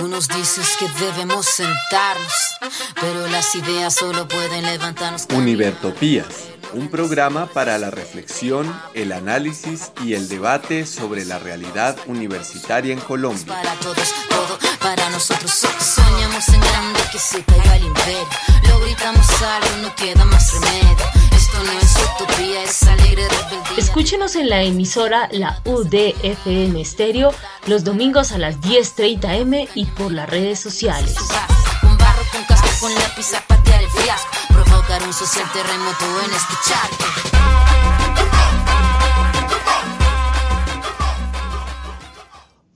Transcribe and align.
Tú 0.00 0.08
nos 0.08 0.28
dices 0.28 0.78
que 0.78 0.88
debemos 0.98 1.44
sentarnos, 1.44 2.32
pero 2.98 3.26
las 3.26 3.54
ideas 3.54 3.94
solo 3.94 4.26
pueden 4.26 4.64
levantarnos. 4.64 5.26
Univertopías, 5.34 6.26
un 6.72 6.88
programa 6.88 7.44
para 7.44 7.76
la 7.76 7.90
reflexión, 7.90 8.74
el 8.94 9.12
análisis 9.12 9.92
y 10.02 10.14
el 10.14 10.26
debate 10.26 10.86
sobre 10.86 11.26
la 11.26 11.38
realidad 11.38 11.98
universitaria 12.06 12.94
en 12.94 13.00
Colombia. 13.00 13.44
Para 13.46 13.74
todos, 13.74 14.14
todo 14.30 14.58
para 14.80 15.10
nosotros. 15.10 15.50
Soñamos 15.50 16.48
en 16.48 16.60
grande 16.62 17.00
que 17.12 17.18
se 17.18 17.44
caiga 17.44 17.76
el 17.76 17.84
imperio. 17.84 18.26
Lo 18.70 18.80
gritamos 18.80 19.28
algo, 19.42 19.82
no 19.82 19.94
queda 19.96 20.24
más 20.24 20.54
remedio. 20.54 21.29
Esto 21.60 21.72
no 21.72 21.78
es 21.78 21.96
utopía, 22.14 22.64
es 22.64 22.82
alegre 22.84 23.28
rebeldía. 23.28 23.76
Escúchenos 23.76 24.34
en 24.34 24.48
la 24.48 24.62
emisora 24.62 25.28
La 25.30 25.60
UDFM 25.66 26.80
Estéreo 26.80 27.34
los 27.66 27.84
domingos 27.84 28.32
a 28.32 28.38
las 28.38 28.58
10.30 28.62 29.40
m 29.40 29.68
y 29.74 29.84
por 29.84 30.10
las 30.10 30.30
redes 30.30 30.58
sociales. 30.58 31.16
Con 31.82 31.98
barro, 31.98 32.22
con 32.32 32.44
casco, 32.44 32.68
con 32.80 32.94
lápiz 32.94 33.34
a 33.34 33.46
patear 33.46 33.82
el 33.82 33.90
fiasco. 33.90 34.30
Provocar 34.48 35.02
un 35.02 35.12
social 35.12 35.44
terremoto 35.52 36.06
en 36.24 36.30
charco. 36.66 37.04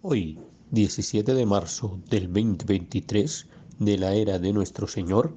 Hoy, 0.03 0.39
17 0.73 1.33
de 1.33 1.47
marzo 1.47 1.99
del 2.11 2.27
2023, 2.27 3.47
de 3.79 3.97
la 3.97 4.13
era 4.13 4.39
de 4.39 4.53
nuestro 4.53 4.87
Señor, 4.87 5.35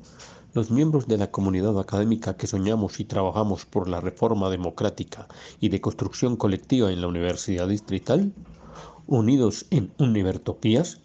los 0.57 0.71
miembros 0.71 1.07
de 1.07 1.19
la 1.19 1.29
comunidad 1.29 1.79
académica 1.79 2.35
que 2.35 2.47
soñamos 2.47 2.99
y 2.99 3.05
trabajamos 3.05 3.65
por 3.65 3.87
la 3.87 4.01
reforma 4.01 4.49
democrática 4.49 5.27
y 5.59 5.69
de 5.69 5.79
construcción 5.81 6.35
colectiva 6.35 6.91
en 6.91 6.99
la 6.99 7.07
Universidad 7.07 7.67
Distrital, 7.67 8.33
unidos 9.05 9.67
en 9.69 9.91
Univertopías, 9.99 10.97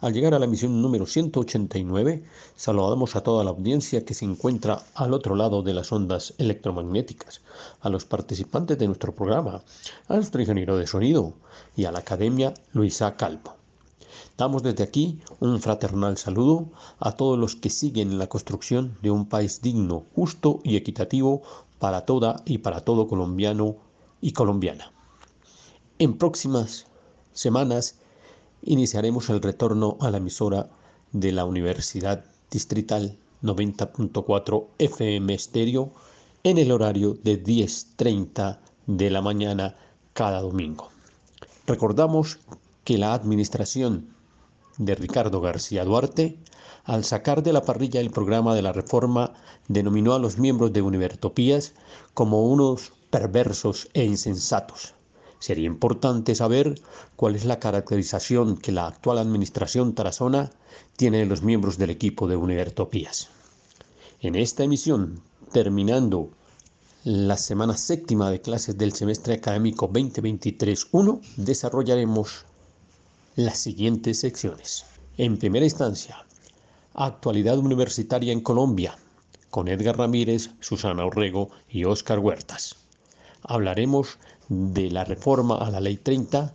al 0.00 0.14
llegar 0.14 0.34
a 0.34 0.40
la 0.40 0.48
misión 0.48 0.82
número 0.82 1.06
189, 1.06 2.24
saludamos 2.56 3.14
a 3.14 3.20
toda 3.20 3.44
la 3.44 3.50
audiencia 3.50 4.04
que 4.04 4.14
se 4.14 4.24
encuentra 4.24 4.82
al 4.94 5.14
otro 5.14 5.36
lado 5.36 5.62
de 5.62 5.74
las 5.74 5.92
ondas 5.92 6.34
electromagnéticas, 6.38 7.40
a 7.80 7.90
los 7.90 8.04
participantes 8.04 8.78
de 8.78 8.88
nuestro 8.88 9.14
programa, 9.14 9.62
a 10.08 10.14
nuestro 10.16 10.40
ingeniero 10.40 10.76
de 10.76 10.88
sonido 10.88 11.34
y 11.76 11.84
a 11.84 11.92
la 11.92 12.00
Academia 12.00 12.52
Luisa 12.72 13.14
Calvo. 13.14 13.57
Damos 14.38 14.62
desde 14.62 14.84
aquí 14.84 15.18
un 15.40 15.60
fraternal 15.60 16.16
saludo 16.16 16.70
a 17.00 17.10
todos 17.10 17.36
los 17.36 17.56
que 17.56 17.70
siguen 17.70 18.18
la 18.20 18.28
construcción 18.28 18.96
de 19.02 19.10
un 19.10 19.28
país 19.28 19.62
digno, 19.62 20.04
justo 20.14 20.60
y 20.62 20.76
equitativo 20.76 21.42
para 21.80 22.02
toda 22.02 22.40
y 22.44 22.58
para 22.58 22.82
todo 22.82 23.08
colombiano 23.08 23.74
y 24.20 24.30
colombiana. 24.30 24.92
En 25.98 26.16
próximas 26.16 26.86
semanas 27.32 27.96
iniciaremos 28.62 29.28
el 29.28 29.42
retorno 29.42 29.96
a 30.00 30.08
la 30.12 30.18
emisora 30.18 30.70
de 31.10 31.32
la 31.32 31.44
Universidad 31.44 32.24
Distrital 32.48 33.18
90.4 33.42 34.66
FM 34.78 35.34
Estéreo 35.34 35.90
en 36.44 36.58
el 36.58 36.70
horario 36.70 37.18
de 37.24 37.42
10.30 37.42 38.58
de 38.86 39.10
la 39.10 39.20
mañana 39.20 39.74
cada 40.12 40.40
domingo. 40.42 40.90
Recordamos 41.66 42.38
que 42.84 42.98
la 42.98 43.14
administración 43.14 44.16
de 44.78 44.94
Ricardo 44.94 45.40
García 45.40 45.84
Duarte, 45.84 46.38
al 46.84 47.04
sacar 47.04 47.42
de 47.42 47.52
la 47.52 47.64
parrilla 47.64 48.00
el 48.00 48.10
programa 48.10 48.54
de 48.54 48.62
la 48.62 48.72
reforma, 48.72 49.34
denominó 49.68 50.14
a 50.14 50.18
los 50.18 50.38
miembros 50.38 50.72
de 50.72 50.80
Univertopías 50.80 51.74
como 52.14 52.44
unos 52.44 52.92
perversos 53.10 53.88
e 53.92 54.04
insensatos. 54.04 54.94
Sería 55.40 55.66
importante 55.66 56.34
saber 56.34 56.80
cuál 57.14 57.36
es 57.36 57.44
la 57.44 57.60
caracterización 57.60 58.56
que 58.56 58.72
la 58.72 58.86
actual 58.86 59.18
administración 59.18 59.94
tarazona 59.94 60.50
tiene 60.96 61.18
de 61.18 61.26
los 61.26 61.42
miembros 61.42 61.78
del 61.78 61.90
equipo 61.90 62.26
de 62.26 62.36
Univertopías. 62.36 63.28
En 64.20 64.34
esta 64.34 64.64
emisión, 64.64 65.20
terminando 65.52 66.30
la 67.04 67.36
semana 67.36 67.76
séptima 67.76 68.30
de 68.30 68.40
clases 68.40 68.76
del 68.76 68.92
semestre 68.92 69.34
académico 69.34 69.88
2023-1, 69.88 71.20
desarrollaremos 71.36 72.44
las 73.38 73.58
siguientes 73.58 74.18
secciones. 74.18 74.84
En 75.16 75.38
primera 75.38 75.64
instancia, 75.64 76.26
actualidad 76.94 77.56
universitaria 77.56 78.32
en 78.32 78.40
Colombia, 78.40 78.98
con 79.50 79.68
Edgar 79.68 79.96
Ramírez, 79.96 80.50
Susana 80.58 81.06
Orrego 81.06 81.48
y 81.68 81.84
Óscar 81.84 82.18
Huertas. 82.18 82.74
Hablaremos 83.44 84.18
de 84.48 84.90
la 84.90 85.04
reforma 85.04 85.56
a 85.56 85.70
la 85.70 85.78
Ley 85.78 85.98
30, 85.98 86.52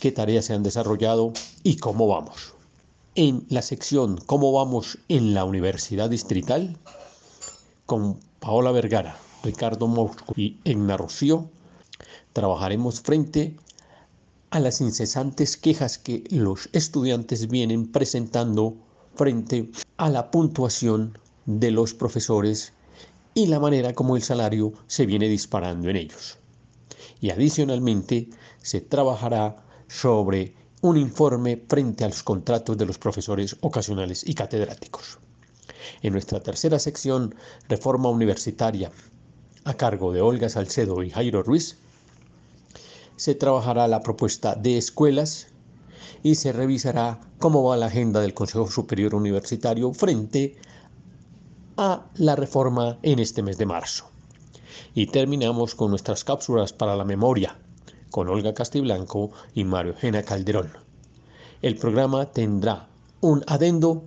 qué 0.00 0.12
tareas 0.12 0.46
se 0.46 0.54
han 0.54 0.62
desarrollado 0.62 1.34
y 1.62 1.76
cómo 1.76 2.08
vamos. 2.08 2.54
En 3.16 3.44
la 3.50 3.60
sección 3.60 4.16
Cómo 4.24 4.50
vamos 4.50 4.96
en 5.10 5.34
la 5.34 5.44
Universidad 5.44 6.08
Distrital, 6.08 6.78
con 7.84 8.18
Paola 8.40 8.72
Vergara, 8.72 9.18
Ricardo 9.42 9.88
Mosco 9.88 10.32
y 10.38 10.56
Egna 10.64 10.96
Rocío, 10.96 11.50
trabajaremos 12.32 13.02
frente 13.02 13.56
a 14.54 14.60
las 14.60 14.80
incesantes 14.80 15.56
quejas 15.56 15.98
que 15.98 16.22
los 16.30 16.68
estudiantes 16.72 17.48
vienen 17.48 17.90
presentando 17.90 18.76
frente 19.16 19.68
a 19.96 20.08
la 20.08 20.30
puntuación 20.30 21.18
de 21.44 21.72
los 21.72 21.92
profesores 21.92 22.72
y 23.34 23.46
la 23.46 23.58
manera 23.58 23.94
como 23.94 24.14
el 24.14 24.22
salario 24.22 24.72
se 24.86 25.06
viene 25.06 25.28
disparando 25.28 25.90
en 25.90 25.96
ellos. 25.96 26.38
Y 27.20 27.30
adicionalmente 27.30 28.30
se 28.62 28.80
trabajará 28.80 29.56
sobre 29.88 30.54
un 30.82 30.98
informe 30.98 31.60
frente 31.68 32.04
a 32.04 32.08
los 32.10 32.22
contratos 32.22 32.78
de 32.78 32.86
los 32.86 32.96
profesores 32.96 33.56
ocasionales 33.60 34.22
y 34.24 34.34
catedráticos. 34.34 35.18
En 36.00 36.12
nuestra 36.12 36.38
tercera 36.38 36.78
sección, 36.78 37.34
Reforma 37.68 38.08
Universitaria, 38.08 38.92
a 39.64 39.74
cargo 39.74 40.12
de 40.12 40.20
Olga 40.20 40.48
Salcedo 40.48 41.02
y 41.02 41.10
Jairo 41.10 41.42
Ruiz, 41.42 41.76
se 43.16 43.34
trabajará 43.34 43.88
la 43.88 44.00
propuesta 44.00 44.54
de 44.54 44.76
escuelas 44.76 45.48
y 46.22 46.34
se 46.36 46.52
revisará 46.52 47.20
cómo 47.38 47.62
va 47.62 47.76
la 47.76 47.86
agenda 47.86 48.20
del 48.20 48.34
Consejo 48.34 48.70
Superior 48.70 49.14
Universitario 49.14 49.92
frente 49.92 50.56
a 51.76 52.06
la 52.16 52.36
reforma 52.36 52.98
en 53.02 53.18
este 53.18 53.42
mes 53.42 53.58
de 53.58 53.66
marzo. 53.66 54.06
Y 54.94 55.06
terminamos 55.06 55.74
con 55.74 55.90
nuestras 55.90 56.24
cápsulas 56.24 56.72
para 56.72 56.96
la 56.96 57.04
memoria, 57.04 57.56
con 58.10 58.28
Olga 58.28 58.54
Castiblanco 58.54 59.32
y 59.54 59.64
Mario 59.64 59.92
Eugenia 59.92 60.22
Calderón. 60.22 60.72
El 61.62 61.76
programa 61.76 62.26
tendrá 62.26 62.88
un 63.20 63.42
adendo 63.46 64.04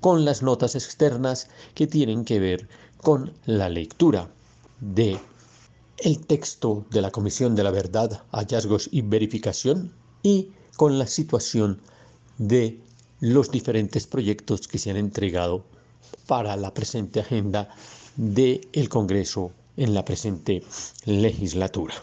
con 0.00 0.24
las 0.24 0.42
notas 0.42 0.74
externas 0.74 1.48
que 1.74 1.86
tienen 1.86 2.24
que 2.24 2.40
ver 2.40 2.68
con 2.98 3.32
la 3.46 3.68
lectura 3.68 4.28
de 4.80 5.18
el 6.00 6.24
texto 6.26 6.84
de 6.90 7.02
la 7.02 7.10
Comisión 7.10 7.56
de 7.56 7.64
la 7.64 7.72
Verdad, 7.72 8.22
Hallazgos 8.30 8.88
y 8.92 9.02
Verificación 9.02 9.92
y 10.22 10.52
con 10.76 10.98
la 10.98 11.08
situación 11.08 11.80
de 12.38 12.78
los 13.20 13.50
diferentes 13.50 14.06
proyectos 14.06 14.68
que 14.68 14.78
se 14.78 14.90
han 14.90 14.96
entregado 14.96 15.64
para 16.26 16.56
la 16.56 16.72
presente 16.72 17.20
agenda 17.20 17.68
del 18.16 18.68
el 18.72 18.88
Congreso 18.88 19.50
en 19.76 19.92
la 19.92 20.04
presente 20.04 20.62
legislatura. 21.04 21.94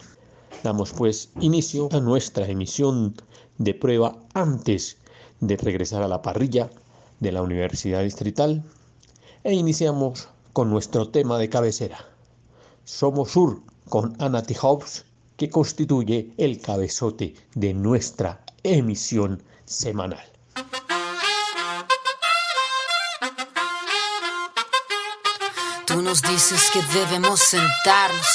Damos 0.62 0.92
pues 0.92 1.30
inicio 1.40 1.88
a 1.92 2.00
nuestra 2.00 2.46
emisión 2.46 3.14
de 3.56 3.72
prueba 3.72 4.18
antes 4.34 4.98
de 5.40 5.56
regresar 5.56 6.02
a 6.02 6.08
la 6.08 6.20
parrilla 6.20 6.70
de 7.20 7.32
la 7.32 7.40
Universidad 7.40 8.02
Distrital 8.02 8.62
e 9.42 9.54
iniciamos 9.54 10.28
con 10.52 10.68
nuestro 10.68 11.08
tema 11.08 11.38
de 11.38 11.48
cabecera. 11.48 12.04
Somos 12.84 13.30
Sur 13.30 13.60
con 13.88 14.16
Anati 14.20 14.54
Hobbs, 14.60 15.04
que 15.36 15.50
constituye 15.50 16.32
el 16.36 16.60
cabezote 16.60 17.34
de 17.54 17.74
nuestra 17.74 18.40
emisión 18.62 19.42
semanal. 19.64 20.24
Tú 25.86 26.02
nos 26.02 26.20
dices 26.20 26.70
que 26.72 26.82
debemos 26.82 27.40
sentarnos, 27.40 28.26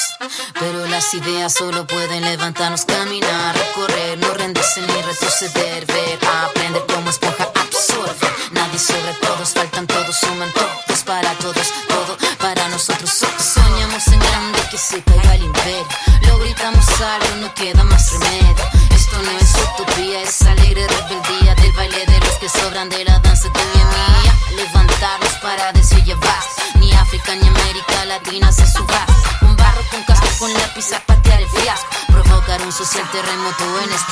pero 0.60 0.88
las 0.88 1.14
ideas 1.14 1.54
solo 1.54 1.86
pueden 1.86 2.24
levantarnos, 2.24 2.86
caminar, 2.86 3.56
recorrer, 3.56 4.18
no 4.18 4.34
rendirse 4.34 4.82
ni 4.82 5.02
retroceder, 5.02 5.86
ver, 5.86 6.20
aprender 6.44 6.84
como 6.92 7.10
esponja 7.10 7.52
absorbe. 7.54 8.28
Nadie 8.52 8.80
sobre 8.80 9.14
todos, 9.22 9.50
faltan 9.50 9.86
todos, 9.86 10.16
suman 10.16 10.52
todos 10.54 11.04
para 11.04 11.34
todos, 11.36 11.68
todo 11.88 12.18
para 12.40 12.68
nosotros. 12.70 13.10
Soñamos 13.10 14.08
en 14.08 14.20
grande 14.20 14.61
que 14.72 14.78
se 14.78 15.04
caiga 15.04 15.36
el 15.36 15.44
imperio. 15.44 15.86
Lo 16.28 16.40
gritamos 16.40 16.86
algo, 17.02 17.36
no 17.42 17.54
queda 17.54 17.84
más 17.84 18.14
remedio. 18.14 18.56
Esto 18.96 19.22
no 19.22 19.32
es 19.32 19.54
utopía, 19.54 20.22
es 20.22 20.42
alegre 20.44 20.88
rebeldía 20.88 21.56
del 21.56 21.74
baile 21.74 22.06
de 22.06 22.20
los 22.22 22.36
que 22.36 22.48
sobran 22.48 22.88
de 22.88 23.04
la 23.04 23.20
danza 23.20 23.52
tuya 23.52 23.66
y 23.74 23.84
mía. 23.84 24.34
Levantarnos 24.56 25.34
para 25.42 25.74
decir 25.74 26.02
llevar. 26.06 26.44
Ni 26.76 26.94
África 26.94 27.36
ni 27.36 27.48
América 27.50 28.06
Latina 28.06 28.50
se 28.54 28.66
suba. 28.66 29.06
Un 29.42 29.58
barro 29.58 29.82
con 29.92 30.04
casco, 30.04 30.28
con 30.40 30.54
lápiz 30.54 30.94
a 30.94 31.02
patear 31.02 31.42
el 31.42 31.50
fiasco. 31.50 31.88
Provocar 32.08 32.62
un 32.62 32.72
social 32.72 33.04
terremoto 33.12 33.82
en 33.84 33.92
este. 33.92 34.12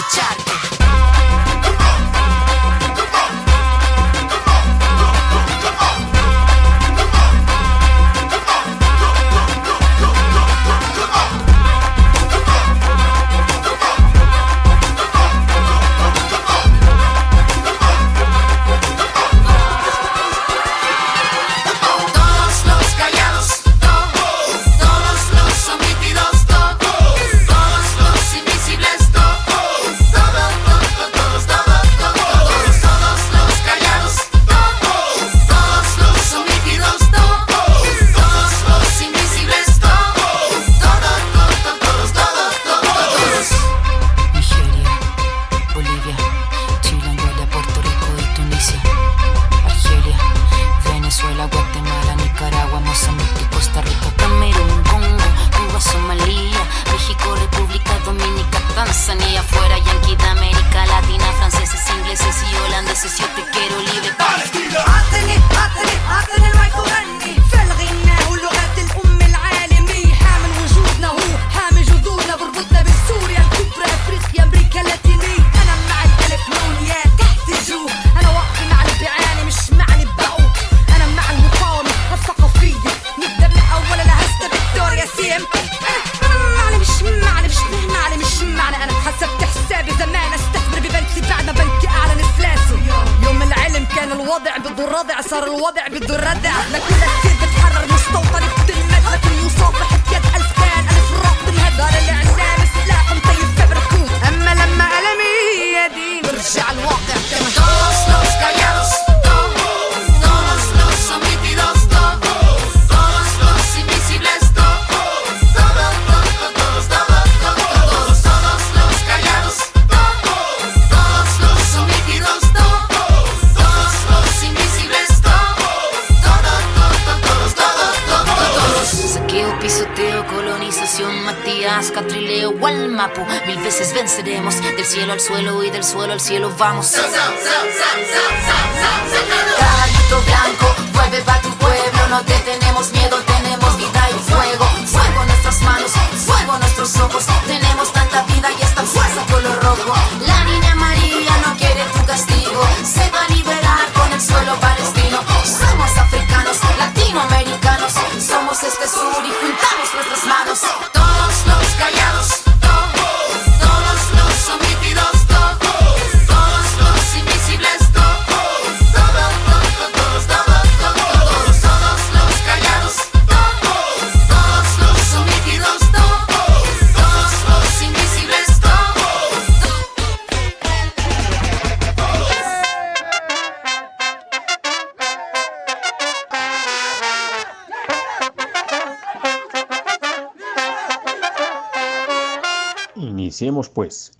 Iniciemos 193.39 193.69
pues. 193.69 194.11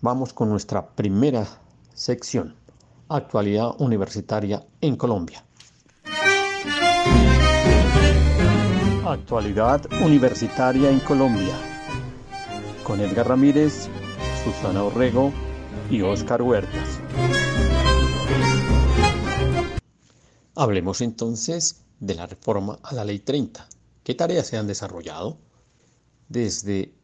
Vamos 0.00 0.32
con 0.32 0.50
nuestra 0.50 0.84
primera 0.96 1.46
sección, 1.94 2.56
actualidad 3.08 3.80
universitaria 3.80 4.66
en 4.80 4.96
Colombia. 4.96 5.44
Actualidad 9.06 9.86
universitaria 10.04 10.90
en 10.90 10.98
Colombia. 10.98 11.54
Con 12.82 13.00
Edgar 13.00 13.28
Ramírez, 13.28 13.88
Susana 14.42 14.82
Orrego 14.82 15.32
y 15.88 16.02
Oscar 16.02 16.42
Huertas. 16.42 16.98
Hablemos 20.56 21.00
entonces 21.02 21.84
de 22.00 22.16
la 22.16 22.26
reforma 22.26 22.80
a 22.82 22.94
la 22.94 23.04
Ley 23.04 23.20
30. 23.20 23.68
¿Qué 24.02 24.16
tareas 24.16 24.48
se 24.48 24.56
han 24.56 24.66
desarrollado? 24.66 25.38
Desde 26.28 26.99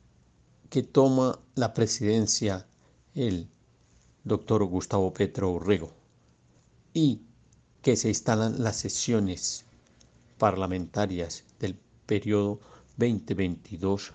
que 0.71 0.83
toma 0.83 1.39
la 1.55 1.73
presidencia 1.75 2.67
el 3.15 3.49
doctor 4.25 4.65
Gustavo 4.65 5.13
Petro 5.13 5.53
Urrego 5.53 5.93
y 6.93 7.21
que 7.83 7.97
se 7.97 8.09
instalan 8.09 8.63
las 8.63 8.77
sesiones 8.77 9.65
parlamentarias 10.39 11.45
del 11.61 11.79
periodo 12.07 12.61
2022-2, 12.99 14.13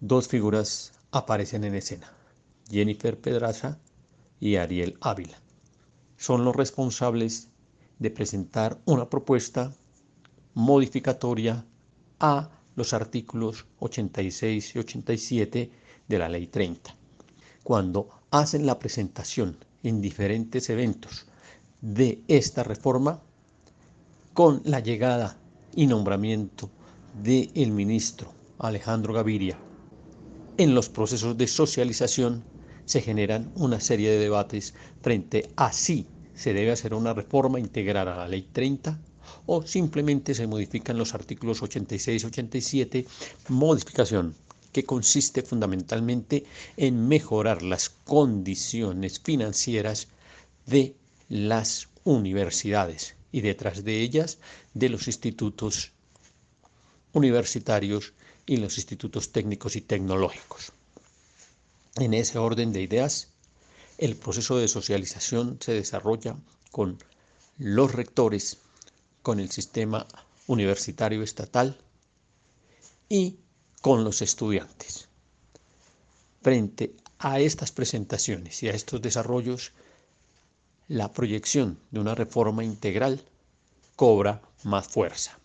dos 0.00 0.28
figuras 0.28 0.92
aparecen 1.10 1.64
en 1.64 1.74
escena, 1.74 2.12
Jennifer 2.70 3.20
Pedraza 3.20 3.78
y 4.40 4.56
Ariel 4.56 4.96
Ávila. 5.00 5.38
Son 6.16 6.44
los 6.44 6.56
responsables 6.56 7.48
de 7.98 8.10
presentar 8.10 8.80
una 8.84 9.08
propuesta 9.08 9.72
modificatoria 10.54 11.64
a 12.18 12.50
los 12.76 12.92
artículos 12.92 13.66
86 13.80 14.74
y 14.74 14.78
87 14.78 15.70
de 16.08 16.18
la 16.18 16.28
Ley 16.28 16.46
30. 16.46 16.94
Cuando 17.62 18.08
hacen 18.30 18.66
la 18.66 18.78
presentación 18.78 19.56
en 19.82 20.00
diferentes 20.00 20.70
eventos 20.70 21.26
de 21.80 22.22
esta 22.28 22.62
reforma, 22.62 23.20
con 24.34 24.62
la 24.64 24.80
llegada 24.80 25.36
y 25.74 25.86
nombramiento 25.86 26.70
del 27.22 27.70
ministro 27.70 28.32
Alejandro 28.58 29.12
Gaviria, 29.12 29.58
en 30.56 30.74
los 30.74 30.88
procesos 30.88 31.36
de 31.36 31.46
socialización 31.46 32.44
se 32.84 33.00
generan 33.00 33.50
una 33.54 33.80
serie 33.80 34.10
de 34.10 34.18
debates 34.18 34.74
frente 35.00 35.50
a 35.56 35.72
si 35.72 36.06
se 36.34 36.52
debe 36.52 36.72
hacer 36.72 36.94
una 36.94 37.14
reforma 37.14 37.60
integral 37.60 38.08
a 38.08 38.16
la 38.16 38.28
Ley 38.28 38.48
30 38.52 38.98
o 39.46 39.66
simplemente 39.66 40.34
se 40.34 40.46
modifican 40.46 40.98
los 40.98 41.14
artículos 41.14 41.62
86 41.62 42.22
y 42.22 42.26
87, 42.26 43.06
modificación 43.48 44.34
que 44.72 44.84
consiste 44.84 45.42
fundamentalmente 45.42 46.44
en 46.76 47.08
mejorar 47.08 47.62
las 47.62 47.90
condiciones 47.90 49.20
financieras 49.20 50.08
de 50.66 50.94
las 51.28 51.88
universidades 52.04 53.14
y 53.30 53.40
detrás 53.40 53.84
de 53.84 54.00
ellas 54.00 54.38
de 54.74 54.88
los 54.88 55.06
institutos 55.06 55.92
universitarios 57.12 58.14
y 58.46 58.56
los 58.56 58.76
institutos 58.78 59.30
técnicos 59.30 59.76
y 59.76 59.82
tecnológicos. 59.82 60.72
En 61.96 62.14
ese 62.14 62.38
orden 62.38 62.72
de 62.72 62.82
ideas, 62.82 63.28
el 63.98 64.16
proceso 64.16 64.56
de 64.56 64.68
socialización 64.68 65.58
se 65.60 65.72
desarrolla 65.74 66.36
con 66.70 66.98
los 67.58 67.92
rectores 67.92 68.58
con 69.22 69.40
el 69.40 69.50
sistema 69.50 70.06
universitario 70.46 71.22
estatal 71.22 71.78
y 73.08 73.36
con 73.80 74.04
los 74.04 74.22
estudiantes. 74.22 75.08
Frente 76.42 76.94
a 77.18 77.38
estas 77.38 77.70
presentaciones 77.70 78.62
y 78.62 78.68
a 78.68 78.72
estos 78.72 79.00
desarrollos, 79.00 79.72
la 80.88 81.12
proyección 81.12 81.78
de 81.90 82.00
una 82.00 82.14
reforma 82.14 82.64
integral 82.64 83.24
cobra 83.96 84.42
más 84.64 84.88
fuerza. 84.88 85.38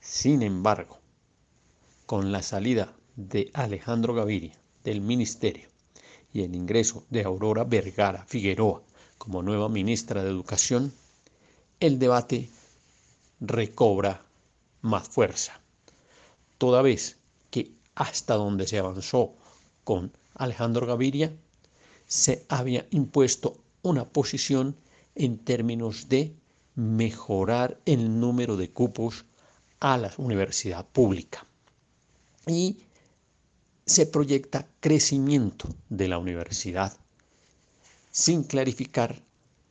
Sin 0.00 0.42
embargo, 0.42 0.98
con 2.06 2.32
la 2.32 2.42
salida 2.42 2.92
de 3.14 3.50
Alejandro 3.54 4.14
Gaviria 4.14 4.58
del 4.82 5.00
ministerio 5.00 5.68
y 6.32 6.42
el 6.42 6.54
ingreso 6.54 7.04
de 7.10 7.24
Aurora 7.24 7.64
Vergara 7.64 8.24
Figueroa 8.26 8.82
como 9.18 9.42
nueva 9.42 9.68
ministra 9.68 10.24
de 10.24 10.30
Educación, 10.30 10.92
el 11.78 11.98
debate 11.98 12.50
recobra 13.40 14.24
más 14.82 15.08
fuerza. 15.08 15.60
Toda 16.58 16.82
vez 16.82 17.18
que 17.50 17.72
hasta 17.94 18.34
donde 18.34 18.66
se 18.66 18.78
avanzó 18.78 19.34
con 19.84 20.12
Alejandro 20.34 20.86
Gaviria, 20.86 21.32
se 22.06 22.44
había 22.48 22.86
impuesto 22.90 23.56
una 23.82 24.04
posición 24.04 24.76
en 25.14 25.38
términos 25.38 26.08
de 26.08 26.34
mejorar 26.74 27.78
el 27.86 28.20
número 28.20 28.56
de 28.56 28.70
cupos 28.70 29.24
a 29.80 29.96
la 29.98 30.12
universidad 30.18 30.86
pública. 30.86 31.46
Y 32.46 32.78
se 33.86 34.06
proyecta 34.06 34.66
crecimiento 34.80 35.68
de 35.88 36.08
la 36.08 36.18
universidad 36.18 36.96
sin 38.10 38.44
clarificar 38.44 39.22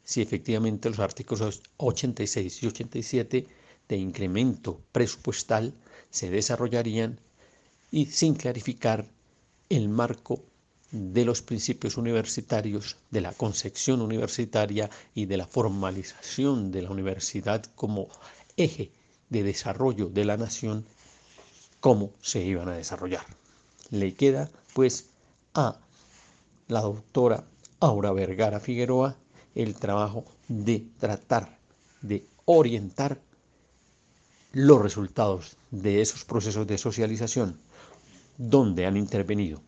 si 0.03 0.21
efectivamente 0.21 0.89
los 0.89 0.99
artículos 0.99 1.61
86 1.77 2.63
y 2.63 2.67
87 2.67 3.47
de 3.89 3.97
incremento 3.97 4.79
presupuestal 4.91 5.73
se 6.09 6.29
desarrollarían 6.29 7.19
y 7.91 8.05
sin 8.05 8.35
clarificar 8.35 9.07
el 9.67 9.89
marco 9.89 10.43
de 10.91 11.25
los 11.25 11.41
principios 11.41 11.97
universitarios, 11.97 12.97
de 13.11 13.21
la 13.21 13.33
concepción 13.33 14.01
universitaria 14.01 14.89
y 15.13 15.25
de 15.25 15.37
la 15.37 15.47
formalización 15.47 16.71
de 16.71 16.83
la 16.83 16.91
universidad 16.91 17.63
como 17.75 18.07
eje 18.57 18.91
de 19.29 19.43
desarrollo 19.43 20.07
de 20.07 20.25
la 20.25 20.37
nación, 20.37 20.85
cómo 21.79 22.11
se 22.21 22.43
iban 22.43 22.69
a 22.69 22.75
desarrollar. 22.75 23.25
Le 23.91 24.13
queda 24.13 24.49
pues 24.73 25.09
a 25.53 25.79
la 26.67 26.81
doctora 26.81 27.43
Aura 27.79 28.11
Vergara 28.11 28.59
Figueroa 28.59 29.15
el 29.55 29.75
trabajo 29.75 30.25
de 30.47 30.85
tratar 30.99 31.59
de 32.01 32.25
orientar 32.45 33.19
los 34.51 34.81
resultados 34.81 35.57
de 35.69 36.01
esos 36.01 36.25
procesos 36.25 36.65
de 36.65 36.79
socialización, 36.79 37.59
donde 38.37 38.87
han 38.87 38.97
intervenido 38.97 39.61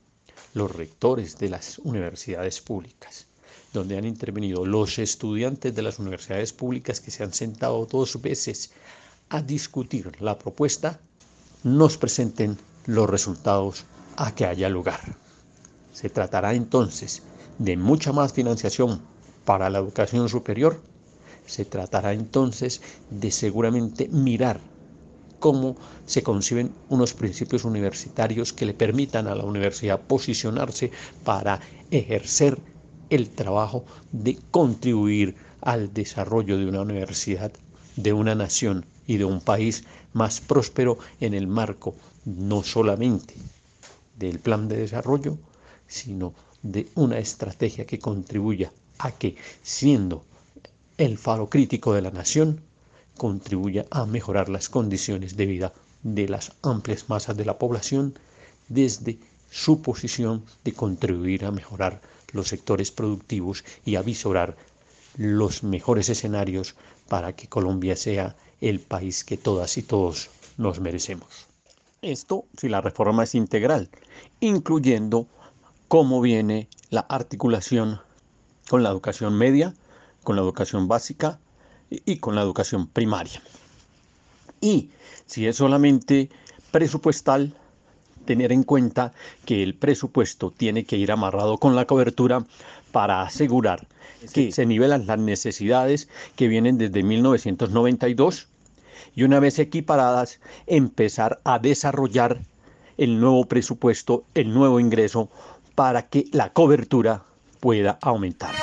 los 0.55 0.75
rectores 0.75 1.37
de 1.37 1.49
las 1.49 1.77
universidades 1.79 2.61
públicas, 2.61 3.27
donde 3.73 3.95
han 3.95 4.05
intervenido 4.05 4.65
los 4.65 4.97
estudiantes 4.97 5.75
de 5.75 5.83
las 5.83 5.99
universidades 5.99 6.51
públicas 6.51 6.99
que 6.99 7.11
se 7.11 7.23
han 7.23 7.31
sentado 7.31 7.85
dos 7.85 8.19
veces 8.21 8.71
a 9.29 9.43
discutir 9.43 10.19
la 10.19 10.39
propuesta, 10.39 10.99
nos 11.63 11.97
presenten 11.97 12.57
los 12.87 13.07
resultados 13.07 13.85
a 14.17 14.33
que 14.33 14.45
haya 14.45 14.67
lugar. 14.67 15.15
Se 15.93 16.09
tratará 16.09 16.55
entonces 16.55 17.21
de 17.59 17.77
mucha 17.77 18.11
más 18.13 18.33
financiación 18.33 18.99
para 19.45 19.69
la 19.69 19.77
educación 19.77 20.27
superior. 20.27 20.81
Se 21.45 21.65
tratará 21.65 22.13
entonces 22.13 22.81
de 23.11 23.29
seguramente 23.29 24.07
mirar 24.07 24.70
cómo 25.41 25.75
se 26.05 26.21
conciben 26.21 26.71
unos 26.87 27.13
principios 27.13 27.65
universitarios 27.65 28.53
que 28.53 28.67
le 28.67 28.75
permitan 28.75 29.27
a 29.27 29.33
la 29.35 29.43
universidad 29.43 29.99
posicionarse 29.99 30.91
para 31.25 31.59
ejercer 31.89 32.59
el 33.09 33.27
trabajo 33.31 33.83
de 34.11 34.37
contribuir 34.51 35.35
al 35.59 35.93
desarrollo 35.93 36.57
de 36.59 36.67
una 36.67 36.81
universidad, 36.81 37.51
de 37.95 38.13
una 38.13 38.35
nación 38.35 38.85
y 39.07 39.17
de 39.17 39.25
un 39.25 39.41
país 39.41 39.83
más 40.13 40.39
próspero 40.41 40.99
en 41.19 41.33
el 41.33 41.47
marco 41.47 41.95
no 42.23 42.61
solamente 42.61 43.33
del 44.17 44.37
plan 44.37 44.67
de 44.67 44.77
desarrollo, 44.77 45.39
sino 45.87 46.35
de 46.61 46.87
una 46.93 47.17
estrategia 47.17 47.87
que 47.87 47.97
contribuya 47.97 48.71
a 48.99 49.11
que, 49.11 49.35
siendo 49.63 50.23
el 50.99 51.17
faro 51.17 51.49
crítico 51.49 51.95
de 51.95 52.03
la 52.03 52.11
nación, 52.11 52.61
contribuya 53.21 53.85
a 53.91 54.07
mejorar 54.07 54.49
las 54.49 54.67
condiciones 54.67 55.37
de 55.37 55.45
vida 55.45 55.73
de 56.01 56.27
las 56.27 56.53
amplias 56.63 57.07
masas 57.07 57.37
de 57.37 57.45
la 57.45 57.59
población 57.59 58.17
desde 58.67 59.19
su 59.51 59.83
posición 59.83 60.43
de 60.63 60.73
contribuir 60.73 61.45
a 61.45 61.51
mejorar 61.51 62.01
los 62.31 62.47
sectores 62.47 62.89
productivos 62.89 63.63
y 63.85 63.95
a 63.95 64.01
visorar 64.01 64.57
los 65.17 65.61
mejores 65.61 66.09
escenarios 66.09 66.73
para 67.07 67.35
que 67.35 67.47
Colombia 67.47 67.95
sea 67.95 68.35
el 68.59 68.79
país 68.79 69.23
que 69.23 69.37
todas 69.37 69.77
y 69.77 69.83
todos 69.83 70.31
nos 70.57 70.79
merecemos. 70.79 71.45
Esto 72.01 72.45
si 72.57 72.69
la 72.69 72.81
reforma 72.81 73.25
es 73.25 73.35
integral, 73.35 73.91
incluyendo 74.39 75.27
cómo 75.87 76.21
viene 76.21 76.69
la 76.89 77.01
articulación 77.01 78.01
con 78.67 78.81
la 78.81 78.89
educación 78.89 79.37
media, 79.37 79.75
con 80.23 80.35
la 80.35 80.41
educación 80.41 80.87
básica 80.87 81.39
y 81.91 82.17
con 82.17 82.35
la 82.35 82.41
educación 82.41 82.87
primaria. 82.87 83.41
Y 84.61 84.89
si 85.25 85.47
es 85.47 85.57
solamente 85.57 86.29
presupuestal, 86.71 87.53
tener 88.25 88.51
en 88.51 88.63
cuenta 88.63 89.13
que 89.45 89.63
el 89.63 89.75
presupuesto 89.75 90.51
tiene 90.51 90.85
que 90.85 90.97
ir 90.97 91.11
amarrado 91.11 91.57
con 91.57 91.75
la 91.75 91.85
cobertura 91.85 92.45
para 92.91 93.21
asegurar 93.23 93.87
que 94.33 94.51
se 94.51 94.65
nivelan 94.65 95.07
las 95.07 95.19
necesidades 95.19 96.07
que 96.35 96.47
vienen 96.47 96.77
desde 96.77 97.03
1992 97.03 98.47
y 99.15 99.23
una 99.23 99.39
vez 99.39 99.59
equiparadas 99.59 100.39
empezar 100.67 101.41
a 101.43 101.59
desarrollar 101.59 102.39
el 102.97 103.19
nuevo 103.19 103.45
presupuesto, 103.45 104.23
el 104.35 104.53
nuevo 104.53 104.79
ingreso 104.79 105.29
para 105.75 106.07
que 106.07 106.25
la 106.31 106.53
cobertura 106.53 107.23
pueda 107.59 107.97
aumentar. 108.01 108.53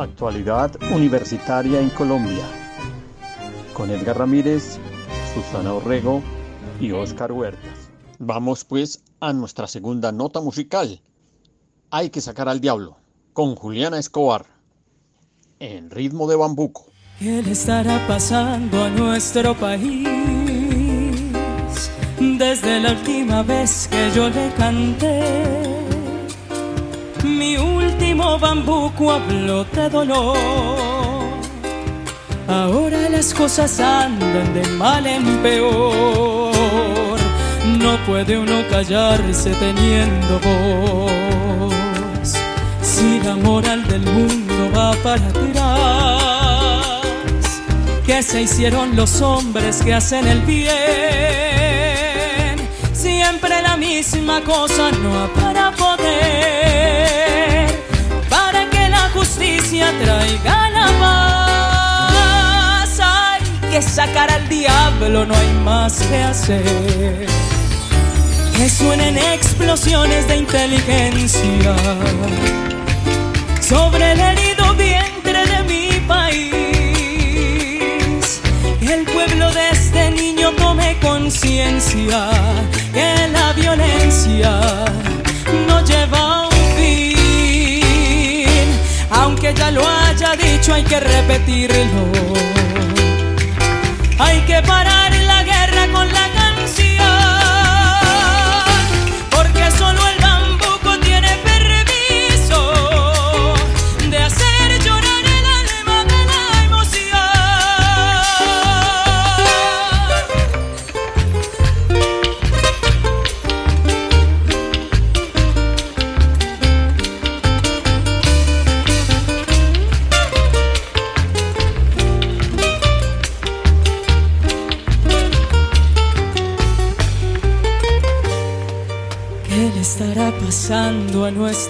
Actualidad 0.00 0.72
universitaria 0.94 1.78
en 1.78 1.90
Colombia. 1.90 2.44
Con 3.74 3.90
Edgar 3.90 4.18
Ramírez, 4.18 4.78
Susana 5.34 5.74
Orrego 5.74 6.22
y 6.80 6.92
Oscar 6.92 7.32
Huertas. 7.32 7.90
Vamos 8.18 8.64
pues 8.64 9.02
a 9.20 9.34
nuestra 9.34 9.66
segunda 9.66 10.10
nota 10.10 10.40
musical. 10.40 11.02
Hay 11.90 12.08
que 12.08 12.22
sacar 12.22 12.48
al 12.48 12.60
diablo 12.60 12.96
con 13.34 13.54
Juliana 13.54 13.98
Escobar 13.98 14.46
en 15.58 15.90
ritmo 15.90 16.26
de 16.26 16.36
bambuco. 16.36 16.86
¿Qué 17.18 17.42
le 17.42 17.52
estará 17.52 18.06
pasando 18.08 18.84
a 18.84 18.88
nuestro 18.88 19.54
país? 19.54 20.08
Desde 22.18 22.80
la 22.80 22.92
última 22.92 23.42
vez 23.42 23.86
que 23.90 24.10
yo 24.14 24.30
le 24.30 24.50
canté 24.54 25.89
mi 27.24 27.56
último 27.56 28.38
bambuco 28.38 29.12
habló 29.12 29.64
de 29.64 29.88
dolor. 29.88 30.36
Ahora 32.48 33.08
las 33.08 33.32
cosas 33.32 33.78
andan 33.80 34.52
de 34.54 34.66
mal 34.70 35.06
en 35.06 35.38
peor. 35.38 37.18
No 37.78 37.96
puede 38.06 38.38
uno 38.38 38.62
callarse 38.70 39.50
teniendo 39.54 40.40
voz. 40.40 42.34
Si 42.82 43.20
la 43.20 43.36
moral 43.36 43.86
del 43.86 44.02
mundo 44.02 44.70
va 44.76 44.92
para 45.02 45.26
atrás, 45.26 46.82
¿qué 48.04 48.22
se 48.22 48.42
hicieron 48.42 48.96
los 48.96 49.20
hombres 49.20 49.82
que 49.82 49.94
hacen 49.94 50.26
el 50.26 50.40
bien? 50.40 51.49
Siempre 53.30 53.62
la 53.62 53.76
misma 53.76 54.40
cosa, 54.40 54.90
no 54.90 55.32
para 55.40 55.70
poder 55.70 56.50
justicia 59.14 59.92
traiga 60.02 60.70
la 60.70 60.86
paz. 62.08 62.98
Hay 63.00 63.42
que 63.70 63.80
sacar 63.82 64.28
al 64.32 64.48
diablo, 64.48 65.24
no 65.26 65.34
hay 65.34 65.52
más 65.64 66.02
que 66.08 66.22
hacer. 66.24 67.26
Que 68.56 68.68
suenen 68.68 69.16
explosiones 69.16 70.26
de 70.26 70.36
inteligencia 70.38 71.76
sobre 73.60 74.10
el 74.10 74.20
herido 74.20 74.49
conciencia 81.40 82.28
que 82.92 83.28
la 83.32 83.52
violencia 83.54 84.60
no 85.66 85.82
lleva 85.84 86.48
aunque 89.10 89.54
ya 89.54 89.70
lo 89.70 89.82
haya 89.88 90.36
dicho 90.36 90.74
hay 90.74 90.84
que 90.84 91.00
repetirlo. 91.00 92.12
Hay 94.18 94.40
que 94.40 94.60
parar 94.62 95.12
la 95.14 95.42
guerra 95.42 95.88
con 95.92 96.12
la 96.12 96.29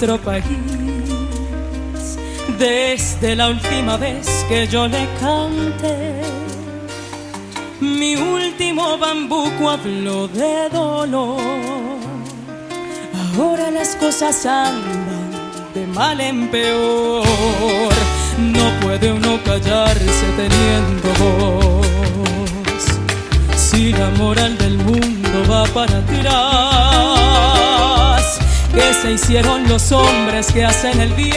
país. 0.06 0.44
Desde 2.58 3.36
la 3.36 3.48
última 3.48 3.98
vez 3.98 4.46
que 4.48 4.66
yo 4.66 4.88
le 4.88 5.06
canté, 5.20 6.22
mi 7.80 8.16
último 8.16 8.96
bambuco 8.96 9.68
habló 9.68 10.26
de 10.28 10.70
dolor. 10.70 11.38
Ahora 13.36 13.70
las 13.70 13.94
cosas 13.96 14.46
andan 14.46 15.30
de 15.74 15.86
mal 15.86 16.18
en 16.20 16.48
peor. 16.48 17.94
No 18.38 18.70
puede 18.80 19.12
uno 19.12 19.38
callarse 19.44 20.26
teniendo 20.36 21.08
voz. 21.22 21.86
Si 23.54 23.92
la 23.92 24.08
moral 24.10 24.56
del 24.56 24.78
mundo 24.78 25.44
va 25.50 25.64
para 25.66 25.98
atrás, 25.98 27.59
que 28.74 28.94
se 28.94 29.12
hicieron 29.12 29.68
los 29.68 29.92
hombres 29.92 30.52
que 30.52 30.64
hacen 30.64 31.00
el 31.00 31.12
bien. 31.14 31.34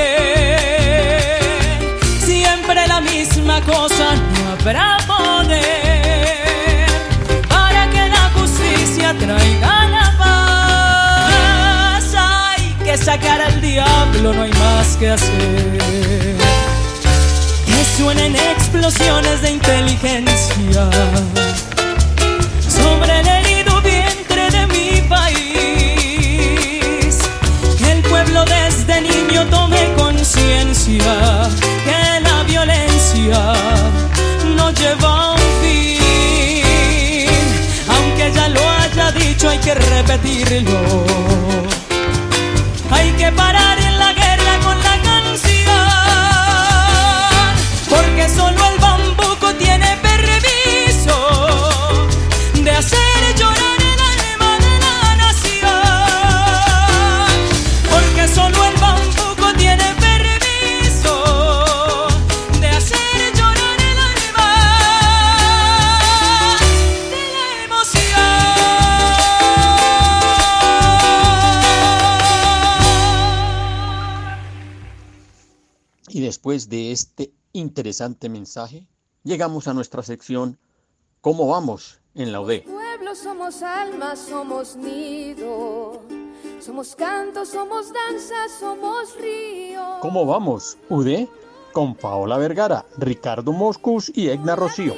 Siempre 2.19 2.87
la 2.87 3.01
misma 3.01 3.61
cosa, 3.61 4.15
no 4.15 4.51
habrá 4.51 4.97
poder 5.07 5.63
para 7.49 7.89
que 7.89 8.09
la 8.09 8.31
justicia 8.35 9.15
traiga 9.17 9.85
la 9.89 10.15
paz. 10.17 12.05
Hay 12.15 12.73
que 12.83 12.97
sacar 12.97 13.41
al 13.41 13.61
diablo, 13.61 14.33
no 14.33 14.43
hay 14.43 14.51
más 14.53 14.95
que 14.97 15.09
hacer. 15.09 16.37
Que 17.65 17.85
suenen 17.97 18.35
explosiones 18.35 19.41
de 19.41 19.51
inteligencia 19.51 20.89
sobre 22.67 23.19
el 23.19 23.42
que 31.85 32.19
la 32.21 32.43
violencia 32.43 33.53
no 34.55 34.71
lleva 34.71 35.09
a 35.09 35.31
un 35.31 35.39
fin. 35.61 37.29
Aunque 37.87 38.31
ya 38.33 38.49
lo 38.49 38.59
haya 38.79 39.11
dicho, 39.11 39.49
hay 39.49 39.59
que 39.59 39.73
repetirlo. 39.73 41.05
Hay 42.91 43.11
que 43.11 43.31
parar 43.31 43.79
en 43.79 43.97
la 43.97 44.13
guerra 44.13 44.59
con 44.63 44.77
la 44.83 45.01
canción, 45.09 45.87
porque 47.89 48.29
solo 48.29 48.65
el 48.71 48.72
después 76.43 76.67
de 76.67 76.91
este 76.91 77.31
interesante 77.53 78.27
mensaje, 78.27 78.85
llegamos 79.23 79.69
a 79.69 79.73
nuestra 79.73 80.03
sección 80.03 80.57
¿Cómo 81.21 81.47
vamos 81.47 82.01
en 82.15 82.33
la 82.33 82.41
UD? 82.41 82.63
Pueblo 82.63 83.15
somos 83.15 83.63
alma, 83.63 84.17
somos 84.17 84.75
nido. 84.75 86.01
Somos 86.59 86.97
canto, 86.97 87.45
somos 87.45 87.93
danza, 87.93 88.35
somos 88.59 89.17
río. 89.21 89.99
¿Cómo 90.01 90.25
vamos, 90.25 90.77
UD? 90.89 91.29
Con 91.71 91.95
Paola 91.95 92.37
Vergara, 92.37 92.85
Ricardo 92.97 93.53
Moscus 93.53 94.11
y 94.13 94.27
Egna 94.27 94.57
Rocío. 94.57 94.95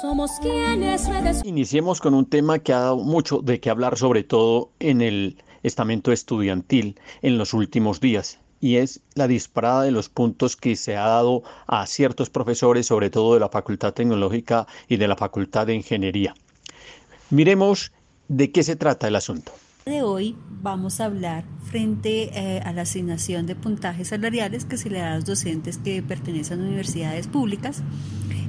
Somos 0.00 0.30
quienes 0.40 1.10
Iniciemos 1.42 2.00
con 2.00 2.14
un 2.14 2.26
tema 2.26 2.60
que 2.60 2.72
ha 2.72 2.78
dado 2.78 2.98
mucho 2.98 3.38
de 3.38 3.58
qué 3.58 3.70
hablar, 3.70 3.98
sobre 3.98 4.22
todo 4.22 4.70
en 4.78 5.00
el 5.00 5.42
estamento 5.64 6.12
estudiantil 6.12 7.00
en 7.22 7.38
los 7.38 7.54
últimos 7.54 7.98
días, 7.98 8.38
y 8.60 8.76
es 8.76 9.00
la 9.14 9.28
disparada 9.28 9.82
de 9.82 9.90
los 9.90 10.08
puntos 10.08 10.56
que 10.56 10.76
se 10.76 10.96
ha 10.96 11.06
dado 11.06 11.42
a 11.66 11.86
ciertos 11.86 12.30
profesores, 12.30 12.86
sobre 12.86 13.10
todo 13.10 13.34
de 13.34 13.40
la 13.40 13.48
Facultad 13.48 13.92
Tecnológica 13.92 14.66
y 14.88 14.96
de 14.96 15.08
la 15.08 15.16
Facultad 15.16 15.66
de 15.66 15.74
Ingeniería. 15.74 16.34
Miremos 17.30 17.92
de 18.28 18.52
qué 18.52 18.62
se 18.62 18.76
trata 18.76 19.08
el 19.08 19.16
asunto. 19.16 19.52
de 19.86 20.02
hoy 20.02 20.36
vamos 20.62 21.00
a 21.00 21.06
hablar 21.06 21.44
frente 21.64 22.30
eh, 22.32 22.60
a 22.64 22.72
la 22.72 22.82
asignación 22.82 23.46
de 23.46 23.54
puntajes 23.54 24.08
salariales 24.08 24.64
que 24.64 24.78
se 24.78 24.88
le 24.88 24.98
da 24.98 25.12
a 25.12 25.16
los 25.16 25.24
docentes 25.24 25.78
que 25.78 26.02
pertenecen 26.02 26.60
a 26.60 26.64
universidades 26.64 27.26
públicas 27.26 27.82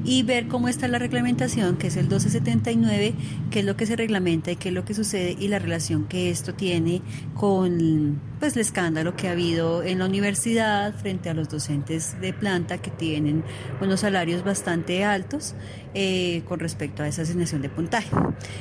y 0.05 0.23
ver 0.23 0.47
cómo 0.47 0.67
está 0.67 0.87
la 0.87 0.99
reglamentación, 0.99 1.77
que 1.77 1.87
es 1.87 1.97
el 1.97 2.03
1279, 2.03 3.13
qué 3.49 3.59
es 3.59 3.65
lo 3.65 3.75
que 3.75 3.85
se 3.87 3.95
reglamenta 3.95 4.51
y 4.51 4.55
qué 4.55 4.69
es 4.69 4.75
lo 4.75 4.85
que 4.85 4.93
sucede 4.93 5.35
y 5.39 5.47
la 5.47 5.57
relación 5.57 6.05
que 6.05 6.29
esto 6.29 6.53
tiene 6.53 7.01
con 7.33 8.21
pues 8.39 8.55
el 8.55 8.61
escándalo 8.61 9.15
que 9.15 9.27
ha 9.27 9.31
habido 9.31 9.81
en 9.81 9.99
la 9.99 10.05
universidad 10.05 10.93
frente 10.93 11.29
a 11.29 11.33
los 11.33 11.49
docentes 11.49 12.19
de 12.21 12.33
planta 12.33 12.77
que 12.77 12.91
tienen 12.91 13.43
unos 13.81 14.01
salarios 14.01 14.43
bastante 14.43 15.03
altos 15.03 15.55
eh, 15.93 16.43
con 16.47 16.59
respecto 16.59 17.01
a 17.01 17.07
esa 17.07 17.23
asignación 17.23 17.61
de 17.61 17.69
puntaje. 17.69 18.09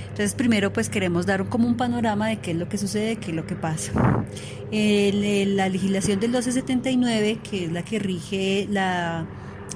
Entonces, 0.02 0.34
primero 0.34 0.72
pues 0.72 0.88
queremos 0.88 1.26
dar 1.26 1.46
como 1.48 1.68
un 1.68 1.76
panorama 1.76 2.28
de 2.28 2.38
qué 2.38 2.52
es 2.52 2.56
lo 2.56 2.68
que 2.68 2.78
sucede, 2.78 3.16
qué 3.16 3.30
es 3.30 3.36
lo 3.36 3.46
que 3.46 3.56
pasa. 3.56 3.92
La 4.70 5.68
legislación 5.68 6.20
del 6.20 6.30
1279, 6.30 7.38
que 7.48 7.64
es 7.66 7.72
la 7.72 7.84
que 7.84 7.98
rige 7.98 8.66
la 8.70 9.26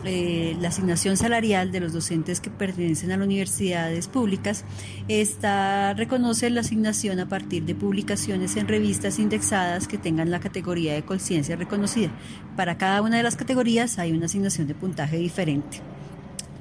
eh, 0.04 0.56
la 0.60 0.68
asignación 0.68 1.16
salarial 1.16 1.72
de 1.72 1.80
los 1.80 1.92
docentes 1.92 2.40
que 2.40 2.50
pertenecen 2.50 3.10
a 3.10 3.16
las 3.16 3.26
universidades 3.26 4.08
públicas 4.08 4.64
está 5.08 5.94
reconoce 5.94 6.50
la 6.50 6.60
asignación 6.60 7.20
a 7.20 7.28
partir 7.28 7.64
de 7.64 7.74
publicaciones 7.74 8.56
en 8.56 8.68
revistas 8.68 9.18
indexadas 9.18 9.88
que 9.88 9.98
tengan 9.98 10.30
la 10.30 10.40
categoría 10.40 10.94
de 10.94 11.02
conciencia 11.02 11.56
reconocida. 11.56 12.10
Para 12.56 12.78
cada 12.78 13.02
una 13.02 13.16
de 13.16 13.22
las 13.22 13.36
categorías 13.36 13.98
hay 13.98 14.12
una 14.12 14.26
asignación 14.26 14.66
de 14.66 14.74
puntaje 14.74 15.16
diferente. 15.16 15.80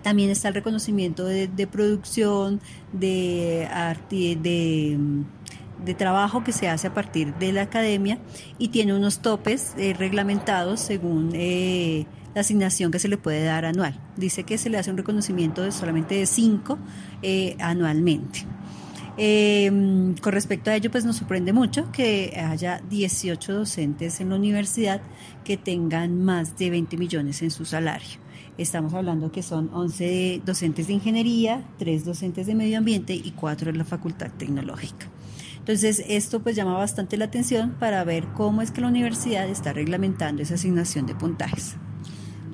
También 0.02 0.30
está 0.30 0.48
el 0.48 0.54
reconocimiento 0.54 1.26
de, 1.26 1.68
producción, 1.68 2.62
de, 2.94 3.68
de 5.84 5.94
trabajo 5.94 6.44
que 6.44 6.52
se 6.52 6.70
hace 6.70 6.88
a 6.88 6.94
partir 6.94 7.34
de 7.36 7.52
la 7.52 7.64
academia 7.64 8.20
y 8.58 8.70
tiene 8.70 8.94
unos 8.94 9.20
topes 9.20 9.74
eh, 9.78 9.94
reglamentados 9.98 10.80
según 10.80 11.32
eh, 11.34 12.06
la 12.38 12.42
asignación 12.42 12.92
que 12.92 13.00
se 13.00 13.08
le 13.08 13.18
puede 13.18 13.44
dar 13.44 13.66
anual. 13.66 14.00
Dice 14.16 14.44
que 14.44 14.60
se 14.60 14.70
le 14.70 14.78
hace 14.78 14.92
un 14.92 14.98
reconocimiento 14.98 15.64
de 15.64 15.72
solamente 15.72 16.14
de 16.14 16.28
cinco 16.28 16.78
eh, 17.24 17.58
anualmente. 17.60 18.46
Eh, 19.18 19.72
con 20.22 20.34
respecto 20.34 20.70
a 20.70 20.76
ello, 20.76 20.92
pues 20.92 21.04
nos 21.04 21.16
sorprende 21.16 21.52
mucho 21.52 21.92
que 21.92 22.40
haya 22.40 22.80
18 22.92 23.54
docentes 23.54 24.22
en 24.22 24.30
la 24.30 24.36
universidad 24.36 25.02
que 25.44 25.58
tengan 25.58 26.24
más 26.24 26.56
de 26.60 26.70
20 26.70 26.96
millones 26.98 27.42
en 27.42 27.50
su 27.50 27.66
salario. 27.66 28.20
Estamos 28.60 28.94
hablando 28.94 29.32
que 29.32 29.42
son 29.42 29.72
11 29.74 30.44
docentes 30.46 30.86
de 30.86 30.94
ingeniería, 30.94 31.66
3 31.80 32.06
docentes 32.06 32.46
de 32.46 32.54
medio 32.54 32.78
ambiente 32.78 33.16
y 33.16 33.32
4 33.32 33.72
de 33.72 33.80
la 33.80 33.84
facultad 33.84 34.30
tecnológica. 34.38 35.08
Entonces, 35.58 36.04
esto 36.08 36.44
pues 36.44 36.56
llama 36.56 36.78
bastante 36.78 37.18
la 37.18 37.26
atención 37.26 37.72
para 37.80 38.04
ver 38.04 38.28
cómo 38.36 38.62
es 38.62 38.70
que 38.70 38.82
la 38.82 38.90
universidad 38.90 39.50
está 39.50 39.74
reglamentando 39.74 40.44
esa 40.44 40.54
asignación 40.54 41.08
de 41.08 41.16
puntajes. 41.16 41.78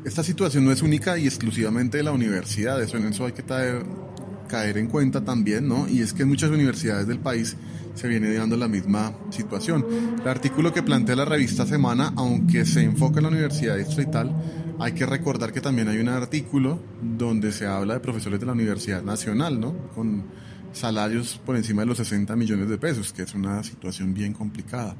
Esta 0.05 0.23
situación 0.23 0.65
no 0.65 0.71
es 0.71 0.81
única 0.81 1.17
y 1.17 1.25
exclusivamente 1.25 1.97
de 1.97 2.03
la 2.03 2.11
universidad, 2.11 2.81
eso 2.81 2.97
en 2.97 3.05
eso 3.05 3.25
hay 3.25 3.31
que 3.31 3.43
caer 3.43 4.77
en 4.77 4.87
cuenta 4.87 5.23
también, 5.23 5.67
¿no? 5.67 5.87
Y 5.87 6.01
es 6.01 6.13
que 6.13 6.23
en 6.23 6.29
muchas 6.29 6.51
universidades 6.51 7.07
del 7.07 7.19
país 7.19 7.55
se 7.95 8.07
viene 8.07 8.33
dando 8.33 8.57
la 8.57 8.67
misma 8.67 9.13
situación. 9.29 9.85
El 10.21 10.27
artículo 10.27 10.73
que 10.73 10.83
plantea 10.83 11.15
la 11.15 11.25
revista 11.25 11.65
Semana, 11.65 12.13
aunque 12.17 12.65
se 12.65 12.83
enfoca 12.83 13.19
en 13.19 13.23
la 13.23 13.29
universidad 13.29 13.77
distrital, 13.77 14.35
hay 14.79 14.91
que 14.91 15.05
recordar 15.05 15.53
que 15.53 15.61
también 15.61 15.87
hay 15.87 15.99
un 15.99 16.09
artículo 16.09 16.79
donde 17.01 17.51
se 17.51 17.65
habla 17.65 17.93
de 17.93 17.99
profesores 17.99 18.39
de 18.39 18.45
la 18.45 18.51
Universidad 18.51 19.03
Nacional, 19.03 19.59
¿no? 19.59 19.73
Con 19.95 20.25
salarios 20.73 21.39
por 21.45 21.55
encima 21.55 21.83
de 21.83 21.85
los 21.87 21.97
60 21.97 22.35
millones 22.35 22.67
de 22.67 22.77
pesos, 22.77 23.13
que 23.13 23.21
es 23.21 23.33
una 23.35 23.63
situación 23.63 24.13
bien 24.13 24.33
complicada. 24.33 24.95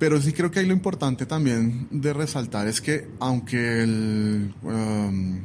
Pero 0.00 0.18
sí 0.18 0.32
creo 0.32 0.50
que 0.50 0.60
hay 0.60 0.66
lo 0.66 0.72
importante 0.72 1.26
también 1.26 1.86
de 1.90 2.14
resaltar 2.14 2.66
es 2.66 2.80
que 2.80 3.06
aunque 3.20 3.84
um, 4.62 5.40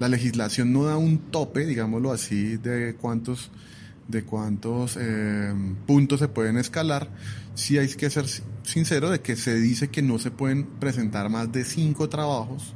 la 0.00 0.08
legislación 0.08 0.72
no 0.72 0.84
da 0.84 0.96
un 0.96 1.18
tope, 1.18 1.66
digámoslo 1.66 2.10
así, 2.10 2.56
de 2.56 2.96
cuántos 2.98 3.50
de 4.08 4.24
cuántos 4.24 4.96
eh, 4.98 5.54
puntos 5.86 6.20
se 6.20 6.28
pueden 6.28 6.56
escalar, 6.56 7.10
sí 7.54 7.76
hay 7.76 7.88
que 7.88 8.08
ser 8.08 8.24
sincero 8.62 9.10
de 9.10 9.20
que 9.20 9.36
se 9.36 9.54
dice 9.60 9.88
que 9.88 10.00
no 10.00 10.18
se 10.18 10.30
pueden 10.30 10.64
presentar 10.64 11.28
más 11.28 11.52
de 11.52 11.62
cinco 11.62 12.08
trabajos 12.08 12.74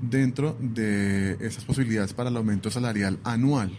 dentro 0.00 0.56
de 0.60 1.36
esas 1.40 1.64
posibilidades 1.64 2.14
para 2.14 2.30
el 2.30 2.36
aumento 2.36 2.68
salarial 2.68 3.20
anual. 3.22 3.70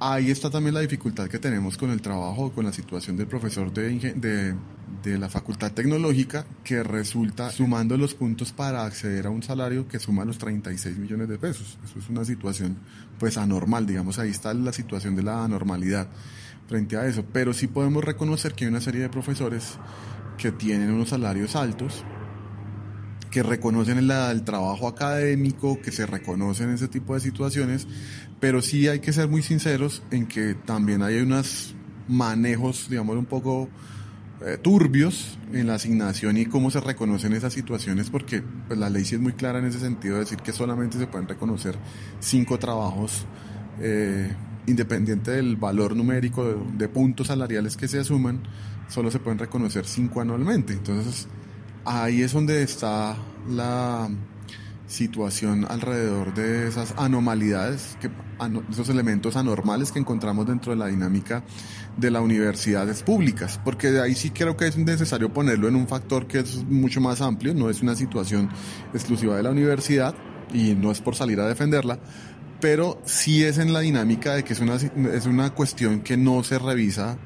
ahí 0.00 0.30
está 0.30 0.48
también 0.48 0.74
la 0.74 0.80
dificultad 0.80 1.28
que 1.28 1.38
tenemos 1.38 1.76
con 1.76 1.90
el 1.90 2.00
trabajo, 2.00 2.52
con 2.52 2.64
la 2.64 2.72
situación 2.72 3.18
del 3.18 3.26
profesor 3.26 3.70
de, 3.70 4.54
de, 5.02 5.18
la 5.18 5.28
facultad 5.28 5.72
tecnológica, 5.72 6.46
que 6.64 6.82
resulta 6.82 7.50
sumando 7.50 7.96
los 7.96 8.14
puntos 8.14 8.52
para 8.52 8.84
acceder 8.84 9.26
a 9.26 9.30
un 9.30 9.42
salario 9.42 9.88
que 9.88 9.98
suma 9.98 10.24
los 10.24 10.38
36 10.38 10.98
millones 10.98 11.28
de 11.28 11.38
pesos. 11.38 11.78
Eso 11.84 11.98
es 11.98 12.08
una 12.08 12.24
situación 12.24 12.76
pues 13.18 13.36
anormal, 13.36 13.86
digamos, 13.86 14.18
ahí 14.18 14.30
está 14.30 14.52
la 14.54 14.72
situación 14.72 15.16
de 15.16 15.22
la 15.22 15.44
anormalidad 15.44 16.08
frente 16.68 16.96
a 16.96 17.06
eso. 17.06 17.24
Pero 17.32 17.52
sí 17.52 17.66
podemos 17.66 18.04
reconocer 18.04 18.52
que 18.52 18.64
hay 18.64 18.70
una 18.70 18.80
serie 18.80 19.02
de 19.02 19.08
profesores 19.08 19.78
que 20.36 20.52
tienen 20.52 20.92
unos 20.92 21.08
salarios 21.08 21.56
altos, 21.56 22.04
que 23.30 23.42
reconocen 23.42 23.98
el, 23.98 24.42
trabajo 24.44 24.88
académico, 24.88 25.80
que 25.82 25.92
se 25.92 26.06
reconocen 26.06 26.70
ese 26.70 26.88
tipo 26.88 27.14
de 27.14 27.20
situaciones, 27.20 27.86
pero 28.40 28.62
sí 28.62 28.88
hay 28.88 29.00
que 29.00 29.12
ser 29.12 29.28
muy 29.28 29.42
sinceros 29.42 30.02
en 30.10 30.26
que 30.26 30.54
también 30.54 31.02
hay 31.02 31.18
unos 31.18 31.74
manejos, 32.06 32.88
digamos, 32.88 33.16
un 33.16 33.26
poco 33.26 33.68
eh, 34.44 34.56
turbios 34.60 35.38
en 35.52 35.66
la 35.66 35.74
asignación 35.74 36.36
y 36.36 36.46
cómo 36.46 36.70
se 36.70 36.80
reconocen 36.80 37.32
esas 37.32 37.52
situaciones, 37.52 38.10
porque 38.10 38.42
pues, 38.68 38.78
la 38.78 38.88
ley 38.88 39.04
sí 39.04 39.16
es 39.16 39.20
muy 39.20 39.32
clara 39.32 39.58
en 39.58 39.66
ese 39.66 39.80
sentido, 39.80 40.14
de 40.14 40.20
decir 40.20 40.38
que 40.38 40.52
solamente 40.52 40.98
se 40.98 41.06
pueden 41.06 41.28
reconocer 41.28 41.76
cinco 42.20 42.58
trabajos. 42.58 43.26
Eh, 43.80 44.32
independiente 44.68 45.30
del 45.32 45.56
valor 45.56 45.96
numérico 45.96 46.44
de, 46.76 46.88
puntos 46.88 47.28
salariales 47.28 47.76
que 47.76 47.88
se 47.88 47.98
asuman, 47.98 48.42
solo 48.88 49.10
se 49.10 49.18
pueden 49.18 49.38
reconocer 49.38 49.86
cinco 49.86 50.20
anualmente. 50.20 50.74
Entonces, 50.74 51.26
ahí 51.84 52.22
es 52.22 52.32
donde 52.32 52.62
está 52.62 53.16
la 53.48 54.08
situación 54.86 55.66
alrededor 55.68 56.34
de 56.34 56.68
esas 56.68 56.94
anomalidades, 56.96 57.96
que, 58.00 58.10
esos 58.70 58.88
elementos 58.88 59.36
anormales 59.36 59.90
que 59.90 59.98
encontramos 59.98 60.46
dentro 60.46 60.72
de 60.72 60.78
la 60.78 60.86
dinámica 60.86 61.42
de 61.98 62.10
las 62.10 62.22
universidades 62.22 63.02
públicas, 63.02 63.60
porque 63.64 63.90
de 63.90 64.00
ahí 64.00 64.14
sí 64.14 64.30
creo 64.30 64.56
que 64.56 64.66
es 64.66 64.78
necesario 64.78 65.32
ponerlo 65.32 65.68
en 65.68 65.76
un 65.76 65.88
factor 65.88 66.26
que 66.26 66.38
es 66.38 66.64
mucho 66.64 67.00
más 67.00 67.20
amplio, 67.20 67.54
no 67.54 67.68
es 67.68 67.82
una 67.82 67.94
situación 67.94 68.48
exclusiva 68.94 69.36
de 69.36 69.42
la 69.42 69.50
universidad 69.50 70.14
y 70.54 70.74
no 70.74 70.92
es 70.92 71.00
por 71.00 71.16
salir 71.16 71.40
a 71.40 71.48
defenderla, 71.48 71.98
pero 72.60 73.00
sí 73.04 73.44
es 73.44 73.58
en 73.58 73.72
la 73.72 73.80
dinámica 73.80 74.34
de 74.34 74.44
que 74.44 74.52
es 74.52 74.60
una, 74.60 74.76
es 74.76 75.26
una 75.26 75.50
cuestión 75.50 76.00
que 76.00 76.16
no 76.16 76.42
se 76.44 76.58
revisa 76.58 77.18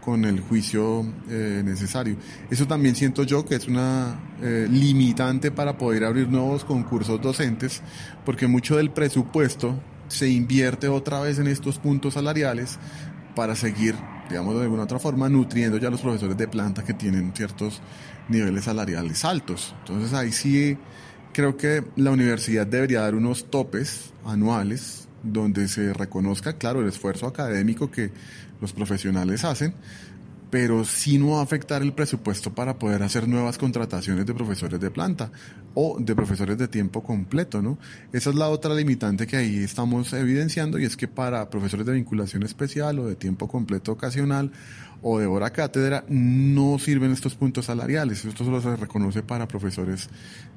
con 0.00 0.24
el 0.26 0.40
juicio 0.40 1.06
eh, 1.30 1.62
necesario. 1.64 2.16
Eso 2.50 2.66
también 2.66 2.94
siento 2.94 3.22
yo 3.22 3.46
que 3.46 3.54
es 3.54 3.66
una 3.66 4.36
eh, 4.42 4.66
limitante 4.70 5.50
para 5.50 5.78
poder 5.78 6.04
abrir 6.04 6.28
nuevos 6.28 6.64
concursos 6.64 7.20
docentes, 7.20 7.82
porque 8.24 8.46
mucho 8.46 8.76
del 8.76 8.90
presupuesto 8.90 9.80
se 10.08 10.28
invierte 10.28 10.88
otra 10.88 11.20
vez 11.20 11.38
en 11.38 11.46
estos 11.46 11.78
puntos 11.78 12.14
salariales 12.14 12.78
para 13.34 13.56
seguir, 13.56 13.94
digamos 14.28 14.54
de 14.54 14.62
alguna 14.62 14.84
otra 14.84 14.98
forma, 14.98 15.28
nutriendo 15.28 15.78
ya 15.78 15.88
a 15.88 15.90
los 15.90 16.00
profesores 16.00 16.36
de 16.36 16.48
planta 16.48 16.82
que 16.82 16.94
tienen 16.94 17.32
ciertos 17.34 17.80
niveles 18.28 18.64
salariales 18.64 19.24
altos. 19.24 19.74
Entonces 19.80 20.12
ahí 20.12 20.32
sí 20.32 20.76
creo 21.32 21.56
que 21.56 21.84
la 21.96 22.10
universidad 22.10 22.66
debería 22.66 23.00
dar 23.00 23.14
unos 23.14 23.50
topes 23.50 24.12
anuales 24.24 25.08
donde 25.22 25.68
se 25.68 25.92
reconozca, 25.92 26.54
claro, 26.58 26.80
el 26.80 26.88
esfuerzo 26.88 27.26
académico 27.26 27.90
que 27.90 28.12
los 28.60 28.72
profesionales 28.72 29.44
hacen, 29.44 29.74
pero 30.54 30.84
sí 30.84 31.18
no 31.18 31.30
va 31.30 31.40
a 31.40 31.42
afectar 31.42 31.82
el 31.82 31.92
presupuesto 31.94 32.54
para 32.54 32.78
poder 32.78 33.02
hacer 33.02 33.26
nuevas 33.26 33.58
contrataciones 33.58 34.24
de 34.24 34.34
profesores 34.34 34.78
de 34.78 34.88
planta 34.88 35.32
o 35.74 35.96
de 35.98 36.14
profesores 36.14 36.56
de 36.56 36.68
tiempo 36.68 37.02
completo, 37.02 37.60
¿no? 37.60 37.76
Esa 38.12 38.30
es 38.30 38.36
la 38.36 38.48
otra 38.48 38.72
limitante 38.72 39.26
que 39.26 39.36
ahí 39.36 39.56
estamos 39.56 40.12
evidenciando 40.12 40.78
y 40.78 40.84
es 40.84 40.96
que 40.96 41.08
para 41.08 41.50
profesores 41.50 41.84
de 41.84 41.94
vinculación 41.94 42.44
especial 42.44 43.00
o 43.00 43.08
de 43.08 43.16
tiempo 43.16 43.48
completo 43.48 43.90
ocasional 43.90 44.52
o 45.02 45.18
de 45.18 45.26
hora 45.26 45.50
cátedra 45.50 46.04
no 46.08 46.78
sirven 46.78 47.10
estos 47.10 47.34
puntos 47.34 47.64
salariales. 47.64 48.24
Esto 48.24 48.44
solo 48.44 48.60
se 48.60 48.76
reconoce 48.76 49.24
para 49.24 49.48
profesores 49.48 50.08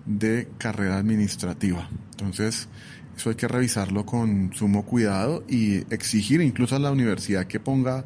de 0.06 0.48
carrera 0.60 1.00
administrativa. 1.00 1.90
Entonces, 2.12 2.70
eso 3.16 3.32
hay 3.32 3.36
que 3.36 3.48
revisarlo 3.48 4.06
con 4.06 4.54
sumo 4.54 4.86
cuidado 4.86 5.44
y 5.50 5.78
exigir 5.92 6.42
incluso 6.42 6.76
a 6.76 6.80
la 6.80 6.92
universidad 6.92 7.48
que 7.48 7.60
ponga 7.60 8.06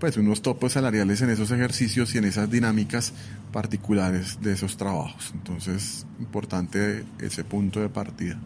pues 0.00 0.16
unos 0.16 0.42
topos 0.42 0.72
salariales 0.72 1.20
en 1.20 1.30
esos 1.30 1.50
ejercicios 1.52 2.14
y 2.14 2.18
en 2.18 2.24
esas 2.24 2.50
dinámicas 2.50 3.12
particulares 3.52 4.40
de 4.40 4.54
esos 4.54 4.76
trabajos. 4.76 5.30
Entonces, 5.34 6.06
importante 6.18 7.04
ese 7.20 7.44
punto 7.44 7.80
de 7.80 7.90
partida. 7.90 8.40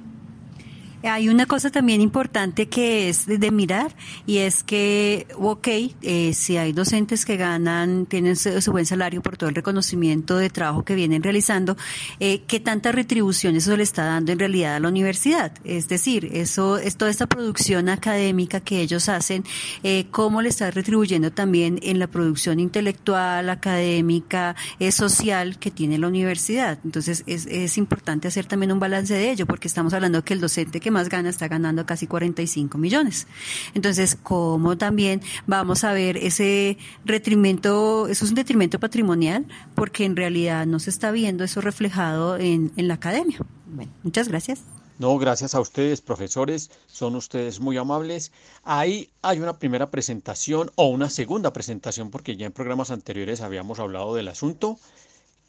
Hay 1.05 1.29
una 1.29 1.45
cosa 1.45 1.71
también 1.71 2.01
importante 2.01 2.67
que 2.67 3.11
es 3.11 3.27
de, 3.27 3.51
mirar 3.51 3.95
y 4.27 4.39
es 4.39 4.63
que, 4.63 5.27
ok, 5.37 5.69
eh, 6.01 6.33
si 6.33 6.57
hay 6.57 6.73
docentes 6.73 7.27
que 7.27 7.37
ganan, 7.37 8.07
tienen 8.07 8.37
su, 8.37 8.73
buen 8.73 8.87
salario 8.87 9.21
por 9.21 9.37
todo 9.37 9.51
el 9.51 9.55
reconocimiento 9.55 10.39
de 10.39 10.49
trabajo 10.49 10.83
que 10.83 10.95
vienen 10.95 11.23
realizando, 11.23 11.77
eh, 12.21 12.43
¿qué 12.47 12.59
tanta 12.59 12.91
retribución 12.91 13.55
eso 13.55 13.77
le 13.77 13.83
está 13.83 14.05
dando 14.05 14.33
en 14.33 14.39
realidad 14.39 14.77
a 14.77 14.81
la 14.81 14.89
universidad? 14.89 15.53
Es 15.65 15.89
decir, 15.89 16.31
eso 16.33 16.79
es 16.79 16.97
toda 16.97 17.11
esta 17.11 17.27
producción 17.27 17.91
académica 17.91 18.61
que 18.61 18.81
ellos 18.81 19.11
hacen, 19.11 19.45
eh, 19.83 20.07
¿cómo 20.11 20.41
le 20.41 20.49
está 20.49 20.71
retribuyendo 20.71 21.31
también 21.31 21.79
en 21.83 21.99
la 21.99 22.07
producción 22.07 22.61
intelectual, 22.61 23.51
académica, 23.51 24.57
eh, 24.79 24.91
social 24.91 25.59
que 25.59 25.71
tiene 25.71 25.99
la 25.99 26.09
universidad? 26.09 26.79
Entonces, 26.83 27.25
es, 27.27 27.45
es 27.45 27.77
importante 27.77 28.29
hacer 28.29 28.47
también 28.47 28.73
un 28.73 28.81
balance 28.81 29.13
de 29.13 29.31
ello 29.31 29.45
porque 29.45 29.69
estamos 29.69 29.93
hablando 29.93 30.25
que 30.25 30.33
el 30.33 30.41
docente 30.41 30.81
que 30.81 30.94
más 30.95 31.11
gana 31.11 31.29
está 31.29 31.49
ganando 31.49 31.85
casi 31.85 32.07
45 32.07 32.79
millones. 32.79 33.27
Entonces, 33.75 34.17
¿cómo 34.23 34.79
también 34.79 35.21
vamos 35.47 35.85
a 35.85 35.93
ver 35.93 36.17
ese 36.17 36.79
retrimento, 37.05 38.09
eso 38.09 38.25
es 38.25 38.31
un 38.31 38.37
detrimento 38.37 38.81
patrimonial, 38.81 39.45
porque 39.75 40.07
en 40.07 40.17
realidad 40.17 40.65
no 40.65 40.79
se 40.79 40.89
está 40.89 41.11
viendo 41.11 41.45
eso 41.45 41.61
reflejado 41.61 42.39
en, 42.39 42.73
en 42.77 42.89
la 42.89 42.95
academia. 42.95 43.39
Bueno, 43.67 43.93
muchas 44.03 44.29
gracias. 44.29 44.63
No, 44.97 45.19
gracias 45.19 45.57
a 45.57 45.61
ustedes, 45.61 46.01
profesores, 46.01 46.71
son 46.87 47.17
ustedes 47.17 47.59
muy 47.59 47.77
amables. 47.77 48.31
Ahí 48.63 49.11
hay 49.23 49.41
una 49.41 49.59
primera 49.59 49.91
presentación 49.91 50.71
o 50.77 50.87
una 50.87 51.11
segunda 51.11 51.53
presentación, 51.53 52.11
porque 52.11 52.37
ya 52.37 52.47
en 52.47 52.53
programas 52.53 52.93
anteriores 52.93 53.41
habíamos 53.41 53.81
hablado 53.81 54.15
del 54.15 54.29
asunto, 54.29 54.79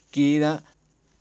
que 0.10 0.38
era 0.38 0.64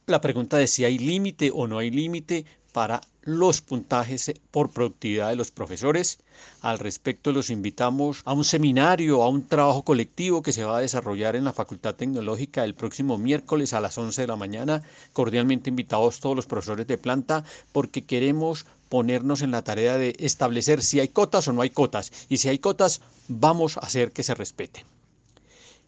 la 0.07 0.23
pregunta 0.23 0.57
de 0.57 0.67
si 0.67 0.85
hay 0.85 0.99
límite 0.99 1.51
o 1.55 1.67
no 1.67 1.79
hay 1.79 1.91
límite 1.91 2.47
para 2.73 3.03
los 3.25 3.63
puntajes 3.63 4.33
por 4.51 4.71
productividad 4.71 5.31
de 5.31 5.37
los 5.37 5.51
profesores. 5.51 6.19
Al 6.61 6.79
respecto, 6.79 7.33
los 7.33 7.51
invitamos 7.51 8.21
a 8.25 8.33
un 8.33 8.45
seminario, 8.45 9.23
a 9.23 9.29
un 9.29 9.47
trabajo 9.47 9.83
colectivo 9.83 10.43
que 10.43 10.53
se 10.53 10.65
va 10.65 10.79
a 10.79 10.81
desarrollar 10.81 11.37
en 11.37 11.45
la 11.45 11.53
Facultad 11.53 11.95
Tecnológica 11.95 12.65
el 12.65 12.75
próximo 12.75 13.17
miércoles 13.19 13.73
a 13.73 13.81
las 13.81 13.97
11 13.97 14.23
de 14.23 14.27
la 14.29 14.37
mañana. 14.37 14.83
Cordialmente 15.13 15.71
invitados 15.71 16.21
todos 16.21 16.37
los 16.37 16.47
profesores 16.47 16.87
de 16.87 16.99
planta 16.99 17.45
porque 17.73 18.05
queremos 18.05 18.67
ponernos 18.89 19.43
en 19.43 19.51
la 19.53 19.63
tarea 19.63 19.97
de 19.97 20.15
establecer 20.19 20.83
si 20.83 21.01
hay 21.01 21.09
cotas 21.09 21.49
o 21.49 21.53
no 21.53 21.63
hay 21.63 21.71
cotas. 21.71 22.13
Y 22.29 22.37
si 22.37 22.49
hay 22.49 22.59
cotas, 22.59 23.01
vamos 23.29 23.77
a 23.77 23.81
hacer 23.81 24.13
que 24.13 24.23
se 24.23 24.35
respeten. 24.35 24.85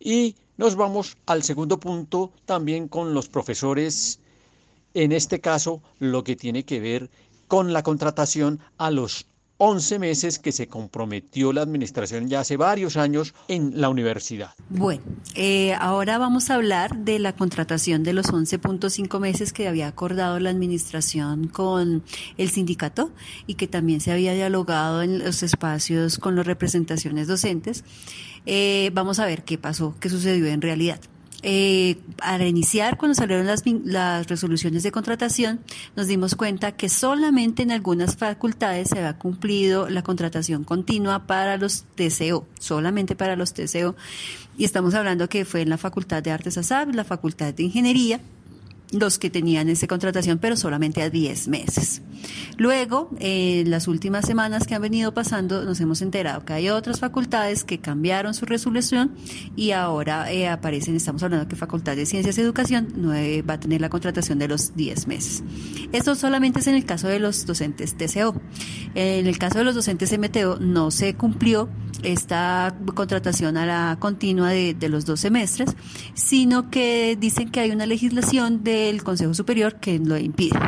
Y 0.01 0.37
nos 0.57 0.75
vamos 0.75 1.16
al 1.27 1.42
segundo 1.42 1.79
punto 1.79 2.33
también 2.46 2.88
con 2.88 3.12
los 3.12 3.29
profesores 3.29 4.20
en 4.96 5.12
este 5.12 5.42
caso 5.42 5.83
lo 5.99 6.25
que 6.25 6.37
tiene 6.37 6.64
que 6.64 6.81
ver 6.81 7.11
con 7.48 7.72
la 7.72 7.82
contratación 7.82 8.61
a 8.78 8.90
los 8.90 9.26
11 9.59 9.98
meses 9.98 10.38
que 10.38 10.52
se 10.52 10.68
comprometió 10.68 11.52
la 11.52 11.62
administración 11.62 12.28
ya 12.28 12.40
hace 12.40 12.59
varios 12.59 12.96
años 12.96 13.35
en 13.48 13.80
la 13.80 13.88
universidad. 13.88 14.50
Bueno, 14.68 15.02
eh, 15.35 15.72
ahora 15.74 16.18
vamos 16.18 16.50
a 16.50 16.56
hablar 16.56 16.96
de 16.98 17.18
la 17.18 17.35
contratación 17.35 18.02
de 18.02 18.12
los 18.12 18.26
11.5 18.26 19.18
meses 19.18 19.54
que 19.54 19.66
había 19.66 19.88
acordado 19.88 20.38
la 20.40 20.50
administración 20.50 21.48
con 21.48 22.02
el 22.37 22.50
sindicato 22.50 23.11
y 23.46 23.54
que 23.54 23.66
también 23.66 24.00
se 24.00 24.12
había 24.12 24.35
dialogado 24.35 25.02
en 25.02 25.20
los 25.20 25.42
espacios 25.42 26.18
con 26.18 26.37
las 26.37 26.46
representaciones 26.46 27.26
docentes. 27.26 27.82
Eh, 28.44 28.90
vamos 28.92 29.18
a 29.20 29.26
ver 29.26 29.42
qué 29.42 29.56
pasó, 29.56 29.94
qué 30.00 30.11
sucedió 30.11 30.46
en 30.46 30.61
realidad 30.61 31.00
eh, 31.42 31.99
al 32.20 32.42
iniciar, 32.42 32.96
cuando 32.96 33.14
salieron 33.14 33.46
las, 33.46 33.62
las 33.85 34.27
resoluciones 34.27 34.83
de 34.83 34.92
contratación, 34.92 35.61
nos 35.94 36.07
dimos 36.07 36.35
cuenta 36.35 36.72
que 36.72 36.88
solamente 36.88 37.62
en 37.62 37.72
algunas 37.72 38.16
facultades 38.16 38.88
se 38.88 38.99
había 38.99 39.18
cumplido 39.18 39.88
la 39.88 40.03
contratación 40.03 40.64
continua 40.64 41.27
para 41.27 41.57
los 41.57 41.85
TCO, 41.94 42.46
solamente 42.59 43.16
para 43.16 43.37
los 43.37 43.53
TCO. 43.53 43.94
Y 44.59 44.64
estamos 44.64 44.94
hablando 44.94 45.29
que 45.29 45.44
fue 45.44 45.62
en 45.62 45.68
la 45.68 45.79
Facultad 45.79 46.22
de 46.22 46.31
Artes 46.31 46.57
ASAB, 46.57 46.94
la 46.94 47.05
Facultad 47.05 47.53
de 47.53 47.62
Ingeniería, 47.64 48.20
los 48.92 49.18
que 49.18 49.31
tenían 49.31 49.68
esa 49.68 49.87
contratación, 49.87 50.38
pero 50.38 50.57
solamente 50.57 51.03
a 51.03 51.11
10 51.11 51.49
meses. 51.49 52.03
Luego, 52.57 53.11
en 53.18 53.70
las 53.70 53.88
últimas 53.88 54.25
semanas 54.25 54.66
que 54.66 54.75
han 54.75 54.83
venido 54.83 55.12
pasando, 55.12 55.64
nos 55.64 55.81
hemos 55.81 56.03
enterado 56.03 56.44
que 56.44 56.53
hay 56.53 56.68
otras 56.68 57.01
facultades 57.01 57.64
que 57.64 57.79
cambiaron 57.79 58.35
su 58.35 58.46
resolución 58.46 59.14
y 59.57 59.72
ahora 59.72 60.33
eh, 60.33 60.49
aparecen, 60.49 60.96
estamos 60.96 61.22
hablando 61.22 61.49
que 61.49 61.57
Facultad 61.57 61.96
de 61.96 62.07
Ciencias 62.07 62.38
y 62.38 62.40
Educación 62.40 63.12
eh, 63.14 63.42
va 63.42 63.55
a 63.55 63.61
tener 63.61 63.81
la 63.81 63.88
contratación 63.88 64.38
de 64.38 64.49
los 64.49 64.77
10 64.77 65.07
meses. 65.07 65.42
Esto 65.92 66.14
solamente 66.14 66.61
es 66.61 66.66
en 66.66 66.75
el 66.75 66.85
caso 66.85 67.09
de 67.09 67.18
los 67.18 67.44
docentes 67.46 67.96
TCO. 67.96 68.40
En 68.94 69.27
el 69.27 69.38
caso 69.38 69.59
de 69.59 69.64
los 69.64 69.75
docentes 69.75 70.16
MTO 70.16 70.59
no 70.61 70.90
se 70.90 71.14
cumplió 71.14 71.68
esta 72.03 72.77
contratación 72.94 73.57
a 73.57 73.66
la 73.66 73.96
continua 73.99 74.51
de, 74.51 74.75
de, 74.75 74.88
los 74.88 75.07
dos 75.07 75.20
semestres, 75.20 75.75
sino 76.14 76.70
que 76.70 77.16
dicen 77.18 77.51
que 77.51 77.61
hay 77.61 77.70
una 77.70 77.87
legislación 77.87 78.62
del 78.87 79.03
Consejo 79.03 79.35
Superior 79.35 79.77
que 79.77 79.99
lo 79.99 80.16
impide. 80.16 80.59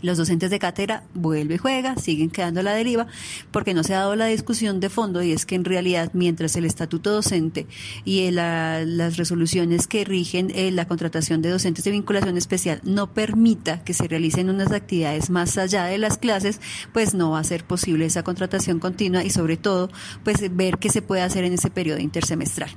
Los 0.00 0.16
docentes 0.16 0.50
de 0.50 0.60
cátedra 0.60 1.02
vuelve 1.14 1.56
y 1.56 1.58
juega, 1.58 1.96
siguen 1.96 2.30
quedando 2.30 2.60
a 2.60 2.62
la 2.62 2.72
deriva, 2.72 3.08
porque 3.50 3.74
no 3.74 3.82
se 3.82 3.94
ha 3.94 3.98
dado 3.98 4.14
la 4.14 4.26
discusión 4.26 4.78
de 4.78 4.90
fondo 4.90 5.22
y 5.22 5.32
es 5.32 5.44
que 5.44 5.56
en 5.56 5.64
realidad 5.64 6.10
mientras 6.12 6.54
el 6.54 6.64
estatuto 6.64 7.10
docente 7.10 7.66
y 8.04 8.30
la, 8.30 8.84
las 8.84 9.16
resoluciones 9.16 9.88
que 9.88 10.04
rigen 10.04 10.52
eh, 10.54 10.70
la 10.70 10.86
contratación 10.86 11.42
de 11.42 11.50
docentes 11.50 11.84
de 11.84 11.90
vinculación 11.90 12.36
especial 12.36 12.80
no 12.84 13.12
permita 13.12 13.82
que 13.82 13.92
se 13.92 14.06
realicen 14.06 14.50
unas 14.50 14.70
actividades 14.70 15.30
más 15.30 15.58
allá 15.58 15.86
de 15.86 15.98
las 15.98 16.16
clases, 16.16 16.60
pues 16.92 17.14
no 17.14 17.32
va 17.32 17.40
a 17.40 17.44
ser 17.44 17.64
posible 17.64 18.06
esa 18.06 18.22
contratación 18.22 18.78
continua 18.78 19.24
y 19.24 19.30
sobre 19.30 19.56
todo 19.56 19.90
pues 20.22 20.36
ver 20.54 20.78
qué 20.78 20.90
se 20.90 21.02
puede 21.02 21.22
hacer 21.22 21.44
en 21.44 21.54
ese 21.54 21.70
periodo 21.70 21.98
intersemestral. 21.98 22.70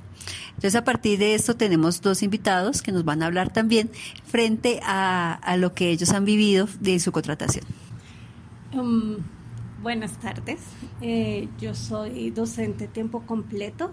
Entonces, 0.61 0.75
a 0.75 0.83
partir 0.83 1.17
de 1.17 1.33
esto 1.33 1.55
tenemos 1.55 2.01
dos 2.01 2.21
invitados 2.21 2.83
que 2.83 2.91
nos 2.91 3.03
van 3.03 3.23
a 3.23 3.25
hablar 3.25 3.51
también 3.51 3.89
frente 4.27 4.79
a, 4.83 5.55
lo 5.57 5.73
que 5.73 5.89
ellos 5.89 6.11
han 6.11 6.23
vivido 6.23 6.67
de 6.79 6.99
su 6.99 7.11
contratación. 7.11 7.65
Um, 8.73 9.17
buenas 9.81 10.19
tardes, 10.19 10.59
eh, 11.01 11.47
yo 11.59 11.73
soy 11.73 12.29
docente 12.29 12.87
tiempo 12.87 13.23
completo. 13.25 13.91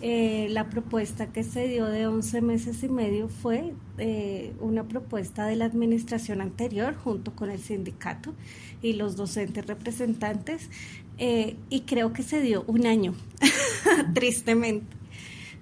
Eh, 0.00 0.48
la 0.50 0.70
propuesta 0.70 1.26
que 1.26 1.44
se 1.44 1.68
dio 1.68 1.84
de 1.86 2.06
11 2.06 2.40
meses 2.40 2.82
y 2.82 2.88
medio 2.88 3.28
fue 3.28 3.74
eh, 3.98 4.52
una 4.60 4.84
propuesta 4.84 5.46
de 5.46 5.56
la 5.56 5.66
administración 5.66 6.40
anterior 6.40 6.96
junto 6.96 7.36
con 7.36 7.50
el 7.50 7.60
sindicato 7.60 8.34
y 8.80 8.94
los 8.94 9.14
docentes 9.14 9.66
representantes 9.66 10.70
y 11.18 11.82
creo 11.82 12.12
que 12.12 12.24
se 12.24 12.40
dio 12.40 12.64
un 12.66 12.84
año, 12.84 13.14
tristemente. 14.14 15.01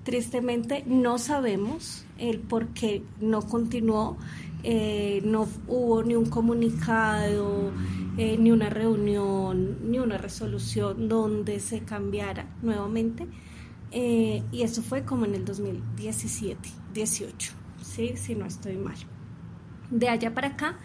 Tristemente 0.05 0.83
no 0.87 1.19
sabemos 1.19 2.07
el 2.17 2.39
por 2.39 2.69
qué 2.69 3.03
no 3.21 3.43
continuó, 3.43 4.17
eh, 4.63 5.21
no 5.25 5.47
hubo 5.69 6.03
ni 6.03 6.15
un 6.15 6.27
comunicado, 6.27 7.71
eh, 8.17 8.37
ni 8.39 8.51
una 8.51 8.71
reunión, 8.71 9.91
ni 9.91 9.99
una 9.99 10.19
resolución 10.19 11.09
donde 11.09 11.61
se 11.61 11.81
cambiara 11.81 12.47
nuevamente. 12.63 13.27
Eh, 13.91 14.43
y 14.53 14.63
eso 14.63 14.83
fue 14.83 15.05
como 15.05 15.25
en 15.25 15.35
el 15.35 15.45
2017, 15.45 16.69
18, 16.95 17.53
¿sí? 17.83 18.13
si 18.17 18.35
no 18.35 18.47
estoy 18.47 18.77
mal. 18.77 18.97
De 19.91 20.09
allá 20.09 20.33
para 20.33 20.49
acá, 20.49 20.79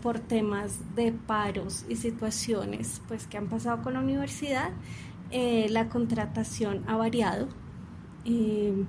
por 0.00 0.20
temas 0.20 0.78
de 0.94 1.12
paros 1.12 1.84
y 1.88 1.96
situaciones 1.96 3.02
pues, 3.08 3.26
que 3.26 3.36
han 3.36 3.48
pasado 3.48 3.82
con 3.82 3.94
la 3.94 4.00
universidad, 4.00 4.70
la 5.30 5.88
contratación 5.88 6.82
ha 6.86 6.96
variado. 6.96 7.48
Eh, 8.24 8.84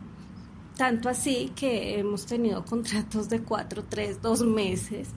tanto 0.78 1.10
así 1.10 1.52
que 1.56 2.00
hemos 2.00 2.26
tenido 2.26 2.66
contratos 2.66 3.30
de 3.30 3.42
cuatro, 3.42 3.84
tres, 3.88 4.22
dos 4.22 4.44
meses. 4.46 5.10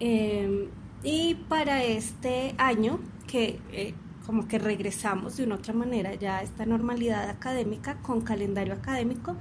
Eh, 0.00 0.68
y 1.02 1.34
para 1.48 1.84
este 1.84 2.54
año, 2.58 2.98
que 3.26 3.60
eh, 3.72 3.94
como 4.26 4.46
que 4.46 4.58
regresamos 4.58 5.36
de 5.36 5.44
una 5.44 5.54
otra 5.54 5.72
manera 5.72 6.14
ya 6.14 6.38
a 6.38 6.42
esta 6.42 6.66
normalidad 6.66 7.30
académica 7.30 7.98
con 8.02 8.20
calendario 8.20 8.74
académico, 8.74 9.36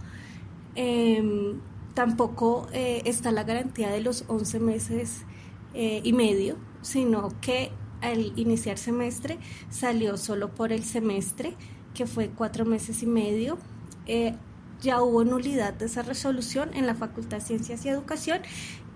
eh, 0.75 1.56
tampoco 1.97 2.67
eh, 2.71 3.01
está 3.06 3.32
la 3.32 3.43
garantía 3.43 3.89
de 3.89 4.01
los 4.01 4.23
11 4.27 4.60
meses 4.60 5.25
eh, 5.73 6.01
y 6.03 6.13
medio, 6.13 6.56
sino 6.84 7.30
que 7.41 7.71
al 8.01 8.34
iniciar 8.39 8.77
semestre 8.77 9.39
salió 9.71 10.15
solo 10.15 10.53
por 10.53 10.71
el 10.71 10.84
semestre, 10.84 11.56
que 11.95 12.06
fue 12.06 12.30
cuatro 12.30 12.65
meses 12.65 13.01
y 13.01 13.08
medio. 13.08 13.58
Eh, 14.07 14.33
ya 14.81 15.01
hubo 15.01 15.23
nulidad 15.23 15.73
de 15.73 15.85
esa 15.85 16.01
resolución 16.01 16.69
en 16.73 16.85
la 16.85 16.95
Facultad 16.95 17.37
de 17.37 17.43
Ciencias 17.43 17.85
y 17.85 17.89
Educación 17.89 18.41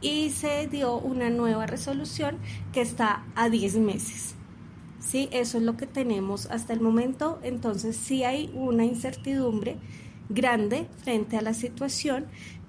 y 0.01 0.29
se 0.29 0.67
dio 0.67 0.97
una 0.97 1.29
nueva 1.29 1.65
resolución 1.65 2.37
que 2.71 2.81
está 2.81 3.25
a 3.35 3.49
10 3.49 3.77
meses. 3.77 4.35
Sí, 4.99 5.27
eso 5.31 5.57
es 5.57 5.63
lo 5.63 5.77
que 5.77 5.87
tenemos 5.87 6.45
hasta 6.47 6.73
el 6.73 6.81
momento. 6.81 7.39
Entonces, 7.43 7.97
sí 7.97 8.23
hay 8.23 8.51
una 8.53 8.85
incertidumbre 8.85 9.77
grande 10.29 10.87
frente 11.03 11.37
a 11.37 11.41
la 11.41 11.53
situación 11.53 12.27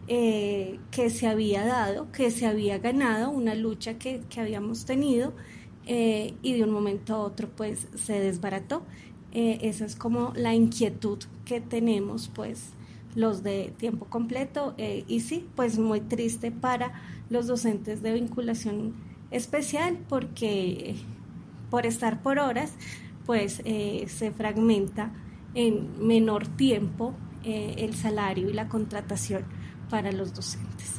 eh, 0.09 0.81
que 0.91 1.11
se 1.11 1.27
había 1.27 1.65
dado, 1.65 2.11
que 2.13 2.31
se 2.31 2.47
había 2.47 2.79
ganado, 2.79 3.31
una 3.31 3.55
lucha 3.55 3.99
que, 3.99 4.23
que 4.29 4.41
habíamos 4.41 4.85
tenido 4.85 5.33
eh, 5.87 6.35
y 6.43 6.55
de 6.55 6.65
un 6.65 6.71
momento 6.71 7.15
a 7.15 7.21
otro 7.21 7.49
pues 7.55 7.89
se 7.95 8.19
desbarató. 8.21 8.83
Esa 9.35 9.87
es 9.87 9.97
como 9.97 10.35
la 10.37 10.55
inquietud 10.55 11.19
que 11.53 11.61
tenemos 11.61 12.31
pues 12.35 12.71
los 13.15 13.43
de 13.43 13.75
tiempo 13.77 14.07
completo 14.07 14.75
eh, 14.79 15.05
y 15.07 15.21
sí, 15.21 15.47
pues 15.55 15.79
muy 15.79 16.01
triste 16.01 16.51
para 16.51 16.95
los 17.29 17.47
docentes 17.47 18.01
de 18.01 18.15
vinculación 18.15 18.95
especial 19.31 19.99
porque 20.09 20.95
por 21.69 21.85
estar 21.85 22.23
por 22.23 22.39
horas 22.39 22.73
pues 23.27 23.61
eh, 23.67 24.07
se 24.09 24.31
fragmenta 24.31 25.13
en 25.55 26.07
menor 26.07 26.47
tiempo 26.49 27.15
eh, 27.45 27.75
el 27.77 27.95
salario 27.95 28.49
y 28.49 28.55
la 28.55 28.69
contratación 28.69 29.45
para 29.91 30.11
los 30.11 30.33
docentes. 30.33 30.93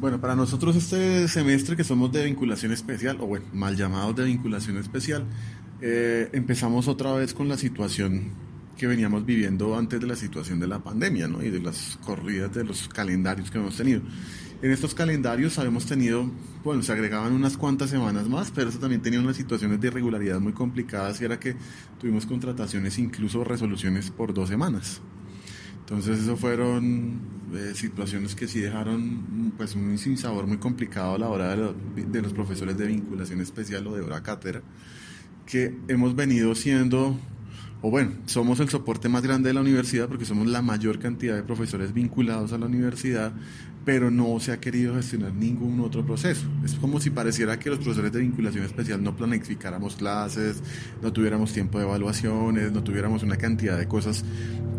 Bueno, 0.00 0.18
para 0.18 0.34
nosotros 0.34 0.76
este 0.76 1.28
semestre 1.28 1.76
que 1.76 1.84
somos 1.84 2.10
de 2.10 2.24
vinculación 2.24 2.72
especial, 2.72 3.18
o 3.20 3.26
bueno, 3.26 3.44
mal 3.52 3.76
llamados 3.76 4.16
de 4.16 4.24
vinculación 4.24 4.78
especial, 4.78 5.24
eh, 5.82 6.30
empezamos 6.32 6.88
otra 6.88 7.12
vez 7.12 7.34
con 7.34 7.48
la 7.48 7.58
situación 7.58 8.47
que 8.78 8.86
veníamos 8.86 9.26
viviendo 9.26 9.76
antes 9.76 10.00
de 10.00 10.06
la 10.06 10.16
situación 10.16 10.60
de 10.60 10.68
la 10.68 10.78
pandemia, 10.78 11.28
¿no? 11.28 11.42
Y 11.42 11.50
de 11.50 11.60
las 11.60 11.98
corridas 12.04 12.54
de 12.54 12.64
los 12.64 12.88
calendarios 12.88 13.50
que 13.50 13.58
hemos 13.58 13.76
tenido. 13.76 14.00
En 14.62 14.70
estos 14.70 14.94
calendarios 14.94 15.58
habíamos 15.58 15.86
tenido, 15.86 16.30
bueno, 16.64 16.82
se 16.82 16.92
agregaban 16.92 17.32
unas 17.32 17.56
cuantas 17.56 17.90
semanas 17.90 18.28
más, 18.28 18.50
pero 18.52 18.70
eso 18.70 18.78
también 18.78 19.02
tenía 19.02 19.20
unas 19.20 19.36
situaciones 19.36 19.80
de 19.80 19.88
irregularidad 19.88 20.40
muy 20.40 20.52
complicadas 20.52 21.20
y 21.20 21.24
era 21.24 21.38
que 21.38 21.54
tuvimos 22.00 22.24
contrataciones, 22.26 22.98
incluso 22.98 23.44
resoluciones 23.44 24.10
por 24.10 24.32
dos 24.32 24.48
semanas. 24.48 25.00
Entonces, 25.80 26.18
eso 26.20 26.36
fueron 26.36 27.20
eh, 27.54 27.72
situaciones 27.74 28.34
que 28.34 28.46
sí 28.46 28.60
dejaron 28.60 29.52
pues 29.56 29.74
un 29.74 29.96
sinsabor 29.96 30.46
muy 30.46 30.58
complicado 30.58 31.14
a 31.14 31.18
la 31.18 31.28
hora 31.28 31.50
de, 31.50 31.56
lo- 31.56 31.74
de 31.96 32.22
los 32.22 32.32
profesores 32.32 32.76
de 32.76 32.86
vinculación 32.86 33.40
especial 33.40 33.86
o 33.86 33.94
de 33.94 34.02
hora 34.02 34.22
cátedra, 34.22 34.60
que 35.46 35.78
hemos 35.88 36.14
venido 36.14 36.54
siendo, 36.54 37.18
o 37.80 37.90
bueno, 37.90 38.12
somos 38.26 38.58
el 38.58 38.68
soporte 38.68 39.08
más 39.08 39.22
grande 39.22 39.50
de 39.50 39.54
la 39.54 39.60
universidad 39.60 40.08
porque 40.08 40.24
somos 40.24 40.48
la 40.48 40.62
mayor 40.62 40.98
cantidad 40.98 41.36
de 41.36 41.44
profesores 41.44 41.92
vinculados 41.92 42.52
a 42.52 42.58
la 42.58 42.66
universidad, 42.66 43.32
pero 43.84 44.10
no 44.10 44.40
se 44.40 44.50
ha 44.50 44.58
querido 44.58 44.96
gestionar 44.96 45.32
ningún 45.32 45.78
otro 45.80 46.04
proceso. 46.04 46.46
Es 46.64 46.74
como 46.74 47.00
si 47.00 47.10
pareciera 47.10 47.58
que 47.58 47.70
los 47.70 47.78
profesores 47.78 48.12
de 48.12 48.20
vinculación 48.20 48.64
especial 48.64 49.02
no 49.02 49.16
planificáramos 49.16 49.94
clases, 49.94 50.60
no 51.00 51.12
tuviéramos 51.12 51.52
tiempo 51.52 51.78
de 51.78 51.84
evaluaciones, 51.84 52.72
no 52.72 52.82
tuviéramos 52.82 53.22
una 53.22 53.36
cantidad 53.36 53.78
de 53.78 53.86
cosas 53.86 54.24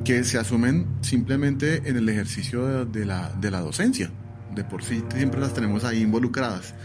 que 0.03 0.25
se 0.25 0.37
asumen 0.37 0.85
simplemente 1.01 1.89
en 1.89 1.95
el 1.95 2.09
ejercicio 2.09 2.85
de, 2.85 3.05
la, 3.05 3.29
de 3.29 3.49
la 3.49 3.61
docencia. 3.61 4.11
De 4.53 4.65
por 4.65 4.83
sí 4.83 5.03
siempre 5.15 5.39
las 5.39 5.53
tenemos 5.53 5.85
ahí 5.85 6.01
involucradas. 6.01 6.75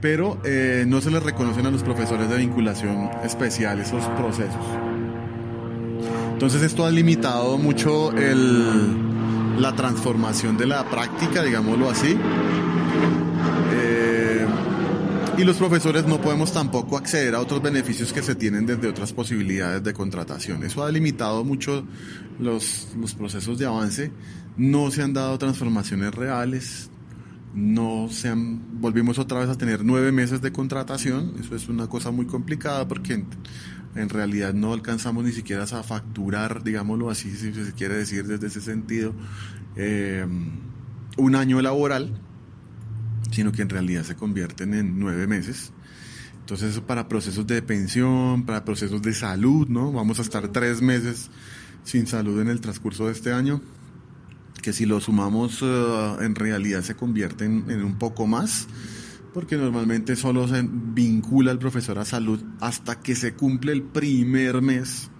Pero 0.00 0.40
eh, 0.44 0.84
no 0.86 1.00
se 1.00 1.10
les 1.10 1.22
reconocen 1.22 1.66
a 1.66 1.70
los 1.72 1.82
profesores 1.82 2.28
de 2.28 2.36
vinculación 2.36 3.10
especial 3.24 3.80
esos 3.80 4.04
procesos. 4.10 4.97
Entonces 6.38 6.62
esto 6.62 6.86
ha 6.86 6.90
limitado 6.92 7.58
mucho 7.58 8.12
la 8.12 9.74
transformación 9.74 10.56
de 10.56 10.66
la 10.66 10.88
práctica, 10.88 11.42
digámoslo 11.42 11.90
así. 11.90 12.16
Eh, 13.72 14.46
y 15.36 15.42
los 15.42 15.56
profesores 15.56 16.06
no 16.06 16.20
podemos 16.20 16.52
tampoco 16.52 16.96
acceder 16.96 17.34
a 17.34 17.40
otros 17.40 17.60
beneficios 17.60 18.12
que 18.12 18.22
se 18.22 18.36
tienen 18.36 18.66
desde 18.66 18.86
otras 18.86 19.12
posibilidades 19.12 19.82
de 19.82 19.92
contratación. 19.92 20.62
Eso 20.62 20.84
ha 20.84 20.92
limitado 20.92 21.42
mucho 21.42 21.84
los, 22.38 22.86
los 22.96 23.14
procesos 23.14 23.58
de 23.58 23.66
avance. 23.66 24.12
No 24.56 24.92
se 24.92 25.02
han 25.02 25.14
dado 25.14 25.36
transformaciones 25.38 26.14
reales. 26.14 26.88
No 27.52 28.06
se 28.12 28.28
han, 28.28 28.80
volvimos 28.80 29.18
otra 29.18 29.40
vez 29.40 29.48
a 29.48 29.58
tener 29.58 29.84
nueve 29.84 30.12
meses 30.12 30.40
de 30.40 30.52
contratación. 30.52 31.32
Eso 31.40 31.56
es 31.56 31.68
una 31.68 31.88
cosa 31.88 32.12
muy 32.12 32.26
complicada 32.26 32.86
porque 32.86 33.24
en, 33.94 34.08
realidad 34.08 34.54
no 34.54 34.72
alcanzamos 34.72 35.24
ni 35.24 35.32
siquiera 35.32 35.64
a 35.64 35.82
facturar, 35.82 36.62
digámoslo 36.62 37.10
así, 37.10 37.30
si 37.30 37.52
se 37.52 37.72
quiere 37.72 37.96
decir 37.96 38.26
desde 38.26 38.46
ese 38.46 38.60
sentido, 38.60 39.14
eh, 39.76 40.26
un 41.16 41.34
año 41.34 41.60
laboral 41.60 42.20
sino 43.30 43.52
que 43.52 43.62
en 43.62 43.68
realidad 43.68 44.04
se 44.04 44.16
convierten 44.16 44.74
en 44.74 44.98
nueve 44.98 45.26
meses. 45.26 45.72
Entonces 46.40 46.80
para 46.80 47.08
procesos 47.08 47.46
de 47.46 47.60
pensión, 47.62 48.44
para 48.44 48.64
procesos 48.64 49.02
de 49.02 49.12
salud, 49.12 49.68
¿no? 49.68 49.92
Vamos 49.92 50.18
a 50.18 50.22
estar 50.22 50.48
tres 50.48 50.80
meses 50.80 51.30
sin 51.84 52.06
salud 52.06 52.40
en 52.40 52.48
el 52.48 52.60
transcurso 52.60 53.06
de 53.06 53.12
este 53.12 53.32
año, 53.32 53.60
que 54.62 54.72
si 54.72 54.86
lo 54.86 55.00
sumamos 55.00 55.60
eh, 55.62 56.16
en 56.20 56.34
realidad 56.34 56.82
se 56.82 56.94
convierten 56.96 57.64
en 57.68 57.84
un 57.84 57.98
poco 57.98 58.26
más, 58.26 58.66
porque 59.32 59.56
normalmente 59.56 60.16
solo 60.16 60.48
se 60.48 60.66
vincula 60.68 61.52
el 61.52 61.58
profesor 61.58 61.98
a 61.98 62.04
salud 62.04 62.42
hasta 62.60 63.00
que 63.00 63.14
se 63.14 63.34
cumple 63.34 63.72
el 63.72 63.82
primer 63.82 64.62
mes 64.62 65.10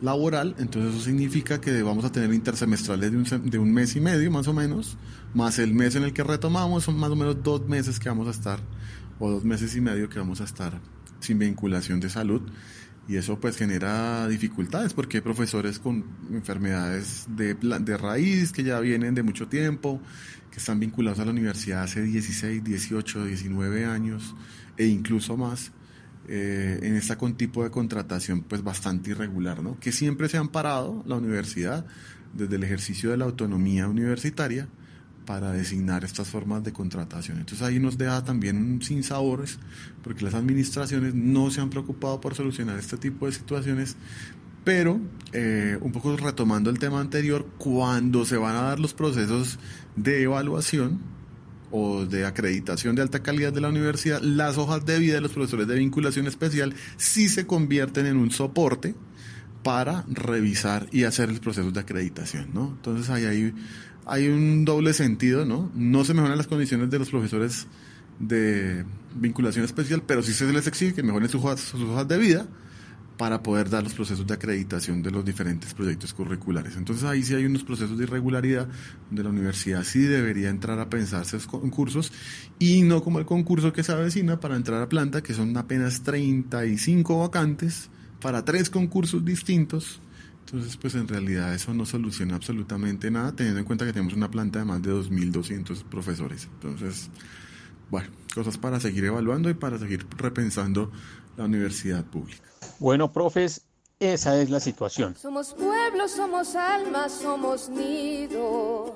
laboral, 0.00 0.54
entonces 0.58 0.94
eso 0.94 1.04
significa 1.04 1.60
que 1.60 1.82
vamos 1.82 2.04
a 2.04 2.12
tener 2.12 2.32
intersemestrales 2.34 3.10
de 3.10 3.16
un, 3.16 3.50
de 3.50 3.58
un 3.58 3.72
mes 3.72 3.96
y 3.96 4.00
medio 4.00 4.30
más 4.30 4.46
o 4.48 4.52
menos, 4.52 4.98
más 5.34 5.58
el 5.58 5.72
mes 5.74 5.96
en 5.96 6.02
el 6.02 6.12
que 6.12 6.22
retomamos, 6.22 6.84
son 6.84 6.98
más 6.98 7.10
o 7.10 7.16
menos 7.16 7.42
dos 7.42 7.66
meses 7.66 7.98
que 7.98 8.08
vamos 8.08 8.28
a 8.28 8.30
estar, 8.30 8.60
o 9.18 9.30
dos 9.30 9.44
meses 9.44 9.74
y 9.74 9.80
medio 9.80 10.08
que 10.08 10.18
vamos 10.18 10.40
a 10.40 10.44
estar 10.44 10.80
sin 11.20 11.38
vinculación 11.38 12.00
de 12.00 12.10
salud. 12.10 12.42
Y 13.08 13.16
eso 13.16 13.38
pues 13.38 13.56
genera 13.56 14.26
dificultades 14.28 14.92
porque 14.92 15.18
hay 15.18 15.20
profesores 15.20 15.78
con 15.78 16.04
enfermedades 16.32 17.26
de, 17.28 17.96
raíz 17.96 18.52
que 18.52 18.64
ya 18.64 18.80
vienen 18.80 19.14
de 19.14 19.22
mucho 19.22 19.46
tiempo, 19.46 20.00
que 20.50 20.58
están 20.58 20.80
vinculados 20.80 21.20
a 21.20 21.24
la 21.24 21.30
universidad 21.30 21.84
hace 21.84 22.02
16, 22.02 22.64
18, 22.64 23.26
19 23.26 23.84
años 23.84 24.34
e 24.76 24.86
incluso 24.86 25.36
más. 25.36 25.72
Eh, 26.28 26.80
en 26.82 26.96
esta 26.96 27.16
con 27.16 27.36
tipo 27.36 27.62
de 27.62 27.70
contratación 27.70 28.42
pues 28.42 28.64
bastante 28.64 29.10
irregular, 29.10 29.62
¿no? 29.62 29.78
Que 29.78 29.92
siempre 29.92 30.28
se 30.28 30.36
han 30.36 30.48
parado 30.48 31.04
la 31.06 31.14
universidad 31.14 31.86
desde 32.34 32.56
el 32.56 32.64
ejercicio 32.64 33.10
de 33.10 33.16
la 33.16 33.26
autonomía 33.26 33.86
universitaria 33.86 34.66
para 35.26 35.52
designar 35.52 36.04
estas 36.04 36.28
formas 36.28 36.64
de 36.64 36.72
contratación. 36.72 37.38
Entonces 37.38 37.66
ahí 37.66 37.78
nos 37.78 37.98
deja 37.98 38.24
también 38.24 38.80
sin 38.82 39.02
sabores, 39.02 39.58
porque 40.02 40.24
las 40.24 40.34
administraciones 40.34 41.14
no 41.14 41.50
se 41.50 41.60
han 41.60 41.68
preocupado 41.68 42.20
por 42.20 42.34
solucionar 42.34 42.78
este 42.78 42.96
tipo 42.96 43.26
de 43.26 43.32
situaciones, 43.32 43.96
pero 44.64 45.00
eh, 45.32 45.76
un 45.82 45.92
poco 45.92 46.16
retomando 46.16 46.70
el 46.70 46.78
tema 46.78 47.00
anterior, 47.00 47.46
cuando 47.58 48.24
se 48.24 48.36
van 48.36 48.56
a 48.56 48.62
dar 48.62 48.80
los 48.80 48.94
procesos 48.94 49.58
de 49.96 50.22
evaluación, 50.22 51.16
o 51.70 52.06
de 52.06 52.24
acreditación 52.24 52.94
de 52.94 53.02
alta 53.02 53.22
calidad 53.22 53.52
de 53.52 53.60
la 53.60 53.68
universidad, 53.68 54.20
las 54.22 54.56
hojas 54.56 54.86
de 54.86 54.98
vida 54.98 55.14
de 55.16 55.20
los 55.20 55.32
profesores 55.32 55.66
de 55.66 55.74
vinculación 55.74 56.26
especial 56.26 56.74
sí 56.96 57.28
se 57.28 57.46
convierten 57.46 58.06
en 58.06 58.16
un 58.16 58.30
soporte 58.30 58.94
para 59.62 60.04
revisar 60.08 60.86
y 60.92 61.02
hacer 61.04 61.28
los 61.28 61.40
procesos 61.40 61.74
de 61.74 61.80
acreditación, 61.80 62.50
¿no? 62.54 62.68
Entonces 62.68 63.10
ahí 63.10 63.24
hay, 63.24 63.52
hay 64.06 64.28
un 64.28 64.64
doble 64.64 64.94
sentido, 64.94 65.44
¿no? 65.44 65.70
No 65.74 66.04
se 66.04 66.14
mejoran 66.14 66.38
las 66.38 66.46
condiciones 66.46 66.90
de 66.90 66.98
los 66.98 67.10
profesores 67.10 67.66
de 68.18 68.84
vinculación 69.14 69.64
especial, 69.64 70.02
pero 70.06 70.22
sí 70.22 70.32
se 70.32 70.50
les 70.52 70.66
exige 70.66 70.94
que 70.94 71.02
mejoren 71.02 71.28
sus 71.28 71.44
hojas 71.44 72.08
de 72.08 72.18
vida, 72.18 72.46
para 73.16 73.42
poder 73.42 73.70
dar 73.70 73.82
los 73.82 73.94
procesos 73.94 74.26
de 74.26 74.34
acreditación 74.34 75.02
de 75.02 75.10
los 75.10 75.24
diferentes 75.24 75.74
proyectos 75.74 76.12
curriculares. 76.12 76.76
Entonces 76.76 77.04
ahí 77.04 77.22
sí 77.22 77.34
hay 77.34 77.46
unos 77.46 77.64
procesos 77.64 77.96
de 77.96 78.04
irregularidad 78.04 78.68
donde 79.08 79.22
la 79.22 79.30
universidad 79.30 79.82
sí 79.84 80.00
debería 80.00 80.50
entrar 80.50 80.78
a 80.78 80.90
pensarse 80.90 81.36
esos 81.36 81.48
concursos 81.48 82.12
y 82.58 82.82
no 82.82 83.02
como 83.02 83.18
el 83.18 83.26
concurso 83.26 83.72
que 83.72 83.82
se 83.82 83.92
avecina 83.92 84.38
para 84.38 84.56
entrar 84.56 84.82
a 84.82 84.88
planta, 84.88 85.22
que 85.22 85.34
son 85.34 85.56
apenas 85.56 86.02
35 86.02 87.18
vacantes 87.18 87.90
para 88.20 88.44
tres 88.44 88.70
concursos 88.70 89.24
distintos. 89.24 90.00
Entonces, 90.46 90.76
pues 90.76 90.94
en 90.94 91.08
realidad 91.08 91.52
eso 91.54 91.74
no 91.74 91.84
soluciona 91.84 92.36
absolutamente 92.36 93.10
nada, 93.10 93.32
teniendo 93.34 93.58
en 93.58 93.66
cuenta 93.66 93.84
que 93.84 93.92
tenemos 93.92 94.14
una 94.14 94.30
planta 94.30 94.60
de 94.60 94.64
más 94.64 94.80
de 94.80 94.92
2.200 94.92 95.82
profesores. 95.82 96.48
Entonces, 96.54 97.10
bueno, 97.90 98.08
cosas 98.32 98.56
para 98.56 98.78
seguir 98.78 99.06
evaluando 99.06 99.50
y 99.50 99.54
para 99.54 99.76
seguir 99.76 100.06
repensando 100.16 100.92
la 101.36 101.46
universidad 101.46 102.04
pública. 102.04 102.44
Bueno, 102.78 103.12
profes, 103.12 103.62
esa 103.98 104.40
es 104.40 104.48
la 104.48 104.60
situación. 104.60 105.16
Somos 105.16 105.52
pueblo, 105.52 106.06
somos 106.06 106.54
alma, 106.54 107.08
somos 107.08 107.68
nido. 107.68 108.94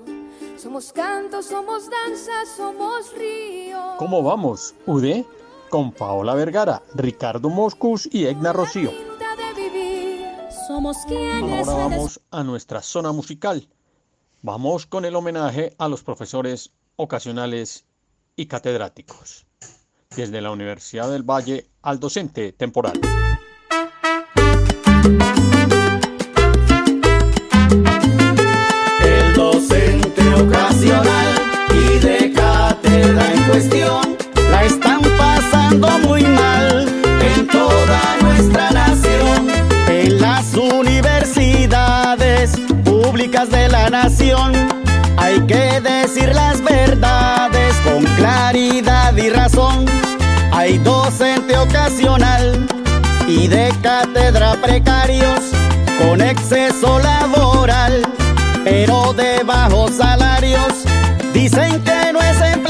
Somos 0.56 0.92
canto, 0.92 1.42
somos 1.42 1.90
danza, 1.90 2.46
somos 2.56 3.12
río. 3.18 3.96
¿Cómo 3.98 4.22
vamos, 4.22 4.76
UD? 4.86 5.24
Con 5.68 5.90
Paola 5.90 6.34
Vergara, 6.34 6.80
Ricardo 6.94 7.50
Moscus 7.50 8.08
y 8.12 8.26
Egna 8.26 8.52
Rocío. 8.52 9.09
Somos 10.70 10.98
quienes 10.98 11.66
Ahora 11.66 11.88
vamos 11.88 12.20
a 12.30 12.44
nuestra 12.44 12.80
zona 12.80 13.10
musical. 13.10 13.68
Vamos 14.40 14.86
con 14.86 15.04
el 15.04 15.16
homenaje 15.16 15.74
a 15.78 15.88
los 15.88 16.04
profesores 16.04 16.70
ocasionales 16.94 17.86
y 18.36 18.46
catedráticos. 18.46 19.46
Desde 20.14 20.40
la 20.40 20.52
Universidad 20.52 21.10
del 21.10 21.24
Valle 21.24 21.66
al 21.82 21.98
docente 21.98 22.52
temporal. 22.52 23.00
El 29.02 29.34
docente 29.34 30.34
ocasional 30.34 31.34
y 31.74 31.98
de 31.98 32.32
cátedra 32.32 33.34
en 33.34 33.50
cuestión 33.50 34.09
hay 45.16 45.40
que 45.46 45.80
decir 45.80 46.34
las 46.34 46.62
verdades 46.62 47.74
con 47.84 48.04
claridad 48.16 49.16
y 49.16 49.30
razón. 49.30 49.86
Hay 50.52 50.76
docente 50.78 51.56
ocasional 51.56 52.66
y 53.26 53.48
de 53.48 53.72
cátedra 53.82 54.56
precarios 54.60 55.40
con 55.98 56.20
exceso 56.20 56.98
laboral, 56.98 58.02
pero 58.62 59.14
de 59.14 59.42
bajos 59.42 59.92
salarios. 59.92 60.84
Dicen 61.32 61.82
que 61.82 62.12
no 62.12 62.20
es 62.20 62.40
empleado, 62.42 62.69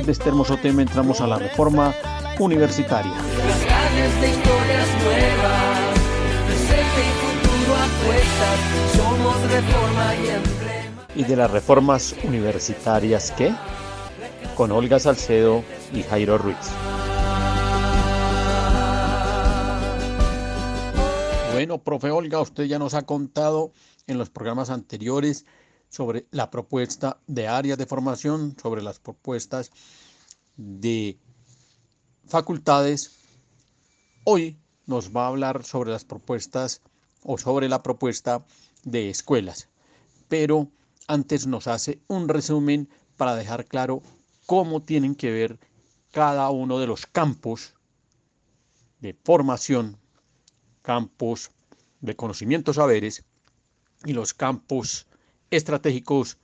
después 0.00 0.06
de 0.06 0.12
este 0.12 0.28
hermoso 0.30 0.56
tema 0.56 0.82
entramos 0.82 1.20
a 1.20 1.26
la 1.26 1.38
reforma 1.38 1.94
universitaria. 2.38 3.12
de 3.12 4.30
historias 4.30 4.88
nuevas, 5.02 5.98
presente 6.46 7.00
y 7.00 7.12
futuro 7.20 7.74
apuestas, 7.76 8.58
somos 8.96 9.40
reforma 9.50 10.14
y 10.14 10.28
emblema. 10.28 11.06
¿Y 11.14 11.24
de 11.24 11.36
las 11.36 11.50
reformas 11.50 12.14
universitarias 12.24 13.32
qué? 13.36 13.54
Con 14.56 14.72
Olga 14.72 14.98
Salcedo 14.98 15.62
y 15.92 16.02
Jairo 16.02 16.38
Ruiz. 16.38 16.56
Bueno, 21.52 21.78
profe 21.78 22.10
Olga, 22.10 22.40
usted 22.40 22.64
ya 22.64 22.78
nos 22.78 22.94
ha 22.94 23.02
contado 23.02 23.72
en 24.06 24.16
los 24.16 24.30
programas 24.30 24.70
anteriores 24.70 25.44
sobre 25.90 26.26
la 26.30 26.50
propuesta 26.50 27.20
de 27.26 27.48
áreas 27.48 27.76
de 27.76 27.84
formación, 27.84 28.56
sobre 28.62 28.80
las 28.80 28.98
propuestas 28.98 29.70
de 30.56 31.18
facultades. 32.26 33.18
Hoy 34.24 34.56
nos 34.86 35.14
va 35.14 35.24
a 35.24 35.28
hablar 35.28 35.64
sobre 35.64 35.90
las 35.90 36.04
propuestas 36.04 36.80
o 37.24 37.36
sobre 37.36 37.68
la 37.68 37.82
propuesta 37.82 38.44
de 38.84 39.10
escuelas. 39.10 39.68
Pero 40.28 40.70
antes 41.08 41.46
nos 41.46 41.66
hace 41.66 42.00
un 42.06 42.28
resumen 42.28 42.88
para 43.16 43.34
dejar 43.34 43.66
claro 43.66 44.02
cómo 44.46 44.82
tienen 44.82 45.14
que 45.14 45.30
ver 45.30 45.58
cada 46.12 46.50
uno 46.50 46.78
de 46.78 46.86
los 46.86 47.06
campos 47.06 47.74
de 49.00 49.14
formación, 49.24 49.96
campos 50.82 51.50
de 52.00 52.14
conocimientos 52.14 52.76
saberes 52.76 53.24
y 54.04 54.12
los 54.12 54.34
campos 54.34 55.06
estratégicos 55.50 56.38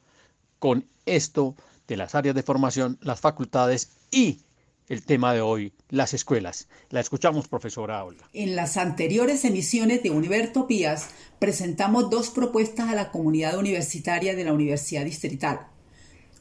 con 0.59 0.87
esto 1.05 1.55
de 1.87 1.97
las 1.97 2.15
áreas 2.15 2.35
de 2.35 2.43
formación, 2.43 2.99
las 3.01 3.21
facultades 3.21 3.91
y 4.11 4.41
el 4.89 5.03
tema 5.03 5.35
de 5.35 5.41
hoy, 5.41 5.73
las 5.89 6.15
escuelas. 6.15 6.69
La 6.91 7.01
escuchamos, 7.01 7.49
profesora 7.49 8.03
Olga. 8.05 8.29
En 8.33 8.55
las 8.55 8.77
anteriores 8.77 9.45
emisiones 9.45 10.03
de 10.03 10.11
Univertopías 10.11 11.11
presentamos 11.39 12.11
dos 12.11 12.31
propuestas 12.31 12.89
a 12.89 12.95
la 12.95 13.11
comunidad 13.11 13.59
universitaria 13.59 14.35
de 14.37 14.45
la 14.45 14.53
Universidad 14.53 15.05
Distrital. 15.05 15.67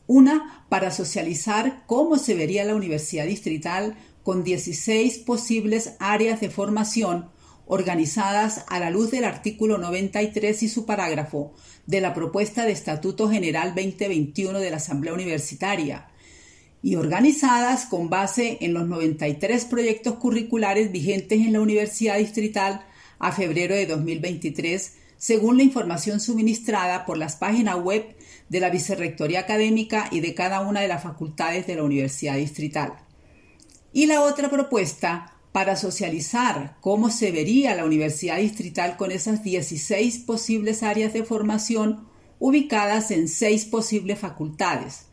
Una 0.07 0.65
para 0.69 0.91
socializar 0.91 1.83
cómo 1.87 2.17
se 2.17 2.35
vería 2.35 2.63
la 2.65 2.75
Universidad 2.75 3.25
Distrital 3.25 3.97
con 4.23 4.43
16 4.43 5.19
posibles 5.19 5.95
áreas 5.99 6.39
de 6.41 6.49
formación 6.49 7.29
organizadas 7.67 8.65
a 8.67 8.79
la 8.79 8.89
luz 8.89 9.11
del 9.11 9.23
artículo 9.23 9.77
93 9.77 10.63
y 10.63 10.69
su 10.69 10.85
parágrafo 10.85 11.53
de 11.85 12.01
la 12.01 12.13
propuesta 12.13 12.65
de 12.65 12.71
Estatuto 12.71 13.29
General 13.29 13.73
2021 13.75 14.59
de 14.59 14.71
la 14.71 14.77
Asamblea 14.77 15.13
Universitaria 15.13 16.07
y 16.85 16.97
organizadas 16.97 17.85
con 17.87 18.11
base 18.11 18.59
en 18.61 18.75
los 18.75 18.87
93 18.87 19.65
proyectos 19.65 20.15
curriculares 20.15 20.91
vigentes 20.91 21.39
en 21.39 21.53
la 21.53 21.61
Universidad 21.61 22.19
Distrital 22.19 22.85
a 23.17 23.31
febrero 23.31 23.73
de 23.73 23.87
2023, 23.87 24.93
según 25.17 25.57
la 25.57 25.63
información 25.63 26.19
suministrada 26.19 27.07
por 27.07 27.17
las 27.17 27.37
páginas 27.37 27.77
web 27.77 28.15
de 28.49 28.59
la 28.59 28.69
Vicerrectoría 28.69 29.39
Académica 29.39 30.07
y 30.11 30.19
de 30.19 30.35
cada 30.35 30.59
una 30.59 30.81
de 30.81 30.87
las 30.87 31.01
facultades 31.01 31.65
de 31.65 31.75
la 31.75 31.83
Universidad 31.83 32.35
Distrital. 32.35 32.93
Y 33.91 34.05
la 34.05 34.21
otra 34.21 34.49
propuesta 34.49 35.34
para 35.55 35.77
socializar 35.77 36.75
cómo 36.81 37.09
se 37.09 37.31
vería 37.31 37.75
la 37.75 37.85
Universidad 37.85 38.39
Distrital 38.39 38.97
con 38.97 39.09
esas 39.09 39.41
16 39.41 40.17
posibles 40.25 40.83
áreas 40.83 41.13
de 41.13 41.23
formación 41.23 42.09
ubicadas 42.39 43.09
en 43.09 43.29
seis 43.29 43.63
posibles 43.63 44.19
facultades, 44.19 45.05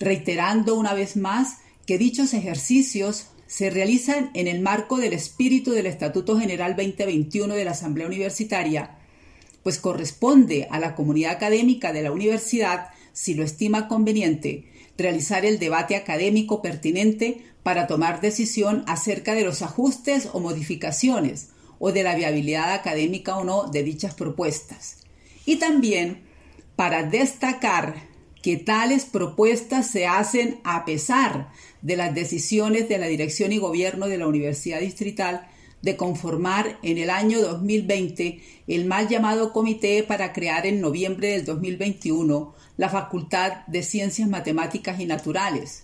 reiterando 0.00 0.74
una 0.74 0.94
vez 0.94 1.16
más 1.16 1.58
que 1.86 1.96
dichos 1.96 2.34
ejercicios 2.34 3.28
se 3.46 3.70
realizan 3.70 4.32
en 4.34 4.48
el 4.48 4.62
marco 4.62 4.96
del 4.96 5.12
espíritu 5.12 5.70
del 5.70 5.86
Estatuto 5.86 6.36
General 6.36 6.74
2021 6.74 7.54
de 7.54 7.64
la 7.64 7.70
Asamblea 7.70 8.08
Universitaria, 8.08 8.98
pues 9.62 9.78
corresponde 9.78 10.66
a 10.72 10.80
la 10.80 10.96
comunidad 10.96 11.34
académica 11.34 11.92
de 11.92 12.02
la 12.02 12.10
universidad, 12.10 12.88
si 13.12 13.34
lo 13.34 13.44
estima 13.44 13.86
conveniente, 13.86 14.72
realizar 14.98 15.46
el 15.46 15.60
debate 15.60 15.94
académico 15.94 16.62
pertinente 16.62 17.51
para 17.62 17.86
tomar 17.86 18.20
decisión 18.20 18.84
acerca 18.86 19.34
de 19.34 19.44
los 19.44 19.62
ajustes 19.62 20.28
o 20.32 20.40
modificaciones 20.40 21.50
o 21.78 21.92
de 21.92 22.02
la 22.02 22.14
viabilidad 22.14 22.72
académica 22.72 23.36
o 23.36 23.44
no 23.44 23.64
de 23.64 23.82
dichas 23.82 24.14
propuestas. 24.14 24.98
Y 25.46 25.56
también 25.56 26.22
para 26.76 27.02
destacar 27.02 28.10
que 28.42 28.56
tales 28.56 29.04
propuestas 29.04 29.88
se 29.88 30.06
hacen 30.06 30.60
a 30.64 30.84
pesar 30.84 31.50
de 31.80 31.96
las 31.96 32.14
decisiones 32.14 32.88
de 32.88 32.98
la 32.98 33.06
dirección 33.06 33.52
y 33.52 33.58
gobierno 33.58 34.08
de 34.08 34.18
la 34.18 34.26
Universidad 34.26 34.80
Distrital 34.80 35.48
de 35.80 35.96
conformar 35.96 36.78
en 36.82 36.98
el 36.98 37.10
año 37.10 37.40
2020 37.40 38.40
el 38.68 38.84
mal 38.84 39.08
llamado 39.08 39.52
comité 39.52 40.02
para 40.02 40.32
crear 40.32 40.66
en 40.66 40.80
noviembre 40.80 41.28
del 41.28 41.44
2021 41.44 42.54
la 42.76 42.88
Facultad 42.88 43.66
de 43.66 43.82
Ciencias 43.82 44.28
Matemáticas 44.28 45.00
y 45.00 45.06
Naturales 45.06 45.81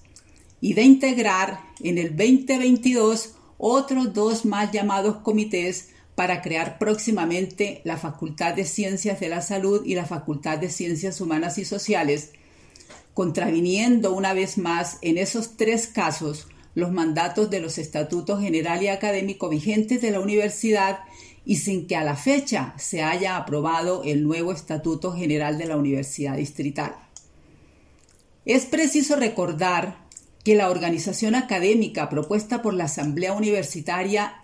y 0.61 0.75
de 0.75 0.83
integrar 0.83 1.61
en 1.81 1.99
el 1.99 2.17
2022 2.17 3.35
otros 3.59 4.15
dos 4.15 4.45
más 4.45 4.73
llamados 4.73 5.17
comités 5.19 5.91
para 6.15 6.43
crear 6.43 6.79
próximamente 6.79 7.81
la 7.85 7.97
Facultad 7.97 8.55
de 8.55 8.65
Ciencias 8.65 9.21
de 9.21 9.29
la 9.29 9.41
Salud 9.41 9.85
y 9.85 9.95
la 9.95 10.05
Facultad 10.05 10.59
de 10.59 10.69
Ciencias 10.69 11.21
Humanas 11.21 11.59
y 11.59 11.65
Sociales, 11.65 12.33
contraviniendo 13.15 14.13
una 14.15 14.33
vez 14.33 14.59
más 14.59 14.99
en 15.03 15.19
esos 15.19 15.57
tres 15.57 15.87
casos 15.87 16.49
los 16.75 16.93
mandatos 16.93 17.51
de 17.51 17.61
los 17.61 17.79
estatutos 17.79 18.41
general 18.41 18.83
y 18.83 18.89
académico 18.89 19.49
vigentes 19.49 20.01
de 20.01 20.11
la 20.11 20.21
universidad 20.21 21.01
y 21.45 21.57
sin 21.57 21.87
que 21.87 21.97
a 21.97 22.05
la 22.05 22.17
fecha 22.17 22.75
se 22.79 23.03
haya 23.03 23.37
aprobado 23.37 24.03
el 24.05 24.23
nuevo 24.23 24.53
Estatuto 24.53 25.13
General 25.13 25.57
de 25.57 25.67
la 25.67 25.77
Universidad 25.77 26.37
Distrital. 26.37 26.95
Es 28.45 28.67
preciso 28.67 29.17
recordar 29.17 30.08
que 30.45 30.55
la 30.55 30.71
organización 30.71 31.35
académica 31.35 32.09
propuesta 32.09 32.63
por 32.63 32.75
la 32.75 32.85
Asamblea 32.85 33.33
Universitaria 33.33 34.43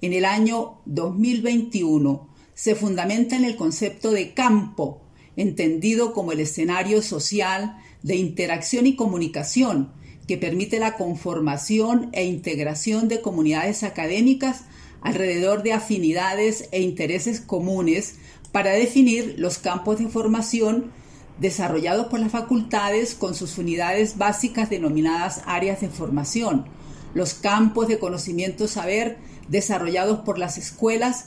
en 0.00 0.12
el 0.12 0.24
año 0.24 0.80
2021 0.86 2.28
se 2.54 2.74
fundamenta 2.74 3.36
en 3.36 3.44
el 3.44 3.56
concepto 3.56 4.10
de 4.10 4.34
campo, 4.34 5.00
entendido 5.36 6.12
como 6.12 6.32
el 6.32 6.40
escenario 6.40 7.02
social 7.02 7.78
de 8.02 8.16
interacción 8.16 8.86
y 8.86 8.96
comunicación 8.96 9.92
que 10.26 10.36
permite 10.36 10.78
la 10.78 10.96
conformación 10.96 12.10
e 12.12 12.24
integración 12.24 13.08
de 13.08 13.20
comunidades 13.20 13.82
académicas 13.82 14.64
alrededor 15.00 15.62
de 15.62 15.72
afinidades 15.72 16.68
e 16.72 16.82
intereses 16.82 17.40
comunes 17.40 18.16
para 18.52 18.72
definir 18.72 19.34
los 19.38 19.58
campos 19.58 19.98
de 19.98 20.08
formación 20.08 20.92
desarrollados 21.40 22.06
por 22.06 22.20
las 22.20 22.30
facultades 22.30 23.14
con 23.14 23.34
sus 23.34 23.58
unidades 23.58 24.18
básicas 24.18 24.70
denominadas 24.70 25.42
áreas 25.46 25.80
de 25.80 25.88
formación, 25.88 26.66
los 27.14 27.34
campos 27.34 27.88
de 27.88 27.98
conocimiento 27.98 28.68
saber 28.68 29.18
desarrollados 29.48 30.20
por 30.20 30.38
las 30.38 30.58
escuelas 30.58 31.26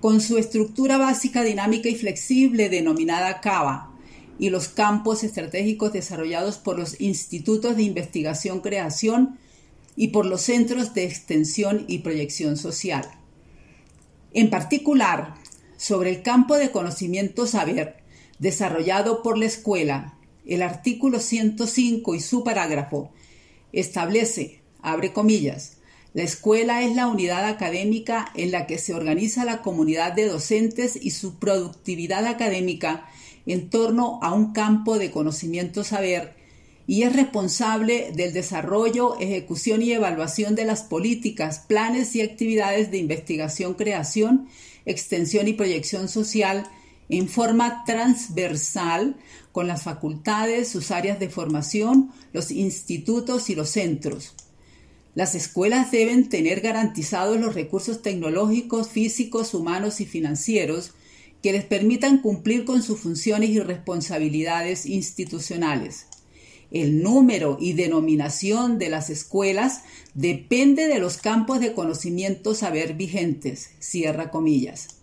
con 0.00 0.20
su 0.20 0.36
estructura 0.36 0.98
básica 0.98 1.42
dinámica 1.44 1.88
y 1.88 1.94
flexible 1.94 2.68
denominada 2.68 3.40
CABA, 3.40 3.92
y 4.38 4.50
los 4.50 4.68
campos 4.68 5.22
estratégicos 5.22 5.92
desarrollados 5.92 6.58
por 6.58 6.76
los 6.76 7.00
institutos 7.00 7.76
de 7.76 7.84
investigación 7.84 8.60
creación 8.60 9.38
y 9.94 10.08
por 10.08 10.26
los 10.26 10.42
centros 10.42 10.94
de 10.94 11.04
extensión 11.04 11.84
y 11.86 11.98
proyección 11.98 12.56
social. 12.56 13.08
En 14.34 14.50
particular, 14.50 15.34
sobre 15.76 16.10
el 16.10 16.22
campo 16.22 16.56
de 16.56 16.72
conocimiento 16.72 17.46
saber, 17.46 18.01
desarrollado 18.42 19.22
por 19.22 19.38
la 19.38 19.46
escuela, 19.46 20.18
el 20.44 20.62
artículo 20.62 21.20
105 21.20 22.16
y 22.16 22.20
su 22.20 22.42
parágrafo 22.42 23.12
establece, 23.72 24.62
abre 24.82 25.12
comillas, 25.12 25.76
la 26.12 26.24
escuela 26.24 26.82
es 26.82 26.96
la 26.96 27.06
unidad 27.06 27.44
académica 27.44 28.32
en 28.34 28.50
la 28.50 28.66
que 28.66 28.78
se 28.78 28.94
organiza 28.94 29.44
la 29.44 29.62
comunidad 29.62 30.12
de 30.14 30.26
docentes 30.26 30.98
y 31.00 31.12
su 31.12 31.38
productividad 31.38 32.26
académica 32.26 33.06
en 33.46 33.70
torno 33.70 34.18
a 34.22 34.34
un 34.34 34.52
campo 34.52 34.98
de 34.98 35.12
conocimiento 35.12 35.84
saber 35.84 36.34
y 36.84 37.04
es 37.04 37.14
responsable 37.14 38.10
del 38.12 38.32
desarrollo, 38.32 39.20
ejecución 39.20 39.82
y 39.82 39.92
evaluación 39.92 40.56
de 40.56 40.64
las 40.64 40.82
políticas, 40.82 41.60
planes 41.60 42.16
y 42.16 42.22
actividades 42.22 42.90
de 42.90 42.98
investigación, 42.98 43.74
creación, 43.74 44.48
extensión 44.84 45.46
y 45.46 45.52
proyección 45.52 46.08
social 46.08 46.68
en 47.12 47.28
forma 47.28 47.84
transversal 47.84 49.16
con 49.52 49.66
las 49.66 49.82
facultades, 49.82 50.68
sus 50.68 50.90
áreas 50.90 51.20
de 51.20 51.28
formación, 51.28 52.10
los 52.32 52.50
institutos 52.50 53.50
y 53.50 53.54
los 53.54 53.68
centros. 53.68 54.34
Las 55.14 55.34
escuelas 55.34 55.90
deben 55.90 56.30
tener 56.30 56.62
garantizados 56.62 57.38
los 57.38 57.54
recursos 57.54 58.00
tecnológicos, 58.00 58.88
físicos, 58.88 59.52
humanos 59.52 60.00
y 60.00 60.06
financieros 60.06 60.92
que 61.42 61.52
les 61.52 61.64
permitan 61.64 62.22
cumplir 62.22 62.64
con 62.64 62.82
sus 62.82 63.00
funciones 63.00 63.50
y 63.50 63.60
responsabilidades 63.60 64.86
institucionales. 64.86 66.06
El 66.70 67.02
número 67.02 67.58
y 67.60 67.74
denominación 67.74 68.78
de 68.78 68.88
las 68.88 69.10
escuelas 69.10 69.82
depende 70.14 70.86
de 70.86 70.98
los 70.98 71.18
campos 71.18 71.60
de 71.60 71.74
conocimiento 71.74 72.54
saber 72.54 72.94
vigentes, 72.94 73.68
cierra 73.80 74.30
comillas. 74.30 75.01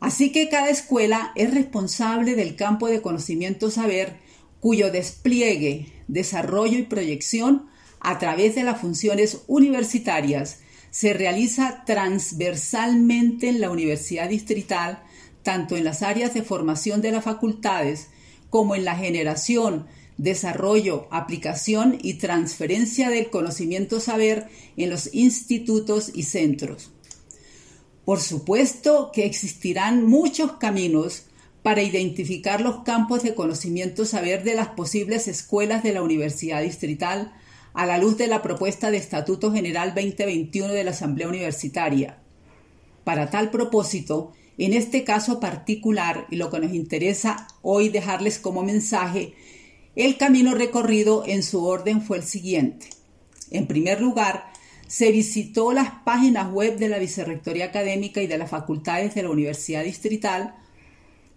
Así 0.00 0.30
que 0.30 0.48
cada 0.48 0.70
escuela 0.70 1.32
es 1.34 1.52
responsable 1.52 2.34
del 2.34 2.56
campo 2.56 2.88
de 2.88 3.02
conocimiento 3.02 3.70
saber 3.70 4.16
cuyo 4.60 4.90
despliegue, 4.90 5.92
desarrollo 6.06 6.78
y 6.78 6.82
proyección 6.82 7.66
a 8.00 8.18
través 8.18 8.54
de 8.54 8.62
las 8.62 8.80
funciones 8.80 9.42
universitarias 9.46 10.60
se 10.90 11.12
realiza 11.12 11.84
transversalmente 11.84 13.48
en 13.48 13.60
la 13.60 13.70
Universidad 13.70 14.28
Distrital, 14.28 15.02
tanto 15.42 15.76
en 15.76 15.84
las 15.84 16.02
áreas 16.02 16.34
de 16.34 16.42
formación 16.42 17.00
de 17.00 17.12
las 17.12 17.24
facultades 17.24 18.08
como 18.50 18.74
en 18.74 18.84
la 18.84 18.96
generación, 18.96 19.86
desarrollo, 20.16 21.06
aplicación 21.10 21.98
y 22.02 22.14
transferencia 22.14 23.10
del 23.10 23.30
conocimiento 23.30 24.00
saber 24.00 24.48
en 24.76 24.90
los 24.90 25.14
institutos 25.14 26.10
y 26.14 26.24
centros. 26.24 26.90
Por 28.08 28.20
supuesto 28.22 29.10
que 29.12 29.26
existirán 29.26 30.06
muchos 30.06 30.52
caminos 30.52 31.24
para 31.62 31.82
identificar 31.82 32.62
los 32.62 32.82
campos 32.82 33.22
de 33.22 33.34
conocimiento 33.34 34.06
saber 34.06 34.44
de 34.44 34.54
las 34.54 34.68
posibles 34.68 35.28
escuelas 35.28 35.82
de 35.82 35.92
la 35.92 36.00
Universidad 36.00 36.62
Distrital 36.62 37.34
a 37.74 37.84
la 37.84 37.98
luz 37.98 38.16
de 38.16 38.26
la 38.26 38.40
propuesta 38.40 38.90
de 38.90 38.96
Estatuto 38.96 39.52
General 39.52 39.92
2021 39.94 40.72
de 40.72 40.84
la 40.84 40.92
Asamblea 40.92 41.28
Universitaria. 41.28 42.16
Para 43.04 43.28
tal 43.28 43.50
propósito, 43.50 44.32
en 44.56 44.72
este 44.72 45.04
caso 45.04 45.38
particular, 45.38 46.26
y 46.30 46.36
lo 46.36 46.48
que 46.48 46.60
nos 46.60 46.72
interesa 46.72 47.46
hoy 47.60 47.90
dejarles 47.90 48.38
como 48.38 48.62
mensaje, 48.62 49.34
el 49.96 50.16
camino 50.16 50.54
recorrido 50.54 51.24
en 51.26 51.42
su 51.42 51.62
orden 51.62 52.00
fue 52.00 52.16
el 52.16 52.22
siguiente. 52.22 52.88
En 53.50 53.66
primer 53.66 54.00
lugar, 54.00 54.47
se 54.88 55.12
visitó 55.12 55.72
las 55.72 55.90
páginas 56.04 56.50
web 56.50 56.78
de 56.78 56.88
la 56.88 56.98
Vicerrectoría 56.98 57.66
Académica 57.66 58.22
y 58.22 58.26
de 58.26 58.38
las 58.38 58.50
facultades 58.50 59.14
de 59.14 59.22
la 59.22 59.30
Universidad 59.30 59.84
Distrital 59.84 60.56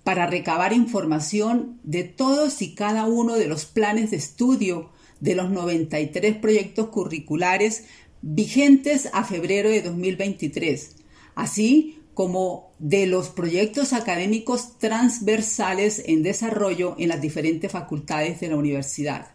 para 0.04 0.26
recabar 0.26 0.74
información 0.74 1.80
de 1.84 2.06
todos 2.06 2.62
y 2.62 2.74
cada 2.74 3.06
uno 3.06 3.36
de 3.36 3.48
los 3.48 3.66
planes 3.66 4.10
de 4.10 4.18
estudio 4.18 4.90
de 5.20 5.36
los 5.36 5.52
93 5.52 6.38
proyectos 6.38 6.88
curriculares 6.88 7.84
vigentes 8.22 9.10
a 9.14 9.26
febrero 9.26 9.70
de 9.70 9.82
2023, 9.82 10.96
así 11.36 12.00
como 12.14 12.72
de 12.80 13.06
los 13.06 13.30
proyectos 13.30 13.92
académicos 13.92 14.80
transversales 14.80 16.02
en 16.06 16.24
desarrollo 16.24 16.96
en 16.98 17.10
las 17.10 17.22
diferentes 17.22 17.72
facultades 17.72 18.40
de 18.40 18.48
la 18.48 18.56
universidad. 18.56 19.28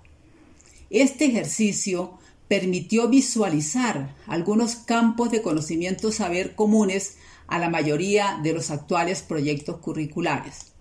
Este 0.89 1.27
ejercicio 1.27 2.19
permitió 2.49 3.09
visualizar 3.09 4.15
algunos 4.27 4.77
campos 4.77 5.31
de 5.31 5.43
conocimiento 5.43 6.13
saber 6.13 6.55
comunes 6.55 7.17
a 7.47 7.59
la 7.59 7.71
mayoría 7.71 8.41
de 8.43 8.53
los 8.53 8.71
actuales 8.71 9.23
proyectos 9.23 9.79
curriculares. 9.79 10.73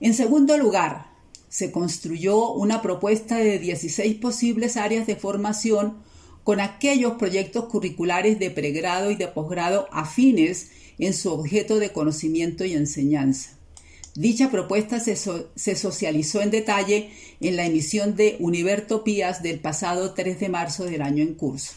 En 0.00 0.14
segundo 0.14 0.56
lugar, 0.56 1.10
se 1.48 1.72
construyó 1.72 2.52
una 2.52 2.80
propuesta 2.80 3.36
de 3.36 3.58
16 3.58 4.16
posibles 4.16 4.76
áreas 4.76 5.06
de 5.06 5.16
formación 5.16 5.98
con 6.44 6.60
aquellos 6.60 7.14
proyectos 7.14 7.66
curriculares 7.66 8.38
de 8.38 8.50
pregrado 8.50 9.10
y 9.10 9.16
de 9.16 9.28
posgrado 9.28 9.88
afines 9.92 10.70
en 10.98 11.12
su 11.12 11.32
objeto 11.32 11.78
de 11.78 11.92
conocimiento 11.92 12.64
y 12.64 12.74
enseñanza. 12.74 13.59
Dicha 14.14 14.50
propuesta 14.50 14.98
se, 14.98 15.14
socializó 15.76 16.42
en 16.42 16.50
detalle 16.50 17.10
en 17.40 17.56
la 17.56 17.64
emisión 17.64 18.16
de 18.16 18.36
Univertopías 18.40 19.42
del 19.42 19.60
pasado 19.60 20.14
3 20.14 20.40
de 20.40 20.48
marzo 20.48 20.84
del 20.84 21.02
año 21.02 21.22
en 21.22 21.34
curso. 21.34 21.74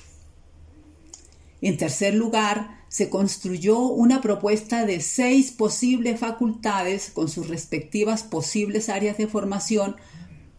En 1.62 1.78
tercer 1.78 2.16
lugar, 2.16 2.84
se 2.90 3.10
construyó 3.10 3.80
una 3.80 4.20
propuesta 4.22 4.86
de 4.86 5.00
seis 5.00 5.52
posibles 5.52 6.20
facultades 6.20 7.12
con 7.12 7.30
sus 7.30 7.48
respectivas 7.48 8.24
posibles 8.24 8.90
áreas 8.90 9.18
de 9.18 9.28
formación 9.28 9.96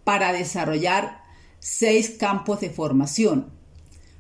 para 0.05 0.33
desarrollar 0.33 1.23
seis 1.59 2.11
campos 2.11 2.61
de 2.61 2.71
formación. 2.71 3.53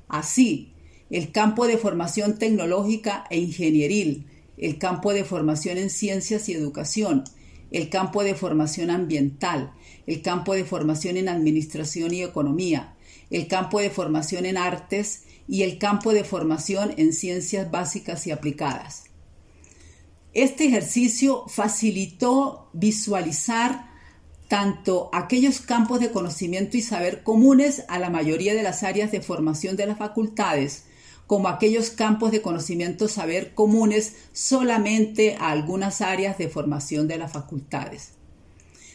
Así, 0.08 0.72
el 1.10 1.30
campo 1.30 1.66
de 1.66 1.78
formación 1.78 2.38
tecnológica 2.38 3.24
e 3.30 3.38
ingenieril, 3.38 4.26
el 4.56 4.78
campo 4.78 5.12
de 5.12 5.24
formación 5.24 5.78
en 5.78 5.90
ciencias 5.90 6.48
y 6.48 6.52
educación, 6.54 7.24
el 7.74 7.90
campo 7.90 8.22
de 8.22 8.36
formación 8.36 8.88
ambiental, 8.88 9.72
el 10.06 10.22
campo 10.22 10.54
de 10.54 10.64
formación 10.64 11.16
en 11.16 11.28
administración 11.28 12.14
y 12.14 12.22
economía, 12.22 12.94
el 13.30 13.48
campo 13.48 13.80
de 13.80 13.90
formación 13.90 14.46
en 14.46 14.56
artes 14.56 15.24
y 15.48 15.64
el 15.64 15.78
campo 15.78 16.12
de 16.12 16.22
formación 16.22 16.94
en 16.98 17.12
ciencias 17.12 17.72
básicas 17.72 18.28
y 18.28 18.30
aplicadas. 18.30 19.06
Este 20.34 20.66
ejercicio 20.66 21.46
facilitó 21.48 22.70
visualizar 22.74 23.90
tanto 24.46 25.10
aquellos 25.12 25.60
campos 25.60 25.98
de 25.98 26.12
conocimiento 26.12 26.76
y 26.76 26.80
saber 26.80 27.24
comunes 27.24 27.84
a 27.88 27.98
la 27.98 28.08
mayoría 28.08 28.54
de 28.54 28.62
las 28.62 28.84
áreas 28.84 29.10
de 29.10 29.20
formación 29.20 29.74
de 29.74 29.86
las 29.86 29.98
facultades, 29.98 30.84
como 31.26 31.48
aquellos 31.48 31.90
campos 31.90 32.30
de 32.30 32.42
conocimiento 32.42 33.08
saber 33.08 33.54
comunes 33.54 34.14
solamente 34.32 35.36
a 35.40 35.50
algunas 35.50 36.00
áreas 36.00 36.38
de 36.38 36.48
formación 36.48 37.08
de 37.08 37.18
las 37.18 37.32
facultades. 37.32 38.12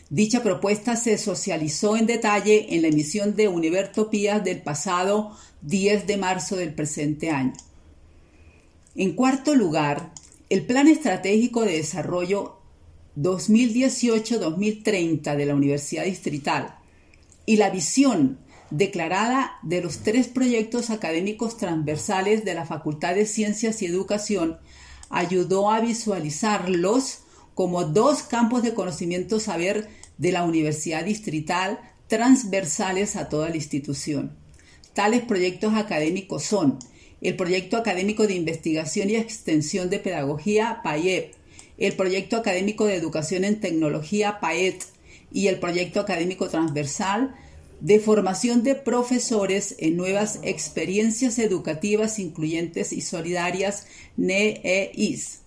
Dicha 0.09 0.41
propuesta 0.41 0.95
se 0.95 1.17
socializó 1.17 1.95
en 1.95 2.07
detalle 2.07 2.75
en 2.75 2.81
la 2.81 2.87
emisión 2.87 3.35
de 3.35 3.47
Univertopías 3.47 4.43
del 4.43 4.61
pasado 4.61 5.35
10 5.61 6.07
de 6.07 6.17
marzo 6.17 6.55
del 6.55 6.73
presente 6.73 7.29
año. 7.29 7.53
En 8.95 9.13
cuarto 9.13 9.53
lugar, 9.53 10.11
el 10.49 10.65
Plan 10.65 10.87
Estratégico 10.87 11.61
de 11.61 11.73
Desarrollo 11.73 12.57
2018-2030 13.17 15.35
de 15.35 15.45
la 15.45 15.53
Universidad 15.53 16.05
Distrital 16.05 16.75
y 17.45 17.57
la 17.57 17.69
visión 17.69 18.39
declarada 18.71 19.57
de 19.63 19.81
los 19.81 19.99
tres 19.99 20.27
proyectos 20.27 20.89
académicos 20.89 21.57
transversales 21.57 22.45
de 22.45 22.53
la 22.53 22.65
Facultad 22.65 23.15
de 23.15 23.25
Ciencias 23.25 23.81
y 23.81 23.85
Educación 23.85 24.57
ayudó 25.09 25.71
a 25.71 25.79
visualizarlos 25.79 27.19
como 27.55 27.83
dos 27.83 28.23
campos 28.23 28.63
de 28.63 28.73
conocimiento 28.73 29.39
saber 29.39 29.89
de 30.17 30.31
la 30.31 30.43
Universidad 30.43 31.03
Distrital 31.03 31.79
transversales 32.07 33.15
a 33.15 33.29
toda 33.29 33.49
la 33.49 33.55
institución. 33.55 34.35
Tales 34.93 35.21
proyectos 35.21 35.75
académicos 35.75 36.43
son 36.43 36.79
el 37.21 37.35
Proyecto 37.35 37.77
Académico 37.77 38.27
de 38.27 38.35
Investigación 38.35 39.09
y 39.09 39.15
Extensión 39.15 39.89
de 39.89 39.99
Pedagogía 39.99 40.81
PAEP, 40.83 41.33
el 41.77 41.93
Proyecto 41.93 42.37
Académico 42.37 42.85
de 42.85 42.95
Educación 42.95 43.43
en 43.43 43.59
Tecnología 43.59 44.39
PAET 44.39 44.83
y 45.31 45.47
el 45.47 45.59
Proyecto 45.59 45.99
Académico 45.99 46.49
Transversal 46.49 47.35
de 47.81 47.99
Formación 47.99 48.63
de 48.63 48.75
Profesores 48.75 49.75
en 49.79 49.95
Nuevas 49.95 50.39
Experiencias 50.43 51.39
Educativas 51.39 52.19
Incluyentes 52.19 52.91
y 52.91 53.01
Solidarias 53.01 53.85
NEEIS. 54.17 55.41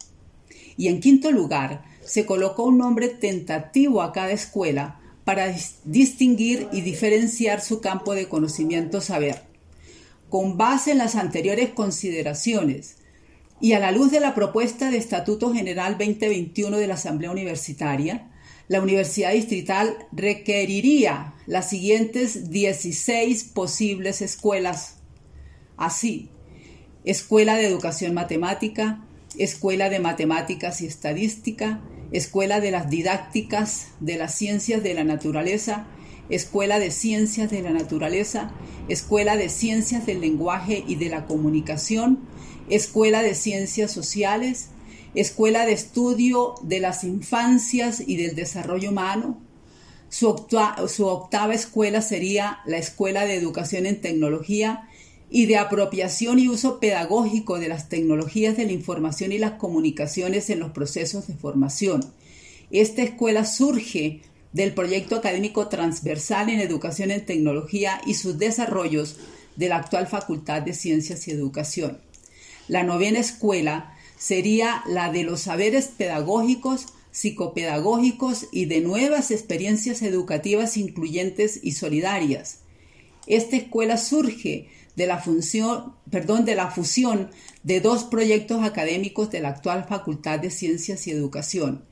Y 0.76 0.88
en 0.88 1.00
quinto 1.00 1.30
lugar, 1.30 1.84
se 2.04 2.24
colocó 2.26 2.64
un 2.64 2.78
nombre 2.78 3.08
tentativo 3.08 4.02
a 4.02 4.12
cada 4.12 4.32
escuela 4.32 5.00
para 5.24 5.54
distinguir 5.84 6.68
y 6.72 6.80
diferenciar 6.80 7.60
su 7.60 7.80
campo 7.80 8.14
de 8.14 8.28
conocimiento 8.28 9.00
saber. 9.00 9.42
Con 10.28 10.56
base 10.56 10.92
en 10.92 10.98
las 10.98 11.14
anteriores 11.14 11.70
consideraciones 11.70 12.96
y 13.60 13.74
a 13.74 13.78
la 13.78 13.92
luz 13.92 14.10
de 14.10 14.20
la 14.20 14.34
propuesta 14.34 14.90
de 14.90 14.96
Estatuto 14.96 15.52
General 15.52 15.96
2021 15.98 16.78
de 16.78 16.86
la 16.86 16.94
Asamblea 16.94 17.30
Universitaria, 17.30 18.28
la 18.68 18.80
Universidad 18.80 19.32
Distrital 19.32 19.94
requeriría 20.12 21.34
las 21.46 21.68
siguientes 21.70 22.50
16 22.50 23.44
posibles 23.44 24.22
escuelas. 24.22 24.96
Así, 25.76 26.28
Escuela 27.04 27.56
de 27.56 27.66
Educación 27.66 28.14
Matemática, 28.14 29.04
Escuela 29.36 29.90
de 29.90 29.98
Matemáticas 29.98 30.80
y 30.80 30.86
Estadística, 30.86 31.80
Escuela 32.12 32.60
de 32.60 32.70
las 32.70 32.90
Didácticas 32.90 33.88
de 34.00 34.16
las 34.16 34.34
Ciencias 34.34 34.82
de 34.82 34.94
la 34.94 35.02
Naturaleza, 35.02 35.86
Escuela 36.28 36.78
de 36.78 36.90
Ciencias 36.90 37.50
de 37.50 37.62
la 37.62 37.70
Naturaleza, 37.70 38.52
Escuela 38.88 39.36
de 39.36 39.48
Ciencias 39.48 40.06
del 40.06 40.20
Lenguaje 40.20 40.84
y 40.86 40.94
de 40.94 41.08
la 41.08 41.26
Comunicación, 41.26 42.20
Escuela 42.68 43.22
de 43.22 43.34
Ciencias 43.34 43.90
Sociales, 43.90 44.68
Escuela 45.14 45.66
de 45.66 45.72
Estudio 45.72 46.54
de 46.62 46.80
las 46.80 47.04
Infancias 47.04 48.02
y 48.06 48.16
del 48.16 48.34
Desarrollo 48.34 48.90
Humano. 48.90 49.41
Su, 50.12 50.28
octava 50.28 51.54
escuela 51.54 52.02
sería 52.02 52.58
la 52.66 52.76
Escuela 52.76 53.24
de 53.24 53.34
Educación 53.34 53.86
en 53.86 54.02
Tecnología 54.02 54.86
y 55.30 55.46
de 55.46 55.56
apropiación 55.56 56.38
y 56.38 56.50
uso 56.50 56.80
pedagógico 56.80 57.58
de 57.58 57.68
las 57.68 57.88
tecnologías 57.88 58.54
de 58.58 58.66
la 58.66 58.72
información 58.72 59.32
y 59.32 59.38
las 59.38 59.52
comunicaciones 59.52 60.50
en 60.50 60.60
los 60.60 60.72
procesos 60.72 61.28
de 61.28 61.34
formación. 61.34 62.04
Esta 62.70 63.00
escuela 63.00 63.46
surge 63.46 64.20
del 64.52 64.74
proyecto 64.74 65.16
académico 65.16 65.68
transversal 65.68 66.50
en 66.50 66.60
educación 66.60 67.10
en 67.10 67.24
tecnología 67.24 68.02
y 68.04 68.12
sus 68.12 68.38
desarrollos 68.38 69.16
de 69.56 69.70
la 69.70 69.76
actual 69.76 70.08
Facultad 70.08 70.60
de 70.60 70.74
Ciencias 70.74 71.26
y 71.26 71.30
Educación. 71.30 71.96
La 72.68 72.82
novena 72.82 73.18
escuela 73.18 73.96
sería 74.18 74.82
la 74.86 75.10
de 75.10 75.22
los 75.22 75.40
saberes 75.40 75.86
pedagógicos, 75.86 76.88
psicopedagógicos 77.12 78.48
y 78.50 78.64
de 78.64 78.80
nuevas 78.80 79.30
experiencias 79.30 80.02
educativas 80.02 80.76
incluyentes 80.76 81.60
y 81.62 81.72
solidarias. 81.72 82.60
Esta 83.26 83.56
escuela 83.56 83.98
surge 83.98 84.68
de 84.96 85.06
la, 85.06 85.18
función, 85.18 85.94
perdón, 86.10 86.44
de 86.44 86.54
la 86.54 86.70
fusión 86.70 87.30
de 87.62 87.80
dos 87.80 88.04
proyectos 88.04 88.64
académicos 88.64 89.30
de 89.30 89.40
la 89.40 89.50
actual 89.50 89.84
Facultad 89.88 90.40
de 90.40 90.50
Ciencias 90.50 91.06
y 91.06 91.12
Educación, 91.12 91.84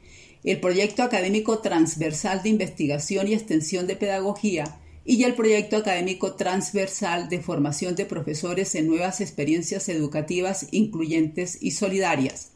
el 0.42 0.58
proyecto 0.58 1.02
académico 1.02 1.58
transversal 1.58 2.42
de 2.42 2.48
investigación 2.48 3.28
y 3.28 3.34
extensión 3.34 3.86
de 3.86 3.96
pedagogía 3.96 4.80
y 5.04 5.22
el 5.24 5.34
proyecto 5.34 5.76
académico 5.76 6.34
transversal 6.34 7.28
de 7.28 7.40
formación 7.40 7.94
de 7.94 8.06
profesores 8.06 8.74
en 8.74 8.86
nuevas 8.86 9.20
experiencias 9.20 9.88
educativas 9.88 10.66
incluyentes 10.70 11.58
y 11.60 11.72
solidarias. 11.72 12.52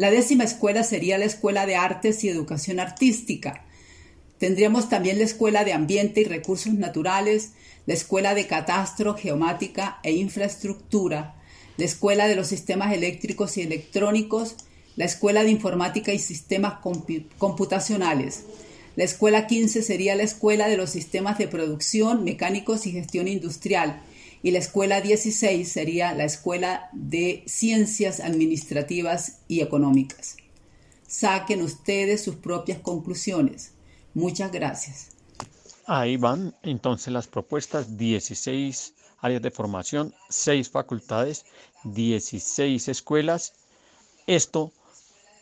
La 0.00 0.10
décima 0.10 0.44
escuela 0.44 0.82
sería 0.82 1.18
la 1.18 1.26
Escuela 1.26 1.66
de 1.66 1.76
Artes 1.76 2.24
y 2.24 2.30
Educación 2.30 2.80
Artística. 2.80 3.66
Tendríamos 4.38 4.88
también 4.88 5.18
la 5.18 5.24
Escuela 5.24 5.62
de 5.62 5.74
Ambiente 5.74 6.22
y 6.22 6.24
Recursos 6.24 6.72
Naturales, 6.72 7.50
la 7.84 7.92
Escuela 7.92 8.34
de 8.34 8.46
Catastro, 8.46 9.14
Geomática 9.14 10.00
e 10.02 10.12
Infraestructura, 10.12 11.34
la 11.76 11.84
Escuela 11.84 12.28
de 12.28 12.34
los 12.34 12.46
Sistemas 12.46 12.94
Eléctricos 12.94 13.58
y 13.58 13.60
Electrónicos, 13.60 14.56
la 14.96 15.04
Escuela 15.04 15.44
de 15.44 15.50
Informática 15.50 16.14
y 16.14 16.18
Sistemas 16.18 16.78
Computacionales. 17.36 18.44
La 18.96 19.04
Escuela 19.04 19.46
15 19.46 19.82
sería 19.82 20.14
la 20.14 20.22
Escuela 20.22 20.70
de 20.70 20.78
los 20.78 20.88
Sistemas 20.88 21.36
de 21.36 21.46
Producción, 21.46 22.24
Mecánicos 22.24 22.86
y 22.86 22.92
Gestión 22.92 23.28
Industrial. 23.28 24.00
Y 24.42 24.52
la 24.52 24.58
Escuela 24.58 25.00
16 25.00 25.70
sería 25.70 26.14
la 26.14 26.24
Escuela 26.24 26.88
de 26.92 27.42
Ciencias 27.46 28.20
Administrativas 28.20 29.38
y 29.48 29.60
Económicas. 29.60 30.36
Saquen 31.06 31.62
ustedes 31.62 32.22
sus 32.22 32.36
propias 32.36 32.78
conclusiones. 32.78 33.72
Muchas 34.14 34.50
gracias. 34.50 35.08
Ahí 35.86 36.16
van 36.16 36.54
entonces 36.62 37.12
las 37.12 37.26
propuestas, 37.26 37.96
16 37.96 38.94
áreas 39.20 39.42
de 39.42 39.50
formación, 39.50 40.14
6 40.28 40.70
facultades, 40.70 41.44
16 41.84 42.88
escuelas. 42.88 43.54
Esto 44.26 44.72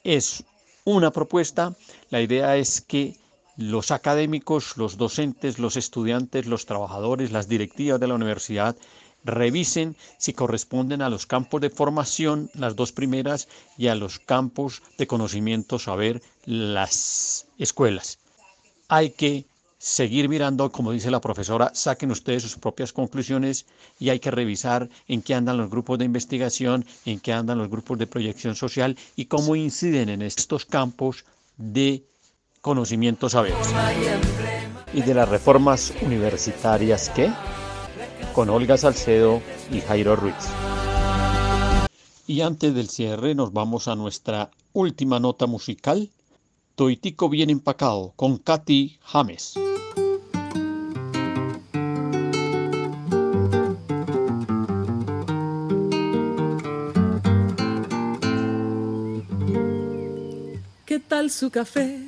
es 0.04 0.44
una 0.84 1.10
propuesta. 1.10 1.76
La 2.10 2.20
idea 2.22 2.56
es 2.56 2.80
que 2.80 3.16
los 3.58 3.90
académicos, 3.90 4.76
los 4.76 4.96
docentes, 4.96 5.58
los 5.58 5.76
estudiantes, 5.76 6.46
los 6.46 6.64
trabajadores, 6.64 7.32
las 7.32 7.48
directivas 7.48 7.98
de 7.98 8.06
la 8.06 8.14
universidad 8.14 8.76
revisen 9.24 9.96
si 10.16 10.32
corresponden 10.32 11.02
a 11.02 11.10
los 11.10 11.26
campos 11.26 11.60
de 11.60 11.68
formación, 11.68 12.50
las 12.54 12.76
dos 12.76 12.92
primeras, 12.92 13.48
y 13.76 13.88
a 13.88 13.96
los 13.96 14.20
campos 14.20 14.80
de 14.96 15.08
conocimiento, 15.08 15.80
saber, 15.80 16.22
las 16.44 17.48
escuelas. 17.58 18.20
Hay 18.86 19.10
que 19.10 19.44
seguir 19.76 20.28
mirando, 20.28 20.70
como 20.70 20.92
dice 20.92 21.10
la 21.10 21.20
profesora, 21.20 21.72
saquen 21.74 22.12
ustedes 22.12 22.44
sus 22.44 22.56
propias 22.56 22.92
conclusiones 22.92 23.66
y 23.98 24.10
hay 24.10 24.20
que 24.20 24.30
revisar 24.30 24.88
en 25.08 25.20
qué 25.20 25.34
andan 25.34 25.56
los 25.56 25.68
grupos 25.68 25.98
de 25.98 26.04
investigación, 26.04 26.86
en 27.04 27.18
qué 27.18 27.32
andan 27.32 27.58
los 27.58 27.68
grupos 27.68 27.98
de 27.98 28.06
proyección 28.06 28.54
social 28.54 28.96
y 29.16 29.24
cómo 29.24 29.56
inciden 29.56 30.10
en 30.10 30.22
estos 30.22 30.64
campos 30.64 31.24
de 31.56 32.04
conocimiento 32.60 33.28
saberes. 33.28 33.74
Y 34.92 35.02
de 35.02 35.14
las 35.14 35.28
reformas 35.28 35.92
universitarias 36.02 37.10
¿qué? 37.10 37.30
con 38.34 38.50
Olga 38.50 38.76
Salcedo 38.76 39.42
y 39.70 39.80
Jairo 39.80 40.16
Ruiz. 40.16 40.34
Y 42.26 42.42
antes 42.42 42.74
del 42.74 42.88
cierre 42.88 43.34
nos 43.34 43.52
vamos 43.52 43.88
a 43.88 43.94
nuestra 43.94 44.50
última 44.72 45.18
nota 45.18 45.46
musical, 45.46 46.10
Toitico 46.74 47.28
bien 47.28 47.50
empacado, 47.50 48.12
con 48.14 48.38
Katy 48.38 48.98
James. 49.02 49.54
¿Qué 60.86 61.00
tal 61.00 61.30
su 61.30 61.50
café? 61.50 62.07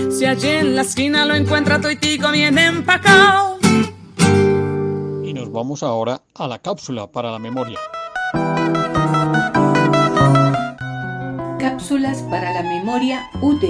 Si 0.21 0.27
allí 0.27 0.49
en 0.49 0.75
la 0.75 0.83
esquina 0.83 1.25
lo 1.25 1.33
encuentra 1.33 1.81
toitico 1.81 2.29
bien 2.29 2.55
empacado. 2.55 3.57
Y 5.23 5.33
nos 5.33 5.51
vamos 5.51 5.81
ahora 5.81 6.21
a 6.35 6.47
la 6.47 6.59
cápsula 6.59 7.07
para 7.07 7.31
la 7.31 7.39
memoria. 7.39 7.79
Cápsulas 11.57 12.21
para 12.29 12.53
la 12.53 12.61
memoria 12.61 13.31
UD. 13.41 13.63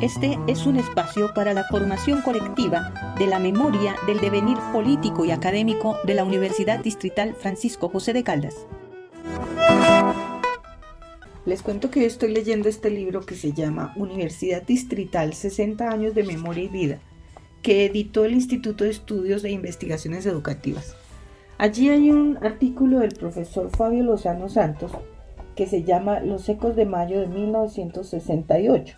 Este 0.00 0.38
es 0.46 0.64
un 0.64 0.78
espacio 0.78 1.34
para 1.34 1.52
la 1.52 1.64
formación 1.64 2.22
colectiva 2.22 2.94
de 3.18 3.26
la 3.26 3.38
memoria 3.38 3.94
del 4.06 4.20
devenir 4.20 4.56
político 4.72 5.26
y 5.26 5.32
académico 5.32 5.98
de 6.04 6.14
la 6.14 6.24
Universidad 6.24 6.78
Distrital 6.78 7.34
Francisco 7.34 7.90
José 7.90 8.14
de 8.14 8.24
Caldas. 8.24 8.54
Les 11.46 11.62
cuento 11.62 11.92
que 11.92 12.04
estoy 12.04 12.32
leyendo 12.32 12.68
este 12.68 12.90
libro 12.90 13.20
que 13.20 13.36
se 13.36 13.52
llama 13.52 13.94
Universidad 13.94 14.64
Distrital 14.64 15.32
60 15.32 15.88
años 15.88 16.12
de 16.12 16.24
memoria 16.24 16.64
y 16.64 16.68
vida, 16.68 16.98
que 17.62 17.86
editó 17.86 18.24
el 18.24 18.32
Instituto 18.32 18.82
de 18.82 18.90
Estudios 18.90 19.44
e 19.44 19.52
Investigaciones 19.52 20.26
Educativas. 20.26 20.96
Allí 21.56 21.88
hay 21.88 22.10
un 22.10 22.36
artículo 22.44 22.98
del 22.98 23.14
profesor 23.14 23.70
Fabio 23.70 24.02
Lozano 24.02 24.48
Santos 24.48 24.90
que 25.54 25.68
se 25.68 25.84
llama 25.84 26.18
Los 26.18 26.48
ecos 26.48 26.74
de 26.74 26.84
mayo 26.84 27.20
de 27.20 27.28
1968. 27.28 28.96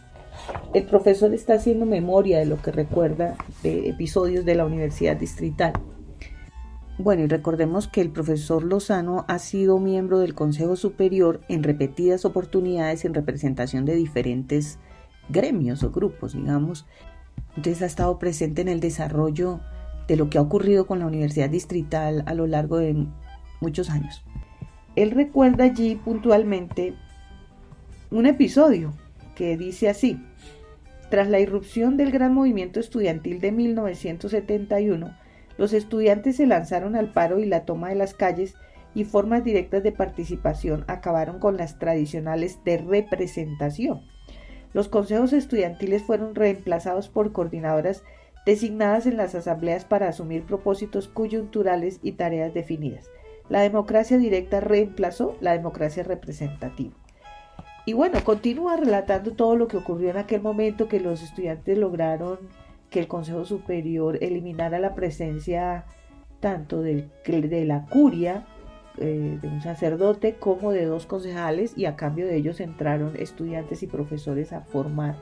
El 0.72 0.84
profesor 0.84 1.34
está 1.34 1.55
haciendo 1.55 1.84
memoria 1.84 2.38
de 2.38 2.46
lo 2.46 2.62
que 2.62 2.72
recuerda 2.72 3.36
de 3.62 3.90
episodios 3.90 4.46
de 4.46 4.55
la 4.55 4.64
Universidad 4.64 5.16
Distrital. 5.16 5.74
Bueno, 6.99 7.22
y 7.22 7.26
recordemos 7.28 7.86
que 7.86 8.01
el 8.01 8.11
profesor 8.11 8.64
Lozano 8.64 9.24
ha 9.28 9.38
sido 9.38 9.78
miembro 9.78 10.18
del 10.18 10.34
Consejo 10.34 10.74
Superior 10.74 11.40
en 11.49 11.62
repetidas 11.62 12.24
oportunidades 12.24 13.05
en 13.05 13.14
representación 13.14 13.84
de 13.84 13.94
diferentes 13.94 14.80
gremios 15.28 15.84
o 15.84 15.92
grupos, 15.92 16.32
digamos. 16.32 16.86
Entonces 17.55 17.82
ha 17.82 17.86
estado 17.86 18.18
presente 18.18 18.62
en 18.62 18.68
el 18.68 18.80
desarrollo 18.80 19.61
de 20.09 20.16
lo 20.16 20.28
que 20.28 20.38
ha 20.38 20.42
ocurrido 20.42 20.88
con 20.88 20.99
la 20.99 21.07
Universidad 21.07 21.49
Distrital 21.49 22.24
a 22.26 22.34
lo 22.34 22.49
largo 22.49 22.78
de 22.78 23.07
muchos 23.61 23.90
años. 23.90 24.24
Él 24.96 25.12
recuerda 25.12 25.64
allí 25.64 25.94
puntualmente 25.94 26.94
un 28.11 28.26
episodio 28.26 28.92
que 29.36 29.57
dice 29.57 29.88
así, 29.88 30.20
tras 31.11 31.28
la 31.28 31.38
irrupción 31.38 31.96
del 31.96 32.11
gran 32.11 32.34
movimiento 32.34 32.80
estudiantil 32.80 33.40
de 33.40 33.53
1971, 33.53 35.14
los 35.59 35.73
estudiantes 35.75 36.37
se 36.37 36.47
lanzaron 36.47 36.97
al 36.97 37.13
paro 37.13 37.41
y 37.41 37.45
la 37.45 37.65
toma 37.65 37.91
de 37.91 37.97
las 37.97 38.15
calles 38.15 38.55
y 38.95 39.05
formas 39.05 39.45
directas 39.45 39.83
de 39.83 39.93
participación 39.93 40.85
acabaron 40.89 41.41
con 41.41 41.57
las 41.57 41.79
tradicionales 41.79 42.65
de 42.65 42.79
representación. 42.79 44.01
Los 44.73 44.89
consejos 44.89 45.33
estudiantiles 45.33 46.03
fueron 46.03 46.35
reemplazados 46.35 47.09
por 47.09 47.33
coordinadoras 47.33 48.05
designadas 48.47 49.07
en 49.07 49.17
las 49.17 49.35
asambleas 49.35 49.85
para 49.85 50.09
asumir 50.09 50.45
propósitos 50.45 51.09
coyunturales 51.09 51.99
y 52.03 52.13
tareas 52.13 52.55
definidas. 52.55 53.11
La 53.49 53.61
democracia 53.61 54.17
directa 54.17 54.61
reemplazó 54.61 55.37
la 55.41 55.53
democracia 55.53 56.03
representativa. 56.03 56.95
Y 57.85 57.95
bueno, 57.95 58.23
continúa 58.23 58.77
relatando 58.77 59.33
todo 59.33 59.57
lo 59.57 59.67
que 59.67 59.79
ocurrió 59.79 60.11
en 60.11 60.19
aquel 60.19 60.43
momento 60.43 60.89
que 60.89 61.01
los 61.01 61.23
estudiantes 61.23 61.77
lograron 61.77 62.39
que 62.91 63.01
el 63.01 63.09
Consejo 63.09 63.45
Superior 63.45 64.18
eliminara 64.22 64.78
la 64.78 64.95
presencia 64.95 65.84
tanto 66.41 66.82
de 66.82 67.09
la 67.66 67.84
curia, 67.86 68.47
eh, 69.01 69.39
de 69.41 69.49
un 69.49 69.61
sacerdote, 69.61 70.34
como 70.34 70.72
de 70.72 70.84
dos 70.84 71.07
concejales 71.07 71.76
y 71.76 71.84
a 71.84 71.95
cambio 71.95 72.26
de 72.26 72.36
ellos 72.36 72.59
entraron 72.61 73.14
estudiantes 73.16 73.82
y 73.82 73.86
profesores 73.86 74.53
a 74.53 74.62
formar 74.62 75.16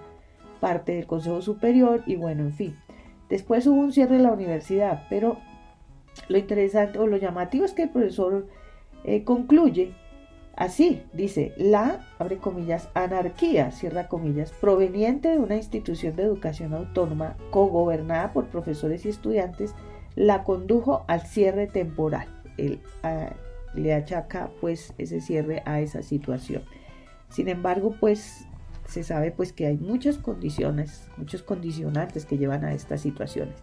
parte 0.61 0.93
del 0.93 1.07
Consejo 1.07 1.43
Superior 1.43 2.03
y 2.07 2.17
bueno, 2.17 2.43
en 2.43 2.55
fin. 2.55 2.77
Después 3.29 3.67
hubo 3.67 3.81
un 3.81 3.93
cierre 3.93 4.17
de 4.17 4.23
la 4.23 4.33
universidad, 4.33 5.05
pero 5.11 5.39
lo 6.29 6.39
interesante 6.39 6.99
o 6.99 7.07
lo 7.07 7.17
llamativo 7.17 7.65
es 7.65 7.73
que 7.73 7.83
el 7.83 7.91
profesor 7.91 8.47
eh, 9.05 9.25
concluye 9.25 9.95
Así, 10.57 11.03
dice, 11.13 11.53
la, 11.59 12.07
abre 12.19 12.39
comillas, 12.39 12.89
anarquía, 12.95 13.71
cierra 13.73 14.09
comillas, 14.09 14.53
proveniente 14.53 15.29
de 15.29 15.39
una 15.39 15.57
institución 15.57 16.17
de 16.17 16.23
educación 16.23 16.73
autónoma 16.73 17.37
cogobernada 17.51 18.33
por 18.33 18.47
profesores 18.47 19.05
y 19.05 19.11
estudiantes, 19.11 19.75
la 20.15 20.45
condujo 20.45 21.05
al 21.09 21.21
cierre 21.27 21.67
temporal. 21.67 22.27
Él 22.57 22.81
le 23.75 23.93
achaca 23.93 24.51
pues 24.63 24.95
ese 24.97 25.21
cierre 25.21 25.63
a 25.67 25.81
esa 25.81 26.03
situación. 26.03 26.63
Sin 27.29 27.51
embargo, 27.51 27.95
pues 28.01 28.47
se 28.87 29.03
sabe 29.03 29.33
pues 29.33 29.53
que 29.53 29.67
hay 29.67 29.77
muchas 29.77 30.17
condiciones, 30.17 31.11
muchos 31.19 31.43
condicionantes 31.43 32.25
que 32.25 32.39
llevan 32.39 32.65
a 32.65 32.73
estas 32.73 33.03
situaciones. 33.03 33.57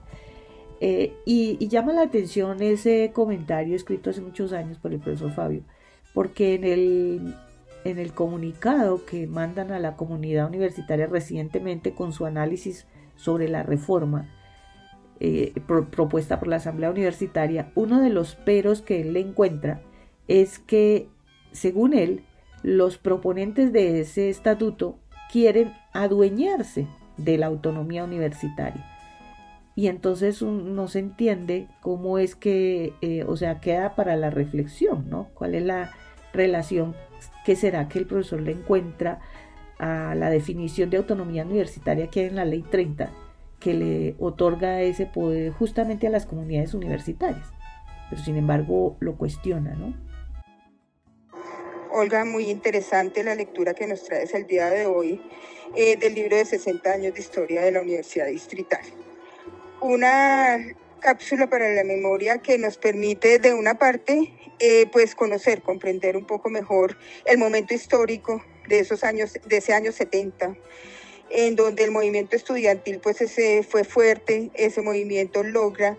Eh, 0.80 1.16
y, 1.26 1.58
y 1.60 1.70
llama 1.70 1.94
la 1.94 2.04
atención 2.04 2.62
ese 2.62 3.12
comentario 3.14 3.76
escrito 3.76 4.12
hace 4.12 4.22
muchos 4.22 4.54
años 4.54 4.78
por 4.78 4.94
el 4.94 5.00
profesor 5.00 5.32
Fabio, 5.32 5.64
porque 6.14 6.56
en 6.56 6.64
el, 6.64 7.36
en 7.84 8.00
el 8.00 8.14
comunicado 8.14 9.06
que 9.06 9.28
mandan 9.28 9.72
a 9.72 9.80
la 9.80 9.96
comunidad 9.96 10.48
universitaria 10.48 11.08
recientemente 11.08 11.94
con 11.94 12.14
su 12.14 12.26
análisis 12.26 12.88
sobre 13.16 13.48
la 13.48 13.64
reforma 13.64 14.30
eh, 15.20 15.54
propuesta 15.92 16.40
por 16.40 16.48
la 16.48 16.58
Asamblea 16.58 16.92
Universitaria, 16.92 17.72
uno 17.76 18.02
de 18.02 18.10
los 18.10 18.36
peros 18.36 18.82
que 18.82 19.02
él 19.02 19.14
le 19.14 19.22
encuentra 19.22 19.82
es 20.28 20.60
que, 20.60 21.10
según 21.52 21.94
él, 21.94 22.24
los 22.62 22.98
proponentes 22.98 23.72
de 23.72 24.02
ese 24.02 24.30
estatuto 24.30 24.98
quieren 25.32 25.74
adueñarse 25.94 26.88
de 27.18 27.38
la 27.38 27.48
autonomía 27.48 28.04
universitaria. 28.04 28.86
Y 29.76 29.88
entonces 29.88 30.42
no 30.42 30.88
se 30.88 31.00
entiende 31.00 31.68
cómo 31.82 32.20
es 32.20 32.36
que, 32.36 32.94
eh, 33.02 33.24
o 33.28 33.36
sea, 33.36 33.60
queda 33.60 33.96
para 33.96 34.16
la 34.16 34.30
reflexión, 34.30 35.10
¿no? 35.10 35.30
¿Cuál 35.34 35.56
es 35.56 35.64
la, 35.64 35.92
relación 36.34 36.96
que 37.46 37.56
será 37.56 37.88
que 37.88 38.00
el 38.00 38.06
profesor 38.06 38.42
le 38.42 38.52
encuentra 38.52 39.20
a 39.80 40.16
la 40.16 40.30
definición 40.30 40.90
de 40.90 40.98
autonomía 40.98 41.44
universitaria 41.44 42.08
que 42.08 42.22
hay 42.22 42.26
en 42.28 42.36
la 42.36 42.46
ley 42.46 42.64
30, 42.64 43.12
que 43.60 43.74
le 43.74 44.16
otorga 44.20 44.82
ese 44.82 45.06
poder 45.06 45.52
justamente 45.52 46.08
a 46.08 46.10
las 46.10 46.26
comunidades 46.26 46.74
universitarias. 46.74 47.48
Pero 48.10 48.22
sin 48.22 48.38
embargo 48.38 48.98
lo 49.00 49.16
cuestiona, 49.16 49.74
¿no? 49.76 49.94
Olga, 51.96 52.26
muy 52.26 52.50
interesante 52.50 53.24
la 53.24 53.36
lectura 53.36 53.76
que 53.76 53.86
nos 53.86 54.04
traes 54.04 54.34
el 54.34 54.48
día 54.48 54.70
de 54.70 54.88
hoy 54.88 55.22
eh, 55.76 55.96
del 55.96 56.16
libro 56.16 56.36
de 56.36 56.46
60 56.46 56.92
años 56.92 57.14
de 57.14 57.20
historia 57.20 57.62
de 57.62 57.72
la 57.72 57.82
Universidad 57.82 58.26
Distrital. 58.28 58.82
Una 59.80 60.58
cápsula 61.04 61.48
para 61.48 61.70
la 61.74 61.84
memoria 61.84 62.38
que 62.38 62.58
nos 62.58 62.78
permite 62.78 63.38
de 63.38 63.54
una 63.54 63.76
parte 63.78 64.34
eh, 64.60 64.88
pues 64.92 65.16
conocer, 65.16 65.62
comprender 65.62 66.16
un 66.16 66.26
poco 66.26 66.50
mejor 66.50 66.98
el 67.26 67.38
momento 67.38 67.74
histórico 67.74 68.42
de 68.70 68.80
esos 68.80 69.04
años, 69.04 69.34
de 69.46 69.58
ese 69.58 69.74
año 69.74 69.92
70, 69.92 70.56
en 71.30 71.56
donde 71.58 71.84
el 71.84 71.92
movimiento 71.92 72.38
estudiantil 72.38 73.00
pues 73.00 73.20
ese 73.22 73.64
fue 73.64 73.84
fuerte, 73.84 74.50
ese 74.54 74.82
movimiento 74.82 75.44
logra 75.44 75.98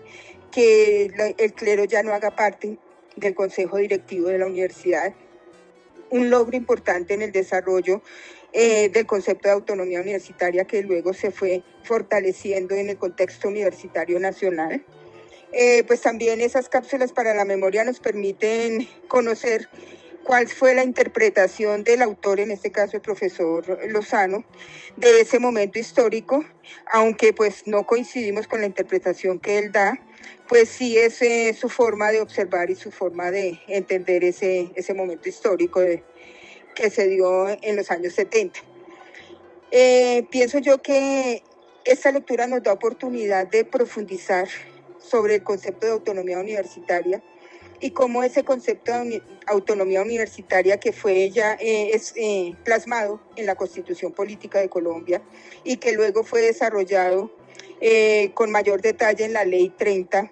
que 0.51 1.11
el 1.37 1.53
clero 1.53 1.85
ya 1.85 2.01
no 2.01 2.13
haga 2.13 2.35
parte 2.35 2.79
del 3.15 3.35
consejo 3.35 3.77
directivo 3.77 4.29
de 4.29 4.39
la 4.39 4.47
universidad, 4.47 5.13
un 6.09 6.31
logro 6.31 6.57
importante 6.57 7.13
en 7.13 7.21
el 7.21 7.31
desarrollo 7.31 8.01
eh, 8.57 8.87
del 8.87 9.05
concepto 9.05 9.49
de 9.49 9.53
autonomía 9.53 9.99
universitaria 9.99 10.63
que 10.63 10.81
luego 10.81 11.13
se 11.13 11.29
fue 11.29 11.61
fortaleciendo 11.83 12.73
en 12.73 12.89
el 12.89 12.97
contexto 12.97 13.49
universitario 13.49 14.17
nacional. 14.17 14.81
Eh, 15.51 15.83
pues 15.85 15.99
también 15.99 16.39
esas 16.39 16.69
cápsulas 16.69 17.11
para 17.11 17.33
la 17.33 17.43
memoria 17.43 17.83
nos 17.83 17.99
permiten 17.99 18.87
conocer 19.09 19.67
cuál 20.23 20.47
fue 20.47 20.73
la 20.73 20.85
interpretación 20.85 21.83
del 21.83 22.01
autor, 22.01 22.39
en 22.39 22.49
este 22.51 22.71
caso 22.71 22.95
el 22.95 23.01
profesor 23.01 23.77
Lozano, 23.89 24.45
de 24.95 25.19
ese 25.19 25.37
momento 25.37 25.77
histórico, 25.77 26.45
aunque 26.93 27.33
pues 27.33 27.67
no 27.67 27.85
coincidimos 27.85 28.47
con 28.47 28.61
la 28.61 28.67
interpretación 28.67 29.39
que 29.39 29.57
él 29.57 29.73
da, 29.73 29.99
pues 30.47 30.69
sí 30.69 30.97
es 30.97 31.21
eh, 31.21 31.53
su 31.59 31.67
forma 31.67 32.13
de 32.13 32.21
observar 32.21 32.69
y 32.69 32.75
su 32.75 32.89
forma 32.89 33.31
de 33.31 33.59
entender 33.67 34.23
ese, 34.23 34.71
ese 34.75 34.93
momento 34.93 35.27
histórico 35.27 35.81
que 36.75 36.89
se 36.89 37.07
dio 37.07 37.47
en 37.49 37.75
los 37.75 37.89
años 37.89 38.13
70. 38.13 38.59
Eh, 39.71 40.27
pienso 40.29 40.59
yo 40.59 40.81
que 40.81 41.43
esta 41.85 42.11
lectura 42.11 42.47
nos 42.47 42.63
da 42.63 42.73
oportunidad 42.73 43.47
de 43.47 43.65
profundizar 43.65 44.47
sobre 44.99 45.35
el 45.35 45.43
concepto 45.43 45.87
de 45.87 45.93
autonomía 45.93 46.39
universitaria 46.39 47.23
y 47.79 47.91
cómo 47.91 48.23
ese 48.23 48.43
concepto 48.43 48.91
de 48.91 49.21
autonomía 49.47 50.01
universitaria 50.01 50.79
que 50.79 50.91
fue 50.91 51.29
ya 51.29 51.53
eh, 51.59 51.91
es, 51.93 52.13
eh, 52.15 52.55
plasmado 52.63 53.19
en 53.35 53.45
la 53.45 53.55
Constitución 53.55 54.11
Política 54.11 54.59
de 54.59 54.69
Colombia 54.69 55.21
y 55.63 55.77
que 55.77 55.93
luego 55.93 56.23
fue 56.23 56.41
desarrollado 56.41 57.31
eh, 57.81 58.31
con 58.33 58.51
mayor 58.51 58.81
detalle 58.81 59.25
en 59.25 59.33
la 59.33 59.45
Ley 59.45 59.69
30, 59.69 60.31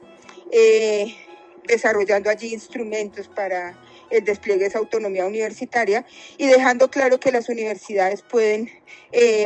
desarrollando 1.68 2.30
allí 2.30 2.54
instrumentos 2.54 3.28
para 3.28 3.78
el 4.18 4.24
despliegue 4.24 4.62
de 4.62 4.68
esa 4.68 4.80
autonomía 4.80 5.26
universitaria 5.26 6.06
y 6.38 6.48
dejando 6.48 6.90
claro 6.90 7.20
que 7.20 7.32
las 7.32 7.50
universidades 7.50 8.22
pueden 8.22 8.70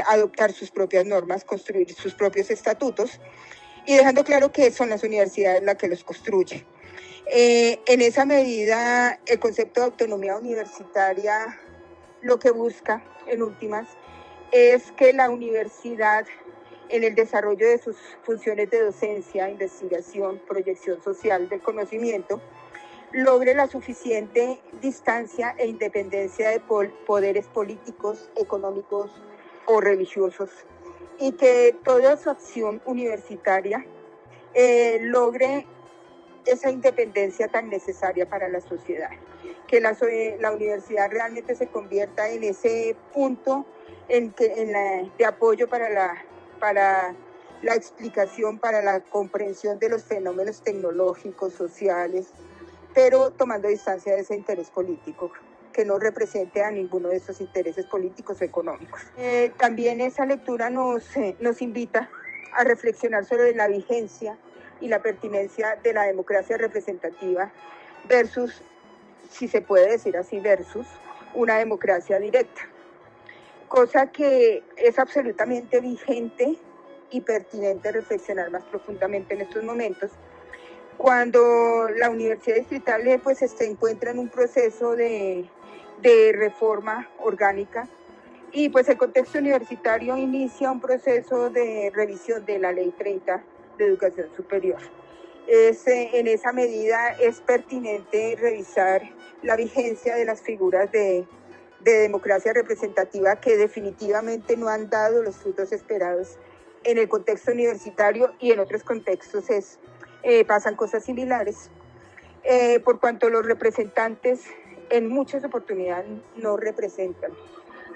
adoptar 0.07 0.53
sus 0.53 0.71
propias 0.71 1.05
normas, 1.05 1.43
construir 1.43 1.93
sus 1.93 2.13
propios 2.13 2.49
estatutos 2.49 3.19
y 3.87 3.95
dejando 3.95 4.23
claro 4.23 4.51
que 4.51 4.69
son 4.71 4.89
las 4.89 5.03
universidades 5.03 5.63
las 5.63 5.77
que 5.77 5.87
los 5.87 6.03
construyen. 6.03 6.65
Eh, 7.29 7.79
en 7.87 8.01
esa 8.01 8.25
medida, 8.25 9.19
el 9.25 9.39
concepto 9.39 9.81
de 9.81 9.87
autonomía 9.87 10.37
universitaria 10.37 11.59
lo 12.21 12.39
que 12.39 12.51
busca, 12.51 13.03
en 13.27 13.41
últimas, 13.41 13.87
es 14.51 14.91
que 14.93 15.11
la 15.13 15.29
universidad, 15.29 16.25
en 16.89 17.03
el 17.03 17.15
desarrollo 17.15 17.67
de 17.67 17.77
sus 17.79 17.97
funciones 18.23 18.69
de 18.69 18.81
docencia, 18.81 19.49
investigación, 19.49 20.41
proyección 20.47 21.03
social 21.03 21.49
del 21.49 21.61
conocimiento, 21.61 22.41
logre 23.17 23.55
la 23.55 23.65
suficiente 23.65 24.61
distancia 24.79 25.55
e 25.57 25.65
independencia 25.65 26.49
de 26.49 26.59
poderes 26.59 27.47
políticos, 27.47 28.29
económicos 28.35 29.09
o 29.65 29.81
religiosos. 29.81 30.51
Y 31.17 31.31
que 31.31 31.75
toda 31.83 32.15
su 32.17 32.29
acción 32.29 32.79
universitaria 32.85 33.83
eh, 34.53 34.99
logre 35.01 35.65
esa 36.45 36.69
independencia 36.69 37.47
tan 37.47 37.69
necesaria 37.69 38.29
para 38.29 38.49
la 38.49 38.61
sociedad, 38.61 39.09
que 39.67 39.81
la, 39.81 39.97
la 40.39 40.51
universidad 40.51 41.09
realmente 41.09 41.55
se 41.55 41.65
convierta 41.65 42.29
en 42.29 42.43
ese 42.43 42.95
punto 43.15 43.65
en 44.09 44.31
que, 44.31 44.61
en 44.61 44.71
la, 44.71 45.09
de 45.17 45.25
apoyo 45.25 45.67
para 45.67 45.89
la, 45.89 46.23
para 46.59 47.15
la 47.63 47.73
explicación, 47.73 48.59
para 48.59 48.83
la 48.83 48.99
comprensión 48.99 49.79
de 49.79 49.89
los 49.89 50.03
fenómenos 50.03 50.61
tecnológicos, 50.61 51.53
sociales, 51.53 52.31
pero 52.97 53.29
tomando 53.29 53.67
distancia 53.67 54.15
de 54.15 54.21
ese 54.21 54.33
interés 54.33 54.71
político 54.71 55.31
que 55.71 55.85
no 55.85 55.99
represente 55.99 56.63
a 56.63 56.71
ninguno 56.71 57.09
de 57.09 57.17
esos 57.17 57.39
intereses 57.41 57.85
políticos 57.85 58.41
o 58.41 58.43
económicos. 58.43 58.99
Eh, 59.19 59.51
también 59.55 60.01
esa 60.01 60.25
lectura 60.25 60.71
nos, 60.71 61.15
eh, 61.15 61.35
nos 61.39 61.61
invita 61.61 62.09
a 62.53 62.63
reflexionar 62.63 63.23
sobre 63.23 63.53
la 63.53 63.67
vigencia 63.67 64.35
y 64.81 64.87
la 64.87 65.03
pertinencia 65.03 65.75
de 65.75 65.93
la 65.93 66.05
democracia 66.05 66.57
representativa 66.57 67.51
versus, 68.09 68.63
si 69.29 69.47
se 69.47 69.61
puede 69.61 69.91
decir 69.91 70.17
así, 70.17 70.39
versus 70.39 70.87
una 71.35 71.59
democracia 71.59 72.17
directa. 72.17 72.61
Cosa 73.67 74.07
que 74.07 74.63
es 74.75 74.97
absolutamente 74.97 75.81
vigente 75.81 76.57
y 77.11 77.21
pertinente 77.21 77.91
reflexionar 77.91 78.49
más 78.49 78.63
profundamente 78.63 79.35
en 79.35 79.41
estos 79.41 79.63
momentos, 79.63 80.09
cuando 80.97 81.87
la 81.95 82.09
Universidad 82.09 82.57
Distrital 82.57 83.21
pues, 83.23 83.39
se 83.39 83.65
encuentra 83.65 84.11
en 84.11 84.19
un 84.19 84.29
proceso 84.29 84.95
de, 84.95 85.49
de 86.01 86.33
reforma 86.33 87.09
orgánica 87.19 87.87
y 88.51 88.69
pues 88.69 88.89
el 88.89 88.97
contexto 88.97 89.39
universitario 89.39 90.17
inicia 90.17 90.71
un 90.71 90.79
proceso 90.79 91.49
de 91.49 91.91
revisión 91.93 92.45
de 92.45 92.59
la 92.59 92.71
Ley 92.71 92.93
30 92.97 93.43
de 93.77 93.85
Educación 93.85 94.29
Superior. 94.35 94.79
Es, 95.47 95.87
eh, 95.87 96.09
en 96.13 96.27
esa 96.27 96.51
medida 96.51 97.11
es 97.19 97.41
pertinente 97.41 98.35
revisar 98.39 99.01
la 99.43 99.55
vigencia 99.55 100.15
de 100.15 100.25
las 100.25 100.41
figuras 100.41 100.91
de, 100.91 101.25
de 101.81 101.91
democracia 101.99 102.53
representativa 102.53 103.39
que 103.39 103.55
definitivamente 103.55 104.57
no 104.57 104.67
han 104.67 104.89
dado 104.89 105.21
los 105.21 105.37
frutos 105.37 105.71
esperados 105.71 106.37
en 106.83 106.97
el 106.97 107.07
contexto 107.07 107.51
universitario 107.51 108.33
y 108.39 108.51
en 108.51 108.59
otros 108.59 108.83
contextos 108.83 109.49
es, 109.49 109.79
eh, 110.29 110.43
pasan 110.43 110.75
cosas 110.75 111.05
similares, 111.05 111.69
eh, 112.43 112.81
por 112.81 112.99
cuanto 112.99 113.29
los 113.29 113.45
representantes 113.45 114.41
en 114.89 115.07
muchas 115.07 115.41
oportunidades 115.45 116.05
no 116.35 116.57
representan 116.57 117.31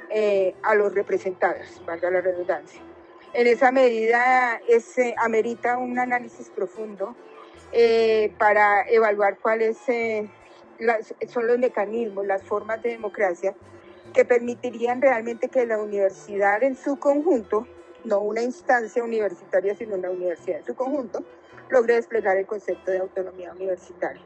eh, 0.09 0.55
a 0.63 0.73
los 0.75 0.93
representados, 0.95 1.81
valga 1.85 2.09
la 2.09 2.21
redundancia. 2.21 2.79
En 3.33 3.47
esa 3.47 3.73
medida 3.73 4.61
es, 4.65 4.95
amerita 5.17 5.77
un 5.77 5.99
análisis 5.99 6.49
profundo 6.49 7.17
para 8.37 8.87
evaluar 8.87 9.37
cuáles 9.39 9.77
son 11.27 11.47
los 11.47 11.59
mecanismos, 11.59 12.25
las 12.25 12.43
formas 12.43 12.81
de 12.81 12.91
democracia 12.91 13.55
que 14.13 14.23
permitirían 14.23 15.01
realmente 15.01 15.49
que 15.49 15.65
la 15.65 15.79
universidad 15.81 16.63
en 16.63 16.77
su 16.77 16.97
conjunto 16.97 17.67
no 18.05 18.19
una 18.19 18.41
instancia 18.41 19.03
universitaria, 19.03 19.75
sino 19.75 19.95
una 19.95 20.09
universidad 20.09 20.59
en 20.59 20.65
su 20.65 20.75
conjunto, 20.75 21.25
logre 21.71 21.95
desplegar 21.95 22.37
el 22.37 22.45
concepto 22.45 22.91
de 22.91 22.99
autonomía 22.99 23.51
universitaria. 23.53 24.21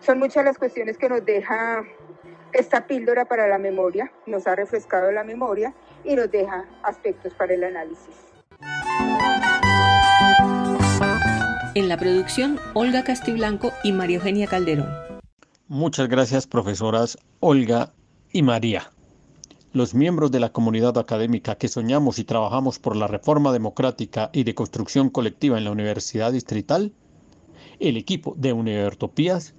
Son 0.00 0.18
muchas 0.18 0.44
las 0.44 0.58
cuestiones 0.58 0.98
que 0.98 1.08
nos 1.08 1.24
deja 1.24 1.84
esta 2.52 2.86
píldora 2.86 3.24
para 3.24 3.46
la 3.48 3.58
memoria, 3.58 4.12
nos 4.26 4.46
ha 4.46 4.54
refrescado 4.54 5.10
la 5.12 5.24
memoria 5.24 5.74
y 6.04 6.16
nos 6.16 6.30
deja 6.30 6.66
aspectos 6.82 7.34
para 7.34 7.54
el 7.54 7.64
análisis. 7.64 8.14
En 11.74 11.88
la 11.88 11.96
producción, 11.96 12.58
Olga 12.74 13.04
Castiblanco 13.04 13.72
y 13.84 13.92
María 13.92 14.16
Eugenia 14.16 14.46
Calderón. 14.46 14.88
Muchas 15.68 16.08
gracias, 16.08 16.46
profesoras 16.46 17.18
Olga 17.40 17.92
y 18.32 18.42
María 18.42 18.90
los 19.72 19.94
miembros 19.94 20.30
de 20.30 20.40
la 20.40 20.50
comunidad 20.50 20.96
académica 20.96 21.56
que 21.56 21.68
soñamos 21.68 22.18
y 22.18 22.24
trabajamos 22.24 22.78
por 22.78 22.96
la 22.96 23.06
reforma 23.06 23.52
democrática 23.52 24.30
y 24.32 24.44
de 24.44 24.54
construcción 24.54 25.10
colectiva 25.10 25.58
en 25.58 25.64
la 25.64 25.72
Universidad 25.72 26.32
Distrital, 26.32 26.92
el 27.78 27.96
equipo 27.96 28.34
de 28.36 28.52
Univertopías, 28.52 29.54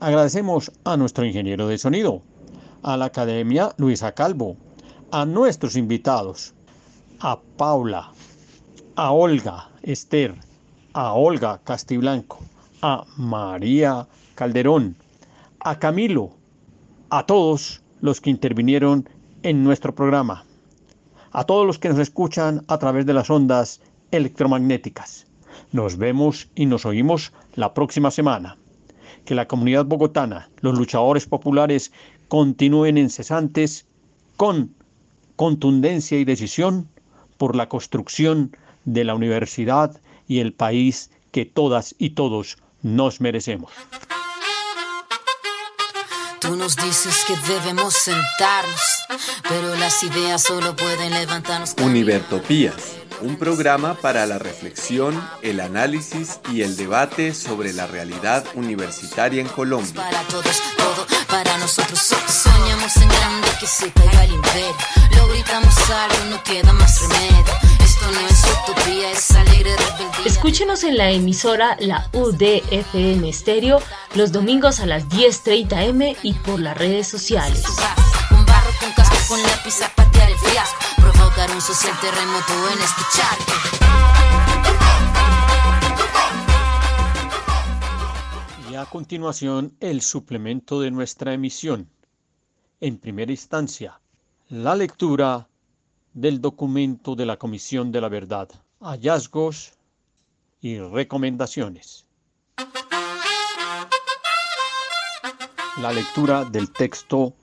agradecemos 0.00 0.72
a 0.84 0.96
nuestro 0.96 1.24
ingeniero 1.24 1.68
de 1.68 1.78
sonido, 1.78 2.22
a 2.82 2.96
la 2.96 3.06
Academia 3.06 3.74
Luisa 3.76 4.12
Calvo, 4.12 4.56
a 5.10 5.24
nuestros 5.24 5.76
invitados, 5.76 6.54
a 7.20 7.40
Paula, 7.56 8.12
a 8.96 9.12
Olga 9.12 9.70
Esther, 9.82 10.34
a 10.92 11.12
Olga 11.14 11.60
Castiblanco, 11.62 12.40
a 12.82 13.04
María 13.16 14.08
Calderón, 14.34 14.96
a 15.60 15.78
Camilo, 15.78 16.32
a 17.08 17.24
todos 17.24 17.82
los 18.00 18.20
que 18.20 18.30
intervinieron 18.30 19.08
en 19.42 19.64
nuestro 19.64 19.94
programa. 19.94 20.44
A 21.32 21.44
todos 21.44 21.66
los 21.66 21.78
que 21.78 21.88
nos 21.88 21.98
escuchan 21.98 22.64
a 22.68 22.78
través 22.78 23.06
de 23.06 23.14
las 23.14 23.30
ondas 23.30 23.80
electromagnéticas. 24.10 25.26
Nos 25.72 25.96
vemos 25.96 26.48
y 26.54 26.66
nos 26.66 26.86
oímos 26.86 27.32
la 27.54 27.74
próxima 27.74 28.10
semana. 28.10 28.56
Que 29.24 29.34
la 29.34 29.46
comunidad 29.46 29.84
bogotana, 29.84 30.48
los 30.60 30.78
luchadores 30.78 31.26
populares 31.26 31.92
continúen 32.28 32.98
incesantes 32.98 33.86
con 34.36 34.74
contundencia 35.36 36.18
y 36.18 36.24
decisión 36.24 36.88
por 37.36 37.54
la 37.54 37.68
construcción 37.68 38.56
de 38.84 39.04
la 39.04 39.14
universidad 39.14 40.00
y 40.26 40.40
el 40.40 40.52
país 40.52 41.10
que 41.30 41.44
todas 41.44 41.94
y 41.98 42.10
todos 42.10 42.58
nos 42.82 43.20
merecemos. 43.20 43.72
Tú 46.48 46.56
nos 46.56 46.76
dices 46.76 47.26
que 47.26 47.36
debemos 47.46 47.92
sentarnos, 47.92 48.80
pero 49.50 49.76
las 49.76 50.02
ideas 50.02 50.42
solo 50.42 50.74
pueden 50.74 51.12
levantarnos. 51.12 51.74
Univertopías, 51.82 52.74
un 53.20 53.36
programa 53.36 53.92
para 53.92 54.24
la 54.24 54.38
reflexión, 54.38 55.22
el 55.42 55.60
análisis 55.60 56.40
y 56.50 56.62
el 56.62 56.74
debate 56.74 57.34
sobre 57.34 57.74
la 57.74 57.86
realidad 57.86 58.46
universitaria 58.54 59.42
en 59.42 59.48
Colombia. 59.48 59.92
Para 59.96 60.22
todos, 60.22 60.62
todo 60.78 61.06
para 61.28 61.58
nosotros. 61.58 61.98
Soñamos 61.98 62.77
en 62.96 63.08
grande 63.08 63.48
que 63.60 63.66
se 63.66 63.90
caiga 63.92 64.24
el 64.24 64.32
imperio. 64.32 64.76
Lo 65.16 65.28
gritamos 65.28 65.74
algo, 65.90 66.24
no 66.30 66.42
queda 66.42 66.72
más 66.72 67.00
remedio. 67.02 67.44
Esto 67.84 68.10
no 68.10 68.20
es 68.26 68.44
utopía, 68.62 69.12
es 69.12 69.30
alegre 69.32 69.76
rebeldía. 69.76 70.26
Escúchenos 70.26 70.84
en 70.84 70.96
la 70.96 71.10
emisora 71.10 71.76
La 71.80 72.08
UDFM 72.12 73.28
Estéreo 73.28 73.80
los 74.14 74.32
domingos 74.32 74.80
a 74.80 74.86
las 74.86 75.08
10.30 75.08 75.88
m 75.88 76.16
y 76.22 76.32
por 76.34 76.60
las 76.60 76.76
redes 76.78 77.06
sociales. 77.08 77.62
Con 78.28 78.44
barro, 78.46 78.70
con 78.80 78.92
casco, 78.92 79.16
con 79.28 79.42
lápiz 79.42 79.82
a 79.82 79.88
patear 79.94 80.30
el 80.30 80.38
fiasco. 80.38 80.78
Provocar 80.96 81.50
un 81.50 81.60
social 81.60 81.94
terremoto 82.00 82.52
en 82.72 82.78
este 82.82 83.02
a 88.78 88.86
continuación, 88.86 89.74
el 89.80 90.02
suplemento 90.02 90.80
de 90.80 90.92
nuestra 90.92 91.34
emisión. 91.34 91.90
En 92.80 92.96
primera 92.96 93.32
instancia, 93.32 94.00
la 94.50 94.76
lectura 94.76 95.48
del 96.14 96.40
documento 96.40 97.16
de 97.16 97.26
la 97.26 97.36
Comisión 97.36 97.90
de 97.90 98.00
la 98.00 98.08
Verdad, 98.08 98.48
hallazgos 98.78 99.72
y 100.60 100.78
recomendaciones. 100.78 102.06
La 105.82 105.92
lectura 105.92 106.44
del 106.44 106.70
texto 106.70 107.34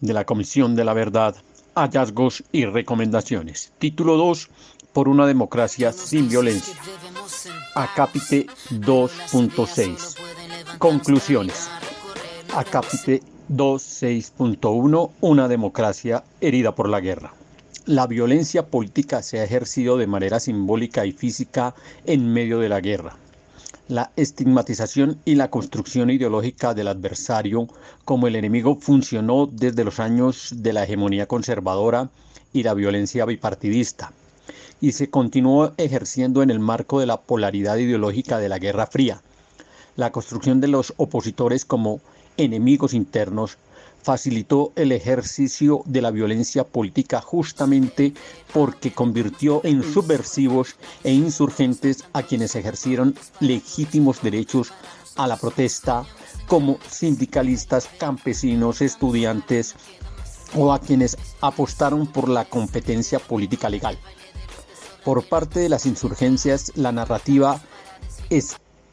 de 0.00 0.12
la 0.12 0.26
Comisión 0.26 0.76
de 0.76 0.84
la 0.84 0.92
Verdad, 0.92 1.34
hallazgos 1.74 2.44
y 2.52 2.66
recomendaciones. 2.66 3.72
Título 3.78 4.18
2, 4.18 4.50
por 4.92 5.08
una 5.08 5.26
democracia 5.26 5.92
sin 5.92 6.28
violencia. 6.28 6.76
Acápite 7.74 8.46
2.6. 8.68 10.76
Conclusiones. 10.76 11.70
Acápite 12.54 13.22
2.6.1. 13.48 15.10
Una 15.20 15.48
democracia 15.48 16.24
herida 16.40 16.74
por 16.74 16.88
la 16.88 17.00
guerra. 17.00 17.34
La 17.86 18.06
violencia 18.06 18.66
política 18.66 19.22
se 19.22 19.40
ha 19.40 19.44
ejercido 19.44 19.96
de 19.96 20.06
manera 20.06 20.40
simbólica 20.40 21.06
y 21.06 21.12
física 21.12 21.74
en 22.04 22.32
medio 22.32 22.58
de 22.58 22.68
la 22.68 22.80
guerra. 22.80 23.16
La 23.88 24.12
estigmatización 24.16 25.18
y 25.24 25.36
la 25.36 25.50
construcción 25.50 26.10
ideológica 26.10 26.74
del 26.74 26.88
adversario 26.88 27.68
como 28.04 28.26
el 28.26 28.36
enemigo 28.36 28.76
funcionó 28.80 29.48
desde 29.50 29.84
los 29.84 29.98
años 30.00 30.52
de 30.56 30.74
la 30.74 30.84
hegemonía 30.84 31.26
conservadora 31.26 32.10
y 32.52 32.62
la 32.62 32.74
violencia 32.74 33.24
bipartidista 33.24 34.12
y 34.80 34.92
se 34.92 35.10
continuó 35.10 35.72
ejerciendo 35.76 36.42
en 36.42 36.50
el 36.50 36.60
marco 36.60 37.00
de 37.00 37.06
la 37.06 37.20
polaridad 37.20 37.76
ideológica 37.76 38.38
de 38.38 38.48
la 38.48 38.58
Guerra 38.58 38.86
Fría. 38.86 39.22
La 39.96 40.12
construcción 40.12 40.60
de 40.60 40.68
los 40.68 40.94
opositores 40.96 41.64
como 41.64 42.00
enemigos 42.38 42.94
internos 42.94 43.58
facilitó 44.02 44.72
el 44.76 44.92
ejercicio 44.92 45.82
de 45.84 46.00
la 46.00 46.10
violencia 46.10 46.64
política 46.64 47.20
justamente 47.20 48.14
porque 48.54 48.92
convirtió 48.92 49.60
en 49.64 49.82
subversivos 49.82 50.76
e 51.04 51.12
insurgentes 51.12 52.04
a 52.14 52.22
quienes 52.22 52.56
ejercieron 52.56 53.14
legítimos 53.40 54.22
derechos 54.22 54.72
a 55.16 55.26
la 55.26 55.36
protesta 55.36 56.06
como 56.46 56.78
sindicalistas, 56.88 57.88
campesinos, 57.98 58.80
estudiantes 58.80 59.74
o 60.54 60.72
a 60.72 60.78
quienes 60.78 61.18
apostaron 61.42 62.06
por 62.06 62.28
la 62.28 62.46
competencia 62.46 63.18
política 63.18 63.68
legal. 63.68 63.98
Por 65.04 65.24
parte 65.28 65.60
de 65.60 65.68
las 65.68 65.84
insurgencias, 65.84 66.72
la 66.76 66.92
narrativa 66.92 67.60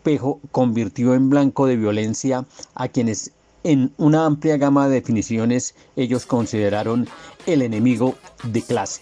espejo 0.06 0.40
convirtió 0.52 1.16
en 1.16 1.32
blanco 1.32 1.66
de 1.66 1.78
violencia 1.78 2.46
a 2.76 2.88
quienes 2.90 3.32
en 3.64 3.92
una 3.98 4.28
amplia 4.28 4.56
gama 4.58 4.88
de 4.88 4.94
definiciones 4.94 5.74
ellos 5.96 6.28
consideraron 6.28 7.08
el 7.48 7.64
enemigo 7.64 8.14
de 8.44 8.62
clase 8.62 9.02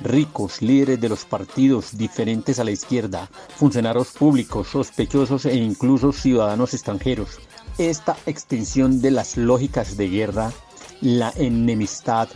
ricos, 0.00 0.62
líderes 0.62 1.00
de 1.00 1.08
los 1.08 1.24
partidos 1.24 1.96
diferentes 1.96 2.60
a 2.60 2.64
la 2.64 2.70
izquierda, 2.70 3.28
funcionarios 3.56 4.08
públicos, 4.12 4.68
sospechosos 4.68 5.46
e 5.46 5.54
incluso 5.54 6.12
ciudadanos 6.12 6.74
extranjeros. 6.74 7.38
Esta 7.78 8.16
extensión 8.26 9.00
de 9.00 9.12
las 9.12 9.36
lógicas 9.36 9.96
de 9.96 10.08
guerra, 10.08 10.52
la 11.00 11.32
enemistad, 11.36 12.28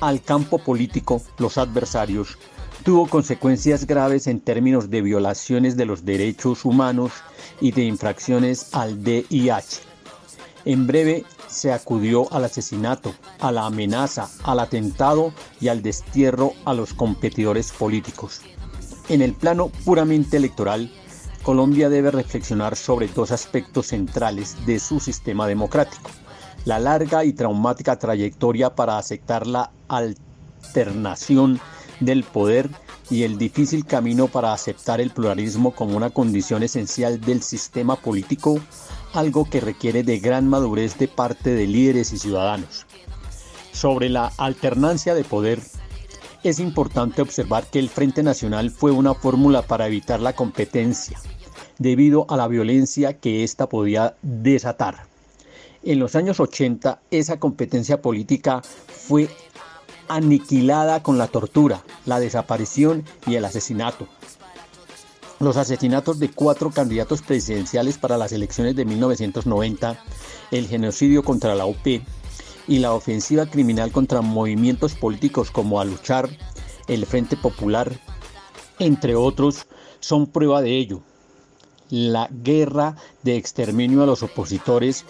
al 0.00 0.22
campo 0.22 0.58
político, 0.58 1.22
los 1.38 1.58
adversarios, 1.58 2.38
tuvo 2.82 3.06
consecuencias 3.06 3.86
graves 3.86 4.26
en 4.26 4.40
términos 4.40 4.90
de 4.90 5.02
violaciones 5.02 5.76
de 5.76 5.86
los 5.86 6.04
derechos 6.04 6.64
humanos 6.64 7.12
y 7.60 7.72
de 7.72 7.84
infracciones 7.84 8.74
al 8.74 9.02
DIH. 9.02 9.80
En 10.64 10.86
breve, 10.86 11.24
se 11.46 11.72
acudió 11.72 12.32
al 12.32 12.44
asesinato, 12.44 13.14
a 13.40 13.52
la 13.52 13.66
amenaza, 13.66 14.28
al 14.42 14.58
atentado 14.60 15.32
y 15.60 15.68
al 15.68 15.82
destierro 15.82 16.52
a 16.64 16.74
los 16.74 16.94
competidores 16.94 17.70
políticos. 17.70 18.40
En 19.08 19.22
el 19.22 19.34
plano 19.34 19.70
puramente 19.84 20.36
electoral, 20.36 20.90
Colombia 21.42 21.90
debe 21.90 22.10
reflexionar 22.10 22.74
sobre 22.74 23.06
dos 23.06 23.30
aspectos 23.30 23.88
centrales 23.88 24.56
de 24.66 24.80
su 24.80 24.98
sistema 24.98 25.46
democrático. 25.46 26.10
La 26.64 26.78
larga 26.78 27.24
y 27.24 27.34
traumática 27.34 27.98
trayectoria 27.98 28.74
para 28.74 28.96
aceptar 28.96 29.46
la 29.46 29.70
alternación 29.88 31.60
del 32.00 32.24
poder 32.24 32.70
y 33.10 33.22
el 33.22 33.38
difícil 33.38 33.84
camino 33.84 34.28
para 34.28 34.52
aceptar 34.52 35.00
el 35.00 35.10
pluralismo 35.10 35.72
como 35.72 35.96
una 35.96 36.10
condición 36.10 36.62
esencial 36.62 37.20
del 37.20 37.42
sistema 37.42 37.96
político 37.96 38.60
algo 39.14 39.48
que 39.48 39.60
requiere 39.60 40.02
de 40.02 40.18
gran 40.18 40.48
madurez 40.48 40.98
de 40.98 41.08
parte 41.08 41.50
de 41.54 41.66
líderes 41.66 42.12
y 42.12 42.18
ciudadanos. 42.18 42.86
Sobre 43.72 44.08
la 44.08 44.32
alternancia 44.36 45.14
de 45.14 45.24
poder, 45.24 45.60
es 46.42 46.58
importante 46.58 47.22
observar 47.22 47.64
que 47.70 47.78
el 47.78 47.88
Frente 47.88 48.22
Nacional 48.22 48.70
fue 48.70 48.90
una 48.90 49.14
fórmula 49.14 49.62
para 49.62 49.86
evitar 49.86 50.20
la 50.20 50.34
competencia, 50.34 51.18
debido 51.78 52.26
a 52.28 52.36
la 52.36 52.48
violencia 52.48 53.18
que 53.18 53.44
ésta 53.44 53.68
podía 53.68 54.16
desatar. 54.22 55.06
En 55.82 55.98
los 55.98 56.16
años 56.16 56.40
80, 56.40 57.00
esa 57.10 57.38
competencia 57.38 58.02
política 58.02 58.62
fue 58.62 59.28
aniquilada 60.08 61.02
con 61.02 61.18
la 61.18 61.28
tortura, 61.28 61.82
la 62.06 62.20
desaparición 62.20 63.04
y 63.26 63.34
el 63.36 63.44
asesinato, 63.44 64.08
los 65.40 65.56
asesinatos 65.56 66.18
de 66.18 66.30
cuatro 66.30 66.70
candidatos 66.70 67.22
presidenciales 67.22 67.98
para 67.98 68.16
las 68.16 68.32
elecciones 68.32 68.76
de 68.76 68.84
1990, 68.84 69.98
el 70.50 70.66
genocidio 70.68 71.22
contra 71.22 71.54
la 71.54 71.66
UP 71.66 71.86
y 72.66 72.78
la 72.78 72.94
ofensiva 72.94 73.46
criminal 73.46 73.92
contra 73.92 74.22
movimientos 74.22 74.94
políticos 74.94 75.50
como 75.50 75.80
Aluchar, 75.80 76.28
el 76.88 77.06
Frente 77.06 77.36
Popular, 77.36 77.92
entre 78.78 79.14
otros, 79.14 79.66
son 80.00 80.26
prueba 80.26 80.62
de 80.62 80.76
ello. 80.76 81.02
La 81.90 82.28
guerra 82.30 82.96
de 83.22 83.36
exterminio 83.36 84.02
a 84.02 84.06
los 84.06 84.22
opositores 84.22 85.04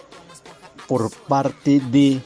por 0.87 1.11
parte 1.11 1.81
de 1.81 2.21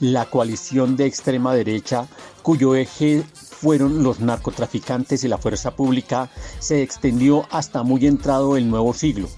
la 0.00 0.24
coalición 0.24 0.96
de 0.96 1.06
extrema 1.06 1.54
derecha, 1.54 2.08
cuyo 2.42 2.74
eje 2.74 3.22
fueron 3.34 4.02
los 4.02 4.20
narcotraficantes 4.20 5.22
y 5.22 5.28
la 5.28 5.38
fuerza 5.38 5.76
pública 5.76 6.30
se 6.58 6.82
extendió 6.82 7.46
hasta 7.50 7.82
muy 7.82 8.06
entrado 8.06 8.56
el 8.56 8.68
nuevo 8.70 8.94
siglo. 8.94 9.28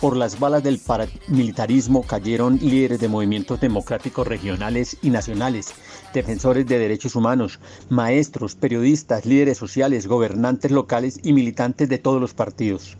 Por 0.00 0.16
las 0.16 0.38
balas 0.38 0.62
del 0.62 0.78
paramilitarismo 0.78 2.02
cayeron 2.02 2.58
líderes 2.58 3.00
de 3.00 3.08
movimientos 3.08 3.60
democráticos 3.60 4.26
regionales 4.26 4.96
y 5.02 5.08
nacionales, 5.08 5.72
defensores 6.12 6.66
de 6.66 6.78
derechos 6.78 7.16
humanos, 7.16 7.60
maestros, 7.88 8.54
periodistas, 8.56 9.24
líderes 9.24 9.56
sociales, 9.56 10.06
gobernantes 10.06 10.70
locales 10.70 11.18
y 11.22 11.32
militantes 11.32 11.88
de 11.88 11.98
todos 11.98 12.20
los 12.20 12.34
partidos. 12.34 12.96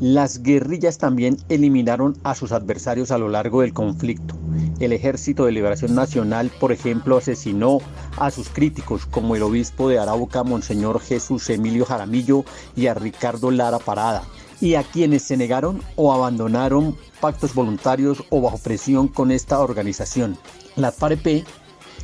Las 0.00 0.44
guerrillas 0.44 0.98
también 0.98 1.38
eliminaron 1.48 2.16
a 2.22 2.36
sus 2.36 2.52
adversarios 2.52 3.10
a 3.10 3.18
lo 3.18 3.28
largo 3.28 3.62
del 3.62 3.72
conflicto. 3.72 4.36
El 4.78 4.92
Ejército 4.92 5.44
de 5.44 5.50
Liberación 5.50 5.96
Nacional, 5.96 6.52
por 6.60 6.70
ejemplo, 6.70 7.16
asesinó 7.16 7.78
a 8.16 8.30
sus 8.30 8.48
críticos 8.48 9.06
como 9.06 9.34
el 9.34 9.42
obispo 9.42 9.88
de 9.88 9.98
Arauca, 9.98 10.44
Monseñor 10.44 11.00
Jesús 11.00 11.50
Emilio 11.50 11.84
Jaramillo 11.84 12.44
y 12.76 12.86
a 12.86 12.94
Ricardo 12.94 13.50
Lara 13.50 13.80
Parada, 13.80 14.22
y 14.60 14.76
a 14.76 14.84
quienes 14.84 15.22
se 15.22 15.36
negaron 15.36 15.82
o 15.96 16.12
abandonaron 16.12 16.96
pactos 17.20 17.52
voluntarios 17.52 18.22
o 18.30 18.40
bajo 18.40 18.58
presión 18.58 19.08
con 19.08 19.32
esta 19.32 19.58
organización. 19.58 20.38
La 20.76 20.92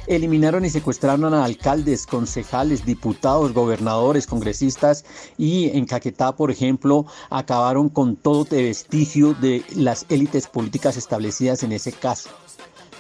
eliminaron 0.07 0.65
y 0.65 0.71
secuestraron 0.71 1.33
a 1.35 1.45
alcaldes, 1.45 2.07
concejales, 2.07 2.85
diputados, 2.85 3.53
gobernadores, 3.53 4.27
congresistas 4.27 5.05
y 5.39 5.77
en 5.77 5.87
Caquetá, 5.87 6.37
por 6.37 6.51
ejemplo, 6.51 7.07
acabaron 7.31 7.89
con 7.89 8.17
todo 8.17 8.47
vestigio 8.51 9.35
de 9.35 9.65
las 9.75 10.07
élites 10.09 10.47
políticas 10.47 10.97
establecidas 10.97 11.63
en 11.63 11.73
ese 11.73 11.93
caso, 11.93 12.31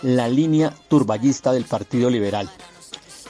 la 0.02 0.28
línea 0.28 0.74
turballista 0.88 1.52
del 1.52 1.64
Partido 1.64 2.10
Liberal. 2.10 2.50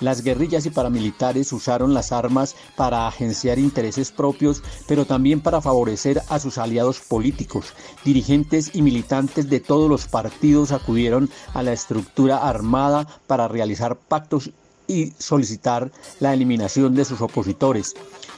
Las 0.05 0.21
guerrillas 0.21 0.67
y 0.67 0.71
paramilitares 0.71 1.51
usaron 1.55 1.95
las 1.95 2.13
armas 2.13 2.57
para 2.77 3.09
agenciar 3.09 3.59
intereses 3.59 4.13
propios, 4.13 4.63
pero 4.87 5.07
también 5.07 5.41
para 5.41 5.63
favorecer 5.63 6.21
a 6.29 6.39
sus 6.39 6.59
aliados 6.59 7.01
políticos. 7.01 7.73
Dirigentes 8.05 8.75
y 8.75 8.83
militantes 8.83 9.49
de 9.49 9.61
todos 9.61 9.89
los 9.89 10.07
partidos 10.07 10.73
acudieron 10.73 11.31
a 11.55 11.63
la 11.63 11.73
estructura 11.73 12.47
armada 12.47 13.07
para 13.27 13.49
realizar 13.49 13.97
pactos 13.97 14.51
y 14.87 15.15
solicitar 15.17 15.91
la 16.21 16.35
eliminación 16.35 16.95
de 16.95 17.07
sus 17.07 17.23
opositores. 17.23 17.95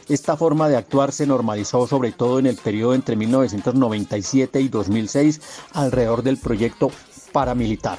Esta 0.09 0.37
forma 0.37 0.69
de 0.69 0.77
actuar 0.77 1.11
se 1.11 1.27
normalizó 1.27 1.89
sobre 1.89 2.13
todo 2.13 2.39
en 2.39 2.47
el 2.47 2.59
periodo 2.59 2.95
entre 2.95 3.17
1997 3.17 4.61
y 4.61 4.69
2006 4.69 5.41
alrededor 5.73 6.23
del 6.23 6.39
proyecto 6.39 6.93
paramilitar. 7.33 7.99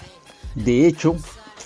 De 0.55 0.88
hecho, 0.88 1.18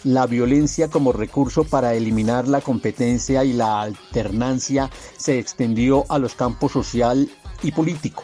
la 0.04 0.26
violencia 0.26 0.90
como 0.90 1.12
recurso 1.12 1.64
para 1.64 1.94
eliminar 1.94 2.48
la 2.48 2.62
competencia 2.62 3.44
y 3.44 3.54
la 3.54 3.82
alternancia 3.82 4.90
se 5.18 5.38
extendió 5.38 6.06
a 6.10 6.18
los 6.18 6.36
campos 6.36 6.72
social 6.72 7.30
y 7.62 7.72
político. 7.72 8.24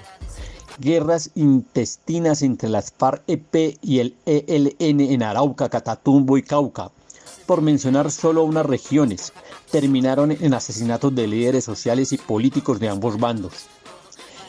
Guerras 0.79 1.31
intestinas 1.35 2.41
entre 2.41 2.69
las 2.69 2.93
FARC-EP 2.93 3.77
y 3.81 3.99
el 3.99 4.15
ELN 4.25 5.01
en 5.01 5.23
Arauca, 5.23 5.69
Catatumbo 5.69 6.37
y 6.37 6.43
Cauca, 6.43 6.91
por 7.45 7.61
mencionar 7.61 8.11
solo 8.11 8.43
unas 8.43 8.65
regiones, 8.65 9.33
terminaron 9.71 10.31
en 10.31 10.53
asesinatos 10.53 11.15
de 11.15 11.27
líderes 11.27 11.63
sociales 11.63 12.11
y 12.11 12.17
políticos 12.17 12.79
de 12.79 12.89
ambos 12.89 13.19
bandos. 13.19 13.65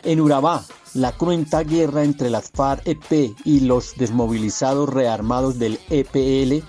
En 0.03 0.21
Urabá, 0.21 0.65
la 0.95 1.13
cruenta 1.13 1.63
guerra 1.63 2.05
entre 2.05 2.31
las 2.31 2.51
FARC-EP 2.51 3.35
y 3.45 3.61
los 3.61 3.97
desmovilizados 3.97 4.89
rearmados 4.89 5.59
del 5.59 5.79
EPL 5.91 6.65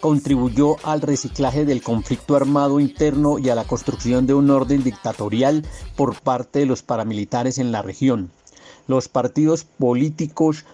contribuyó 0.00 0.76
al 0.82 1.00
reciclaje 1.00 1.64
del 1.64 1.82
conflicto 1.82 2.36
armado 2.36 2.80
interno 2.80 3.38
y 3.38 3.50
a 3.50 3.54
la 3.54 3.64
construcción 3.64 4.26
de 4.26 4.34
un 4.34 4.50
orden 4.50 4.82
dictatorial 4.82 5.64
por 5.96 6.20
parte 6.20 6.60
de 6.60 6.66
los 6.66 6.82
paramilitares 6.82 7.58
en 7.58 7.70
la 7.70 7.82
región. 7.82 8.30
Los 8.86 9.08
partidos 9.08 9.64
políticos 9.64 10.64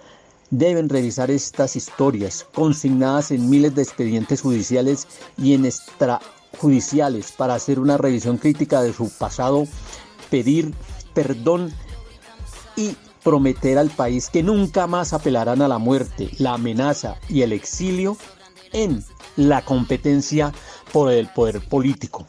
deben 0.51 0.89
revisar 0.89 1.31
estas 1.31 1.77
historias, 1.77 2.47
consignadas 2.55 3.31
en 3.31 3.51
miles 3.51 3.75
de 3.75 3.83
expedientes 3.83 4.41
judiciales 4.41 5.07
y 5.37 5.55
en 5.55 5.67
extrajudiciales, 5.67 7.33
para 7.33 7.55
hacer 7.55 7.81
una 7.81 7.99
revisión 7.99 8.39
crítica 8.39 8.81
de 8.83 8.93
su 8.93 9.11
pasado, 9.11 9.67
pedir 10.31 10.73
perdón 11.15 11.73
y 12.77 12.97
prometer 13.25 13.77
al 13.77 13.91
país 13.91 14.31
que 14.31 14.45
nunca 14.45 14.87
más 14.87 15.13
apelarán 15.13 15.61
a 15.63 15.69
la 15.69 15.79
muerte, 15.79 16.31
la 16.39 16.55
amenaza 16.55 17.17
y 17.29 17.43
el 17.43 17.53
exilio 17.53 18.17
en 18.77 19.03
la 19.37 19.65
competencia 19.65 20.53
por 20.93 21.11
el 21.11 21.29
poder 21.29 21.67
político. 21.67 22.27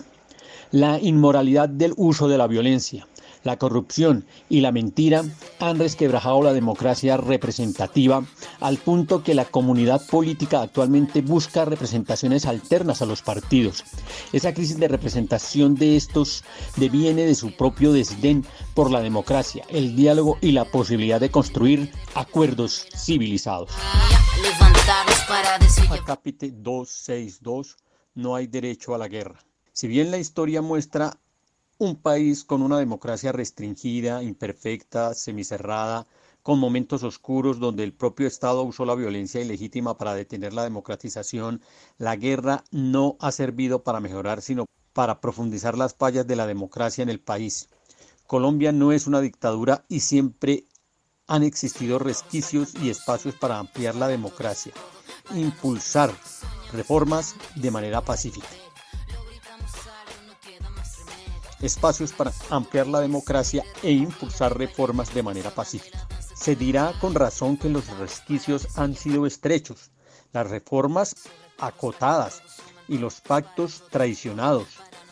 La 0.71 0.97
inmoralidad 0.99 1.67
del 1.69 1.93
uso 1.97 2.27
de 2.27 2.37
la 2.37 2.47
violencia. 2.47 3.05
la 3.43 3.57
corrupción 3.57 4.25
y 4.49 4.59
la 4.59 4.73
mentira 4.73 5.23
han 5.59 5.79
resquebrajado 5.79 6.41
la 6.41 6.51
democracia 6.51 7.15
representativa 7.15 8.25
al 8.59 8.77
punto 8.77 9.23
que 9.23 9.35
la 9.35 9.45
comunidad 9.45 10.05
política 10.05 10.61
actualmente 10.61 11.21
busca 11.21 11.63
representaciones 11.63 12.45
alternas 12.45 13.01
a 13.01 13.05
los 13.05 13.21
partidos. 13.21 13.85
Esa 14.33 14.53
crisis 14.53 14.77
de 14.79 14.89
representación 14.89 15.75
de 15.75 15.95
estos 15.95 16.43
deviene 16.75 17.23
de 17.23 17.35
su 17.35 17.55
propio 17.55 17.93
desdén 17.93 18.45
por 18.73 18.91
la 18.91 18.99
democracia, 18.99 19.63
el 19.69 19.95
diálogo 19.95 20.37
y 20.41 20.51
la 20.51 20.65
posibilidad 20.65 21.21
de 21.21 21.31
construir 21.31 21.89
acuerdos 22.15 22.85
civilizados. 22.97 23.71
Capítulo 26.05 26.53
262 26.55 27.75
No 28.15 28.35
hay 28.35 28.47
derecho 28.47 28.95
a 28.95 28.97
la 28.97 29.09
guerra. 29.09 29.43
Si 29.73 29.89
bien 29.89 30.09
la 30.09 30.19
historia 30.19 30.61
muestra 30.61 31.19
un 31.77 31.97
país 31.97 32.45
con 32.45 32.61
una 32.61 32.79
democracia 32.79 33.33
restringida, 33.33 34.23
imperfecta, 34.23 35.13
semicerrada, 35.13 36.07
con 36.43 36.59
momentos 36.59 37.03
oscuros 37.03 37.59
donde 37.59 37.83
el 37.83 37.91
propio 37.91 38.25
Estado 38.25 38.63
usó 38.63 38.85
la 38.85 38.95
violencia 38.95 39.41
ilegítima 39.41 39.97
para 39.97 40.13
detener 40.13 40.53
la 40.53 40.63
democratización, 40.63 41.61
la 41.97 42.15
guerra 42.15 42.63
no 42.71 43.17
ha 43.19 43.33
servido 43.33 43.83
para 43.83 43.99
mejorar, 43.99 44.41
sino 44.41 44.65
para 44.93 45.19
profundizar 45.19 45.77
las 45.77 45.93
fallas 45.93 46.25
de 46.25 46.37
la 46.37 46.47
democracia 46.47 47.01
en 47.01 47.09
el 47.09 47.19
país. 47.19 47.67
Colombia 48.27 48.71
no 48.71 48.93
es 48.93 49.07
una 49.07 49.19
dictadura 49.19 49.83
y 49.89 49.99
siempre 49.99 50.63
han 51.27 51.43
existido 51.43 51.99
resquicios 51.99 52.73
y 52.81 52.89
espacios 52.89 53.35
para 53.35 53.59
ampliar 53.59 53.95
la 53.95 54.07
democracia, 54.07 54.71
impulsar 55.35 56.13
reformas 56.73 57.35
de 57.55 57.71
manera 57.71 58.01
pacífica 58.01 58.47
espacios 61.61 62.11
para 62.11 62.31
ampliar 62.49 62.87
la 62.87 62.99
democracia 62.99 63.63
e 63.81 63.91
impulsar 63.91 64.57
reformas 64.57 65.13
de 65.13 65.23
manera 65.23 65.51
pacífica. 65.51 66.07
Se 66.35 66.55
dirá 66.55 66.93
con 67.01 67.15
razón 67.15 67.57
que 67.57 67.69
los 67.69 67.87
resquicios 67.97 68.77
han 68.77 68.95
sido 68.95 69.25
estrechos, 69.25 69.91
las 70.33 70.49
reformas 70.49 71.15
acotadas 71.57 72.41
y 72.87 72.99
los 72.99 73.21
pactos 73.21 73.83
traicionados, 73.89 74.67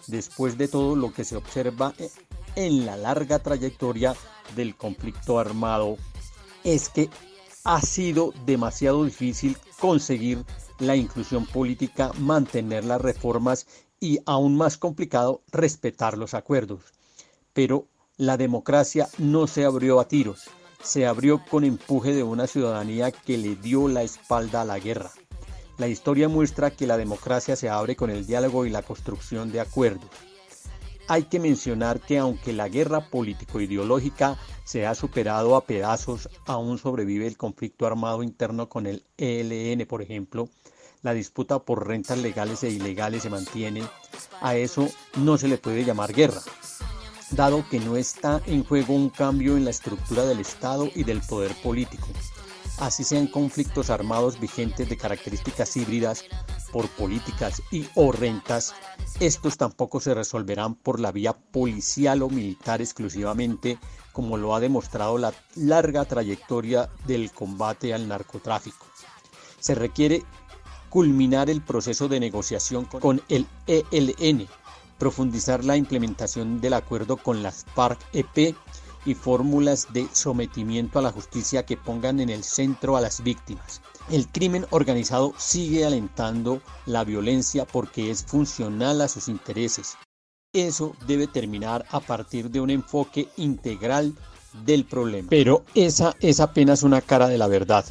después 0.08 0.58
de 0.58 0.68
todo 0.68 0.96
lo 0.96 1.12
que 1.12 1.26
se 1.26 1.36
observa 1.36 1.94
en 2.56 2.86
la 2.86 2.96
larga 2.96 3.40
trayectoria 3.40 4.16
del 4.56 4.76
conflicto 4.76 5.40
armado, 5.40 5.98
es 6.64 6.90
que 6.90 7.10
ha 7.66 7.82
sido 7.82 8.32
demasiado 8.46 9.04
difícil 9.04 9.58
conseguir 9.80 10.46
la 10.80 10.96
inclusión 10.96 11.46
política, 11.48 12.12
mantener 12.20 12.86
las 12.86 13.02
reformas 13.02 13.68
y 14.00 14.20
aún 14.26 14.56
más 14.56 14.78
complicado 14.78 15.42
respetar 15.52 16.18
los 16.18 16.36
acuerdos. 16.36 16.94
Pero 17.54 17.88
la 18.18 18.38
democracia 18.38 19.10
no 19.18 19.48
se 19.48 19.66
abrió 19.66 20.00
a 20.00 20.08
tiros, 20.08 20.44
se 20.84 21.08
abrió 21.08 21.44
con 21.50 21.64
empuje 21.64 22.14
de 22.14 22.24
una 22.24 22.46
ciudadanía 22.46 23.12
que 23.12 23.38
le 23.38 23.56
dio 23.56 23.88
la 23.88 24.04
espalda 24.04 24.62
a 24.62 24.66
la 24.66 24.78
guerra. 24.78 25.12
La 25.78 25.88
historia 25.88 26.30
muestra 26.30 26.72
que 26.72 26.88
la 26.88 26.98
democracia 26.98 27.56
se 27.56 27.70
abre 27.70 27.96
con 27.96 28.12
el 28.12 28.28
diálogo 28.28 28.66
y 28.66 28.70
la 28.70 28.84
construcción 28.84 29.52
de 29.52 29.60
acuerdos. 29.60 30.10
Hay 31.08 31.24
que 31.24 31.40
mencionar 31.40 32.00
que 32.00 32.18
aunque 32.18 32.52
la 32.52 32.68
guerra 32.68 33.10
político-ideológica 33.10 34.38
se 34.64 34.88
ha 34.88 34.96
superado 34.96 35.56
a 35.56 35.66
pedazos, 35.66 36.30
aún 36.48 36.80
sobrevive 36.80 37.28
el 37.28 37.38
conflicto 37.38 37.86
armado 37.86 38.24
interno 38.24 38.70
con 38.70 38.88
el 38.88 39.04
ELN, 39.18 39.86
por 39.86 40.02
ejemplo, 40.02 40.50
la 41.04 41.14
disputa 41.14 41.60
por 41.60 41.88
rentas 41.88 42.18
legales 42.18 42.64
e 42.64 42.70
ilegales 42.72 43.22
se 43.22 43.30
mantiene, 43.30 43.84
a 44.42 44.56
eso 44.56 44.90
no 45.18 45.38
se 45.38 45.48
le 45.48 45.60
puede 45.60 45.86
llamar 45.86 46.12
guerra, 46.12 46.42
dado 47.30 47.64
que 47.70 47.80
no 47.80 47.96
está 47.96 48.42
en 48.48 48.64
juego 48.64 48.96
un 48.96 49.12
cambio 49.12 49.56
en 49.58 49.66
la 49.66 49.70
estructura 49.70 50.26
del 50.26 50.40
Estado 50.40 50.90
y 50.96 51.04
del 51.04 51.22
poder 51.22 51.54
político. 51.62 52.08
Así 52.80 53.04
sean 53.04 53.28
conflictos 53.28 53.92
armados 53.92 54.40
vigentes 54.40 54.90
de 54.90 54.98
características 54.98 55.78
híbridas 55.78 56.26
por 56.76 56.90
políticas 56.90 57.62
y 57.72 57.88
o 57.96 58.12
rentas, 58.12 58.76
estos 59.22 59.56
tampoco 59.56 60.02
se 60.02 60.14
resolverán 60.14 60.76
por 60.76 61.00
la 61.00 61.14
vía 61.14 61.32
policial 61.32 62.22
o 62.22 62.30
militar 62.30 62.82
exclusivamente, 62.82 63.80
como 64.12 64.36
lo 64.36 64.54
ha 64.54 64.60
demostrado 64.60 65.18
la 65.18 65.34
larga 65.56 66.04
trayectoria 66.04 66.90
del 67.08 67.32
combate 67.32 67.94
al 67.94 68.10
narcotráfico. 68.10 68.86
Se 69.58 69.74
requiere 69.74 70.26
culminar 70.90 71.50
el 71.50 71.62
proceso 71.62 72.10
de 72.10 72.20
negociación 72.20 72.84
con 72.84 73.22
el 73.30 73.48
ELN, 73.68 74.46
profundizar 74.98 75.64
la 75.64 75.78
implementación 75.78 76.60
del 76.60 76.74
acuerdo 76.74 77.16
con 77.16 77.42
las 77.42 77.66
FARC-EP 77.74 78.54
y 79.06 79.14
fórmulas 79.14 79.94
de 79.94 80.10
sometimiento 80.12 81.00
a 81.00 81.04
la 81.04 81.14
justicia 81.14 81.66
que 81.66 81.78
pongan 81.78 82.20
en 82.20 82.30
el 82.30 82.44
centro 82.44 82.98
a 82.98 83.02
las 83.02 83.24
víctimas. 83.24 83.82
El 84.10 84.28
crimen 84.28 84.68
organizado 84.70 85.34
sigue 85.38 85.84
alentando 85.84 86.62
la 86.86 87.04
violencia 87.04 87.66
porque 87.66 88.12
es 88.12 88.24
funcional 88.24 89.02
a 89.02 89.08
sus 89.08 89.28
intereses. 89.28 89.98
Eso 90.54 90.96
debe 91.08 91.28
terminar 91.28 91.86
a 91.90 92.00
partir 92.00 92.52
de 92.52 92.62
un 92.62 92.70
enfoque 92.70 93.28
integral 93.38 94.14
del 94.64 94.86
problema. 94.86 95.28
Pero 95.30 95.64
esa 95.74 96.16
es 96.20 96.40
apenas 96.40 96.84
una 96.84 97.02
cara 97.02 97.28
de 97.28 97.38
la 97.38 97.48
verdad. 97.48 97.84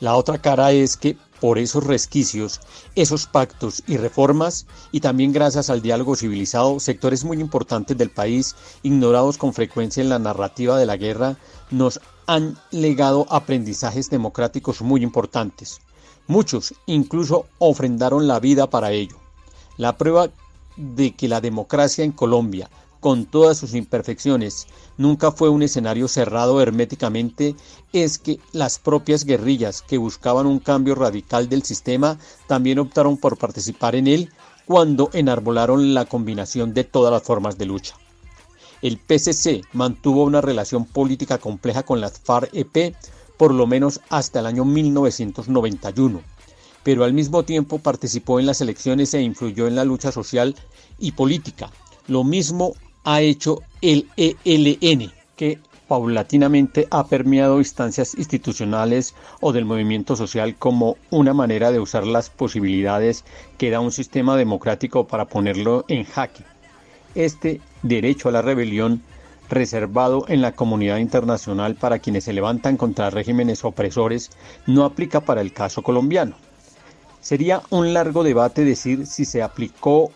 La 0.00 0.16
otra 0.16 0.38
cara 0.38 0.72
es 0.72 0.96
que 0.96 1.16
por 1.40 1.58
esos 1.58 1.84
resquicios, 1.84 2.60
esos 2.94 3.26
pactos 3.26 3.82
y 3.86 3.96
reformas, 3.96 4.66
y 4.92 5.00
también 5.00 5.32
gracias 5.32 5.70
al 5.70 5.82
diálogo 5.82 6.16
civilizado, 6.16 6.80
sectores 6.80 7.24
muy 7.24 7.40
importantes 7.40 7.96
del 7.96 8.10
país, 8.10 8.56
ignorados 8.82 9.38
con 9.38 9.54
frecuencia 9.54 10.02
en 10.02 10.08
la 10.08 10.18
narrativa 10.18 10.78
de 10.78 10.86
la 10.86 10.96
guerra, 10.96 11.36
nos 11.70 12.00
han 12.26 12.58
legado 12.70 13.26
aprendizajes 13.30 14.10
democráticos 14.10 14.82
muy 14.82 15.02
importantes. 15.02 15.80
Muchos 16.26 16.74
incluso 16.86 17.46
ofrendaron 17.58 18.28
la 18.28 18.38
vida 18.38 18.68
para 18.68 18.90
ello. 18.90 19.16
La 19.76 19.96
prueba 19.96 20.28
de 20.76 21.14
que 21.14 21.28
la 21.28 21.40
democracia 21.40 22.04
en 22.04 22.12
Colombia 22.12 22.68
con 23.00 23.26
todas 23.26 23.58
sus 23.58 23.74
imperfecciones, 23.74 24.66
nunca 24.96 25.32
fue 25.32 25.48
un 25.48 25.62
escenario 25.62 26.08
cerrado 26.08 26.60
herméticamente, 26.60 27.54
es 27.92 28.18
que 28.18 28.40
las 28.52 28.78
propias 28.78 29.24
guerrillas 29.24 29.82
que 29.82 29.98
buscaban 29.98 30.46
un 30.46 30.58
cambio 30.58 30.94
radical 30.94 31.48
del 31.48 31.62
sistema 31.62 32.18
también 32.46 32.78
optaron 32.78 33.16
por 33.16 33.36
participar 33.36 33.94
en 33.94 34.06
él 34.06 34.30
cuando 34.66 35.10
enarbolaron 35.12 35.94
la 35.94 36.04
combinación 36.04 36.74
de 36.74 36.84
todas 36.84 37.12
las 37.12 37.22
formas 37.22 37.56
de 37.56 37.66
lucha. 37.66 37.94
El 38.82 38.98
PCC 38.98 39.62
mantuvo 39.72 40.24
una 40.24 40.40
relación 40.40 40.84
política 40.84 41.38
compleja 41.38 41.82
con 41.82 42.00
las 42.00 42.20
FARC-EP 42.20 42.94
por 43.38 43.54
lo 43.54 43.66
menos 43.66 44.00
hasta 44.10 44.40
el 44.40 44.46
año 44.46 44.64
1991, 44.64 46.20
pero 46.82 47.04
al 47.04 47.14
mismo 47.14 47.44
tiempo 47.44 47.78
participó 47.78 48.40
en 48.40 48.46
las 48.46 48.60
elecciones 48.60 49.14
e 49.14 49.22
influyó 49.22 49.66
en 49.68 49.76
la 49.76 49.84
lucha 49.84 50.12
social 50.12 50.54
y 50.98 51.12
política. 51.12 51.70
Lo 52.08 52.24
mismo 52.24 52.74
ha 53.08 53.22
hecho 53.22 53.62
el 53.80 54.06
ELN, 54.18 55.10
que 55.34 55.58
paulatinamente 55.88 56.86
ha 56.90 57.06
permeado 57.06 57.56
instancias 57.56 58.14
institucionales 58.18 59.14
o 59.40 59.54
del 59.54 59.64
movimiento 59.64 60.14
social 60.14 60.56
como 60.56 60.98
una 61.08 61.32
manera 61.32 61.72
de 61.72 61.80
usar 61.80 62.06
las 62.06 62.28
posibilidades 62.28 63.24
que 63.56 63.70
da 63.70 63.80
un 63.80 63.92
sistema 63.92 64.36
democrático 64.36 65.06
para 65.06 65.24
ponerlo 65.24 65.86
en 65.88 66.04
jaque. 66.04 66.44
Este 67.14 67.62
derecho 67.82 68.28
a 68.28 68.32
la 68.32 68.42
rebelión 68.42 69.00
reservado 69.48 70.26
en 70.28 70.42
la 70.42 70.52
comunidad 70.52 70.98
internacional 70.98 71.76
para 71.76 72.00
quienes 72.00 72.24
se 72.24 72.34
levantan 72.34 72.76
contra 72.76 73.08
regímenes 73.08 73.64
opresores 73.64 74.30
no 74.66 74.84
aplica 74.84 75.22
para 75.22 75.40
el 75.40 75.54
caso 75.54 75.82
colombiano. 75.82 76.36
Sería 77.22 77.62
un 77.70 77.94
largo 77.94 78.22
debate 78.22 78.66
decir 78.66 79.06
si 79.06 79.24
se 79.24 79.42
aplicó 79.42 80.12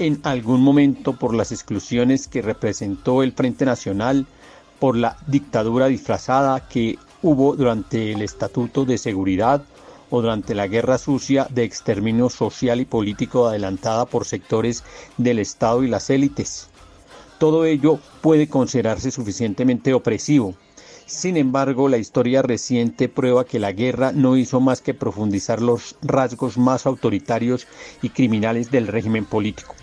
en 0.00 0.18
algún 0.22 0.62
momento 0.62 1.12
por 1.12 1.34
las 1.34 1.52
exclusiones 1.52 2.26
que 2.26 2.40
representó 2.40 3.22
el 3.22 3.32
Frente 3.32 3.66
Nacional, 3.66 4.26
por 4.78 4.96
la 4.96 5.18
dictadura 5.26 5.88
disfrazada 5.88 6.66
que 6.68 6.98
hubo 7.20 7.54
durante 7.54 8.12
el 8.12 8.22
Estatuto 8.22 8.86
de 8.86 8.96
Seguridad 8.96 9.62
o 10.08 10.22
durante 10.22 10.54
la 10.54 10.68
guerra 10.68 10.96
sucia 10.96 11.46
de 11.50 11.64
exterminio 11.64 12.30
social 12.30 12.80
y 12.80 12.86
político 12.86 13.46
adelantada 13.46 14.06
por 14.06 14.24
sectores 14.24 14.84
del 15.18 15.38
Estado 15.38 15.84
y 15.84 15.88
las 15.88 16.08
élites. 16.08 16.68
Todo 17.38 17.66
ello 17.66 17.98
puede 18.22 18.48
considerarse 18.48 19.10
suficientemente 19.10 19.92
opresivo. 19.92 20.54
Sin 21.04 21.36
embargo, 21.36 21.90
la 21.90 21.98
historia 21.98 22.40
reciente 22.40 23.10
prueba 23.10 23.44
que 23.44 23.58
la 23.58 23.72
guerra 23.72 24.12
no 24.12 24.38
hizo 24.38 24.60
más 24.60 24.80
que 24.80 24.94
profundizar 24.94 25.60
los 25.60 25.96
rasgos 26.00 26.56
más 26.56 26.86
autoritarios 26.86 27.66
y 28.00 28.08
criminales 28.08 28.70
del 28.70 28.86
régimen 28.86 29.26
político. 29.26 29.74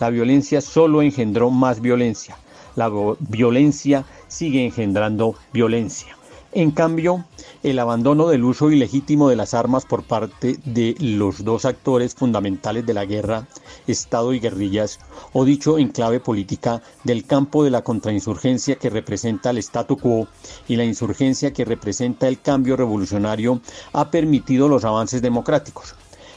La 0.00 0.10
violencia 0.10 0.60
solo 0.60 1.02
engendró 1.02 1.50
más 1.50 1.80
violencia. 1.80 2.36
La 2.74 2.90
violencia 3.20 4.04
sigue 4.28 4.64
engendrando 4.64 5.34
violencia. 5.52 6.16
En 6.54 6.70
cambio, 6.70 7.24
el 7.62 7.78
abandono 7.78 8.28
del 8.28 8.44
uso 8.44 8.70
ilegítimo 8.70 9.30
de 9.30 9.36
las 9.36 9.54
armas 9.54 9.86
por 9.86 10.02
parte 10.02 10.58
de 10.66 10.94
los 11.00 11.44
dos 11.44 11.64
actores 11.64 12.14
fundamentales 12.14 12.84
de 12.84 12.92
la 12.92 13.06
guerra, 13.06 13.48
Estado 13.86 14.34
y 14.34 14.38
guerrillas, 14.38 15.00
o 15.32 15.46
dicho 15.46 15.78
en 15.78 15.88
clave 15.88 16.20
política, 16.20 16.82
del 17.04 17.24
campo 17.24 17.64
de 17.64 17.70
la 17.70 17.80
contrainsurgencia 17.80 18.76
que 18.76 18.90
representa 18.90 19.48
el 19.48 19.58
statu 19.58 19.96
quo 19.96 20.28
y 20.68 20.76
la 20.76 20.84
insurgencia 20.84 21.54
que 21.54 21.64
representa 21.64 22.28
el 22.28 22.38
cambio 22.38 22.76
revolucionario, 22.76 23.62
ha 23.94 24.10
permitido 24.10 24.68
los 24.68 24.84
avances 24.84 25.22
democráticos. 25.22 25.94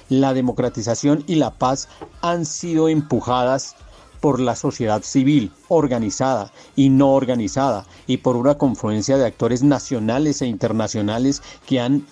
La 0.10 0.34
democratización 0.34 1.23
y 1.27 1.36
la 1.36 1.52
paz 1.52 1.88
han 2.22 2.45
sido 2.45 2.90
empujadas 2.90 3.76
por 4.22 4.40
la 4.40 4.56
sociedad 4.56 5.03
civil, 5.03 5.52
organizada 5.68 6.52
y 6.76 6.90
no 6.90 7.14
organizada, 7.14 7.86
y 8.07 8.18
por 8.18 8.38
una 8.38 8.56
confluencia 8.56 9.18
de 9.18 9.26
actores 9.26 9.64
nacionales 9.64 10.41
e 10.41 10.48
internacionales 10.48 11.41
que 11.65 11.80
han 11.80 12.06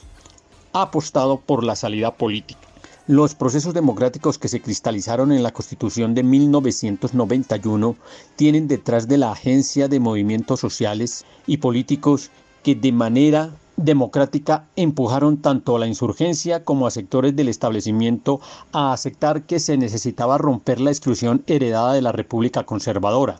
apostado 0.73 1.39
por 1.39 1.63
la 1.63 1.75
salida 1.75 2.15
política. 2.15 2.59
Los 3.05 3.35
procesos 3.35 3.73
democráticos 3.73 4.37
que 4.37 4.47
se 4.47 4.61
cristalizaron 4.61 5.31
en 5.31 5.43
la 5.43 5.51
Constitución 5.51 6.15
de 6.15 6.23
1991 6.23 7.95
tienen 8.35 8.67
detrás 8.67 9.07
de 9.07 9.17
la 9.17 9.31
agencia 9.31 9.87
de 9.87 9.99
movimientos 9.99 10.59
sociales 10.59 11.25
y 11.45 11.57
políticos 11.57 12.31
que 12.63 12.75
de 12.75 12.91
manera 12.91 13.55
democrática 13.77 14.65
empujaron 14.75 15.37
tanto 15.37 15.75
a 15.75 15.79
la 15.79 15.87
insurgencia 15.87 16.63
como 16.63 16.87
a 16.87 16.91
sectores 16.91 17.35
del 17.35 17.49
establecimiento 17.49 18.39
a 18.71 18.93
aceptar 18.93 19.43
que 19.43 19.59
se 19.59 19.77
necesitaba 19.77 20.37
romper 20.37 20.79
la 20.79 20.91
exclusión 20.91 21.43
heredada 21.47 21.93
de 21.93 22.01
la 22.01 22.11
República 22.11 22.63
conservadora. 22.63 23.39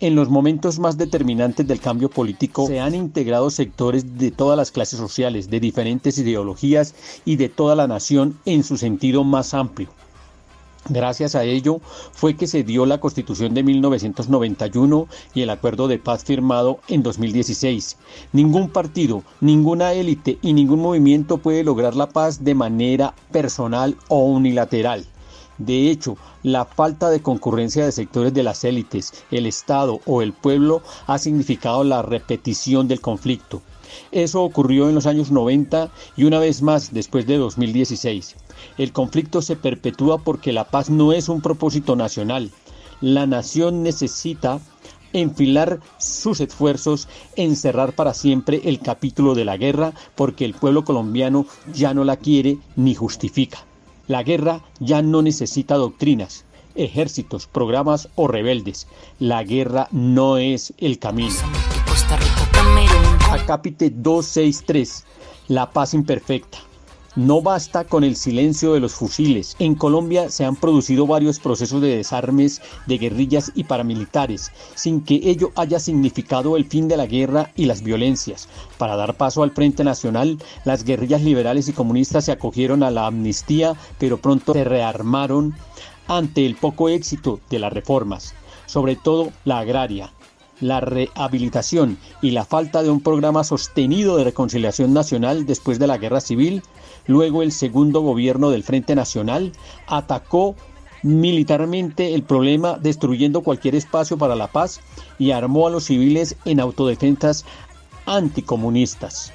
En 0.00 0.16
los 0.16 0.28
momentos 0.28 0.78
más 0.80 0.98
determinantes 0.98 1.66
del 1.66 1.80
cambio 1.80 2.10
político 2.10 2.66
se 2.66 2.80
han 2.80 2.94
integrado 2.94 3.48
sectores 3.48 4.18
de 4.18 4.32
todas 4.32 4.56
las 4.56 4.72
clases 4.72 4.98
sociales, 4.98 5.48
de 5.48 5.60
diferentes 5.60 6.18
ideologías 6.18 6.94
y 7.24 7.36
de 7.36 7.48
toda 7.48 7.76
la 7.76 7.86
nación 7.86 8.38
en 8.44 8.64
su 8.64 8.76
sentido 8.76 9.22
más 9.22 9.54
amplio. 9.54 9.88
Gracias 10.90 11.34
a 11.34 11.44
ello 11.44 11.80
fue 12.12 12.36
que 12.36 12.46
se 12.46 12.62
dio 12.62 12.84
la 12.84 13.00
Constitución 13.00 13.54
de 13.54 13.62
1991 13.62 15.08
y 15.32 15.40
el 15.40 15.48
acuerdo 15.48 15.88
de 15.88 15.98
paz 15.98 16.24
firmado 16.24 16.80
en 16.88 17.02
2016. 17.02 17.96
Ningún 18.32 18.68
partido, 18.68 19.22
ninguna 19.40 19.94
élite 19.94 20.38
y 20.42 20.52
ningún 20.52 20.80
movimiento 20.80 21.38
puede 21.38 21.64
lograr 21.64 21.96
la 21.96 22.10
paz 22.10 22.44
de 22.44 22.54
manera 22.54 23.14
personal 23.32 23.96
o 24.08 24.26
unilateral. 24.26 25.06
De 25.56 25.90
hecho, 25.90 26.18
la 26.42 26.66
falta 26.66 27.08
de 27.08 27.22
concurrencia 27.22 27.86
de 27.86 27.92
sectores 27.92 28.34
de 28.34 28.42
las 28.42 28.62
élites, 28.64 29.14
el 29.30 29.46
Estado 29.46 30.00
o 30.04 30.20
el 30.20 30.34
pueblo 30.34 30.82
ha 31.06 31.16
significado 31.16 31.82
la 31.82 32.02
repetición 32.02 32.88
del 32.88 33.00
conflicto. 33.00 33.62
Eso 34.12 34.42
ocurrió 34.42 34.88
en 34.88 34.94
los 34.94 35.06
años 35.06 35.30
90 35.30 35.90
y 36.16 36.24
una 36.24 36.40
vez 36.40 36.60
más 36.60 36.92
después 36.92 37.26
de 37.26 37.38
2016. 37.38 38.36
El 38.78 38.92
conflicto 38.92 39.42
se 39.42 39.56
perpetúa 39.56 40.18
porque 40.18 40.52
la 40.52 40.64
paz 40.64 40.90
no 40.90 41.12
es 41.12 41.28
un 41.28 41.40
propósito 41.40 41.96
nacional. 41.96 42.50
La 43.00 43.26
nación 43.26 43.82
necesita 43.82 44.60
enfilar 45.12 45.80
sus 45.98 46.40
esfuerzos 46.40 47.08
en 47.36 47.56
cerrar 47.56 47.94
para 47.94 48.14
siempre 48.14 48.60
el 48.64 48.80
capítulo 48.80 49.34
de 49.34 49.44
la 49.44 49.56
guerra 49.56 49.94
porque 50.14 50.44
el 50.44 50.54
pueblo 50.54 50.84
colombiano 50.84 51.46
ya 51.72 51.94
no 51.94 52.04
la 52.04 52.16
quiere 52.16 52.58
ni 52.76 52.94
justifica. 52.94 53.64
La 54.06 54.22
guerra 54.22 54.62
ya 54.80 55.00
no 55.00 55.22
necesita 55.22 55.76
doctrinas, 55.76 56.44
ejércitos, 56.74 57.46
programas 57.46 58.08
o 58.16 58.28
rebeldes. 58.28 58.86
La 59.18 59.42
guerra 59.44 59.88
no 59.92 60.36
es 60.36 60.74
el 60.78 60.98
camino. 60.98 61.34
Acápite 63.30 63.90
263. 63.90 65.04
La 65.48 65.70
paz 65.70 65.94
imperfecta. 65.94 66.58
No 67.16 67.42
basta 67.42 67.84
con 67.84 68.02
el 68.02 68.16
silencio 68.16 68.72
de 68.72 68.80
los 68.80 68.94
fusiles. 68.94 69.54
En 69.60 69.76
Colombia 69.76 70.30
se 70.30 70.44
han 70.44 70.56
producido 70.56 71.06
varios 71.06 71.38
procesos 71.38 71.80
de 71.80 71.96
desarmes 71.96 72.60
de 72.86 72.98
guerrillas 72.98 73.52
y 73.54 73.62
paramilitares, 73.62 74.50
sin 74.74 75.00
que 75.00 75.20
ello 75.22 75.52
haya 75.54 75.78
significado 75.78 76.56
el 76.56 76.64
fin 76.64 76.88
de 76.88 76.96
la 76.96 77.06
guerra 77.06 77.52
y 77.54 77.66
las 77.66 77.82
violencias. 77.84 78.48
Para 78.78 78.96
dar 78.96 79.16
paso 79.16 79.44
al 79.44 79.52
Frente 79.52 79.84
Nacional, 79.84 80.38
las 80.64 80.82
guerrillas 80.82 81.22
liberales 81.22 81.68
y 81.68 81.72
comunistas 81.72 82.24
se 82.24 82.32
acogieron 82.32 82.82
a 82.82 82.90
la 82.90 83.06
amnistía, 83.06 83.76
pero 83.98 84.18
pronto 84.18 84.52
se 84.52 84.64
rearmaron 84.64 85.54
ante 86.08 86.44
el 86.44 86.56
poco 86.56 86.88
éxito 86.88 87.38
de 87.48 87.60
las 87.60 87.72
reformas, 87.72 88.34
sobre 88.66 88.96
todo 88.96 89.30
la 89.44 89.60
agraria, 89.60 90.12
la 90.64 90.80
rehabilitación 90.80 91.98
y 92.22 92.30
la 92.30 92.44
falta 92.44 92.82
de 92.82 92.90
un 92.90 93.00
programa 93.00 93.44
sostenido 93.44 94.16
de 94.16 94.24
reconciliación 94.24 94.94
nacional 94.94 95.46
después 95.46 95.78
de 95.78 95.86
la 95.86 95.98
guerra 95.98 96.20
civil 96.20 96.62
Luego 97.06 97.42
el 97.42 97.52
segundo 97.52 98.00
gobierno 98.00 98.50
del 98.50 98.62
Frente 98.62 98.94
Nacional 98.94 99.52
atacó 99.86 100.54
militarmente 101.02 102.14
el 102.14 102.22
problema 102.22 102.78
destruyendo 102.78 103.42
cualquier 103.42 103.74
espacio 103.74 104.16
para 104.16 104.36
la 104.36 104.48
paz 104.48 104.80
y 105.18 105.32
armó 105.32 105.66
a 105.66 105.70
los 105.70 105.84
civiles 105.84 106.36
en 106.46 106.60
autodefensas 106.60 107.44
anticomunistas. 108.06 109.32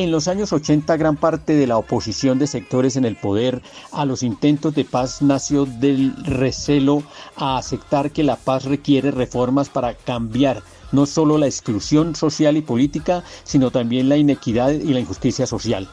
En 0.00 0.10
los 0.10 0.28
años 0.28 0.54
80 0.54 0.96
gran 0.96 1.18
parte 1.18 1.54
de 1.56 1.66
la 1.66 1.76
oposición 1.76 2.38
de 2.38 2.46
sectores 2.46 2.96
en 2.96 3.04
el 3.04 3.16
poder 3.16 3.60
a 3.92 4.06
los 4.06 4.22
intentos 4.22 4.74
de 4.74 4.86
paz 4.86 5.20
nació 5.20 5.66
del 5.66 6.16
recelo 6.24 7.02
a 7.36 7.58
aceptar 7.58 8.10
que 8.10 8.24
la 8.24 8.36
paz 8.36 8.64
requiere 8.64 9.10
reformas 9.10 9.68
para 9.68 9.92
cambiar 9.92 10.62
no 10.90 11.04
solo 11.04 11.36
la 11.36 11.44
exclusión 11.44 12.16
social 12.16 12.56
y 12.56 12.62
política, 12.62 13.24
sino 13.44 13.70
también 13.70 14.08
la 14.08 14.16
inequidad 14.16 14.70
y 14.70 14.94
la 14.94 15.00
injusticia 15.00 15.46
social. 15.46 15.86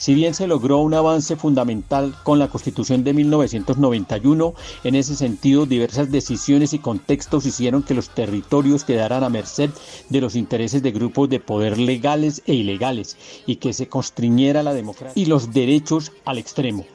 Si 0.00 0.14
bien 0.14 0.32
se 0.32 0.46
logró 0.46 0.78
un 0.78 0.94
avance 0.94 1.36
fundamental 1.36 2.14
con 2.22 2.38
la 2.38 2.48
Constitución 2.48 3.04
de 3.04 3.12
1991, 3.12 4.54
en 4.82 4.94
ese 4.94 5.14
sentido 5.14 5.66
diversas 5.66 6.10
decisiones 6.10 6.72
y 6.72 6.78
contextos 6.78 7.44
hicieron 7.44 7.82
que 7.82 7.92
los 7.92 8.08
territorios 8.08 8.84
quedaran 8.84 9.24
a 9.24 9.28
merced 9.28 9.68
de 10.08 10.22
los 10.22 10.36
intereses 10.36 10.82
de 10.82 10.92
grupos 10.92 11.28
de 11.28 11.38
poder 11.38 11.76
legales 11.76 12.40
e 12.46 12.54
ilegales 12.54 13.18
y 13.44 13.56
que 13.56 13.74
se 13.74 13.88
constriñera 13.88 14.62
la 14.62 14.72
democracia 14.72 15.12
y 15.22 15.26
los 15.26 15.52
derechos 15.52 16.12
al 16.24 16.38
extremo. 16.38 16.86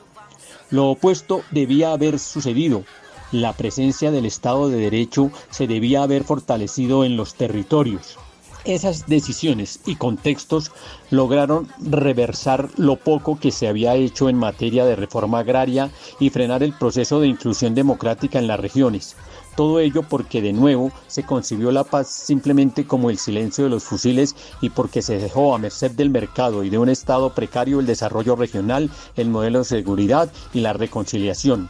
Lo 0.72 0.90
opuesto 0.90 1.44
debía 1.52 1.92
haber 1.92 2.18
sucedido. 2.18 2.86
La 3.32 3.54
presencia 3.54 4.10
del 4.10 4.26
Estado 4.26 4.68
de 4.68 4.78
Derecho 4.78 5.30
se 5.52 5.68
debía 5.68 6.02
haber 6.02 6.24
fortalecido 6.24 7.06
en 7.06 7.18
los 7.18 7.36
territorios. 7.36 8.18
Esas 8.66 9.06
decisiones 9.06 9.80
y 9.86 9.96
contextos 9.96 10.72
lograron 11.12 11.68
reversar 11.80 12.70
lo 12.78 12.96
poco 12.96 13.40
que 13.40 13.52
se 13.52 13.68
había 13.68 13.94
hecho 13.94 14.28
en 14.28 14.38
materia 14.38 14.86
de 14.86 14.96
reforma 14.96 15.40
agraria 15.40 15.92
y 16.20 16.32
frenar 16.32 16.64
el 16.64 16.74
proceso 16.74 17.20
de 17.20 17.28
inclusión 17.28 17.76
democrática 17.76 18.40
en 18.40 18.48
las 18.48 18.60
regiones. 18.60 19.18
Todo 19.56 19.80
ello 19.80 20.02
porque 20.02 20.42
de 20.42 20.52
nuevo 20.52 20.92
se 21.06 21.24
concibió 21.24 21.72
la 21.72 21.84
paz 21.84 22.08
simplemente 22.08 22.88
como 22.88 23.12
el 23.12 23.20
silencio 23.20 23.66
de 23.66 23.70
los 23.70 23.84
fusiles 23.84 24.36
y 24.62 24.72
porque 24.72 25.04
se 25.04 25.20
dejó 25.20 25.54
a 25.54 25.60
merced 25.60 25.92
del 25.92 26.10
mercado 26.10 26.64
y 26.64 26.72
de 26.72 26.80
un 26.80 26.90
Estado 26.90 27.36
precario 27.36 27.80
el 27.80 27.86
desarrollo 27.86 28.36
regional, 28.36 28.90
el 29.16 29.30
modelo 29.30 29.60
de 29.60 29.66
seguridad 29.66 30.32
y 30.56 30.62
la 30.62 30.74
reconciliación. 30.74 31.70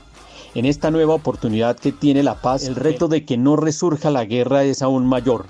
En 0.55 0.63
esta 0.63 0.91
nueva 0.91 1.15
oportunidad 1.15 1.77
que 1.77 1.91
tiene 1.91 2.23
la 2.23 2.41
paz, 2.41 2.63
el 2.63 2.75
reto 2.75 3.09
de 3.09 3.25
que 3.25 3.35
no 3.35 3.57
resurja 3.57 4.09
la 4.09 4.23
guerra 4.23 4.63
es 4.63 4.81
aún 4.81 5.05
mayor. 5.05 5.45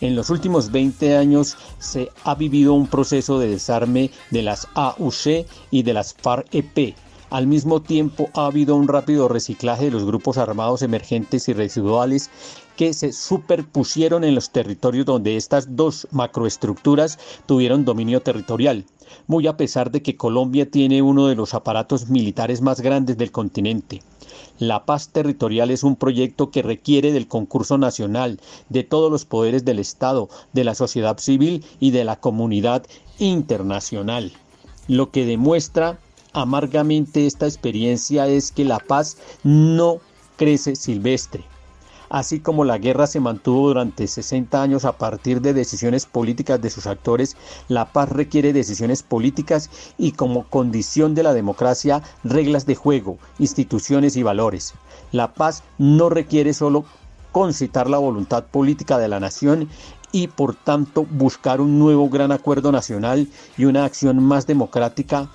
En 0.00 0.14
los 0.14 0.28
últimos 0.28 0.70
20 0.70 1.16
años 1.16 1.56
se 1.78 2.10
ha 2.24 2.34
vivido 2.34 2.74
un 2.74 2.86
proceso 2.86 3.38
de 3.38 3.48
desarme 3.48 4.10
de 4.30 4.42
las 4.42 4.68
AUC 4.74 5.46
y 5.70 5.82
de 5.84 5.94
las 5.94 6.14
FARC-EP. 6.14 6.94
Al 7.30 7.46
mismo 7.46 7.80
tiempo 7.80 8.28
ha 8.34 8.46
habido 8.46 8.76
un 8.76 8.88
rápido 8.88 9.26
reciclaje 9.26 9.86
de 9.86 9.90
los 9.90 10.04
grupos 10.04 10.36
armados 10.36 10.82
emergentes 10.82 11.48
y 11.48 11.54
residuales 11.54 12.30
que 12.76 12.92
se 12.92 13.12
superpusieron 13.12 14.22
en 14.22 14.34
los 14.34 14.50
territorios 14.50 15.06
donde 15.06 15.36
estas 15.36 15.74
dos 15.76 16.06
macroestructuras 16.10 17.18
tuvieron 17.46 17.86
dominio 17.86 18.20
territorial, 18.20 18.84
muy 19.26 19.46
a 19.46 19.56
pesar 19.56 19.90
de 19.90 20.02
que 20.02 20.16
Colombia 20.16 20.70
tiene 20.70 21.00
uno 21.00 21.26
de 21.26 21.36
los 21.36 21.54
aparatos 21.54 22.10
militares 22.10 22.60
más 22.60 22.80
grandes 22.80 23.16
del 23.16 23.32
continente. 23.32 24.02
La 24.58 24.86
paz 24.86 25.08
territorial 25.08 25.70
es 25.70 25.82
un 25.82 25.96
proyecto 25.96 26.50
que 26.50 26.62
requiere 26.62 27.12
del 27.12 27.28
concurso 27.28 27.76
nacional, 27.78 28.40
de 28.68 28.84
todos 28.84 29.10
los 29.10 29.24
poderes 29.24 29.64
del 29.64 29.78
Estado, 29.78 30.28
de 30.52 30.64
la 30.64 30.74
sociedad 30.74 31.18
civil 31.18 31.64
y 31.78 31.90
de 31.90 32.04
la 32.04 32.16
comunidad 32.16 32.86
internacional. 33.18 34.32
Lo 34.88 35.10
que 35.10 35.26
demuestra 35.26 35.98
amargamente 36.32 37.26
esta 37.26 37.46
experiencia 37.46 38.28
es 38.28 38.52
que 38.52 38.64
la 38.64 38.78
paz 38.78 39.18
no 39.42 39.98
crece 40.36 40.76
silvestre 40.76 41.44
así 42.08 42.40
como 42.40 42.64
la 42.64 42.78
guerra 42.78 43.06
se 43.06 43.20
mantuvo 43.20 43.68
durante 43.68 44.06
60 44.06 44.62
años 44.62 44.84
a 44.84 44.98
partir 44.98 45.40
de 45.40 45.54
decisiones 45.54 46.06
políticas 46.06 46.60
de 46.60 46.70
sus 46.70 46.86
actores, 46.86 47.36
la 47.68 47.92
paz 47.92 48.08
requiere 48.10 48.52
decisiones 48.52 49.02
políticas 49.02 49.70
y 49.98 50.12
como 50.12 50.44
condición 50.48 51.14
de 51.14 51.22
la 51.22 51.34
democracia 51.34 52.02
reglas 52.24 52.66
de 52.66 52.74
juego, 52.74 53.18
instituciones 53.38 54.16
y 54.16 54.22
valores. 54.22 54.74
La 55.12 55.34
paz 55.34 55.62
no 55.78 56.08
requiere 56.08 56.54
solo 56.54 56.84
concitar 57.32 57.90
la 57.90 57.98
voluntad 57.98 58.44
política 58.44 58.98
de 58.98 59.08
la 59.08 59.20
nación 59.20 59.68
y 60.12 60.28
por 60.28 60.54
tanto 60.54 61.04
buscar 61.10 61.60
un 61.60 61.78
nuevo 61.78 62.08
gran 62.08 62.32
acuerdo 62.32 62.72
nacional 62.72 63.28
y 63.58 63.66
una 63.66 63.84
acción 63.84 64.22
más 64.22 64.46
democrática 64.46 65.28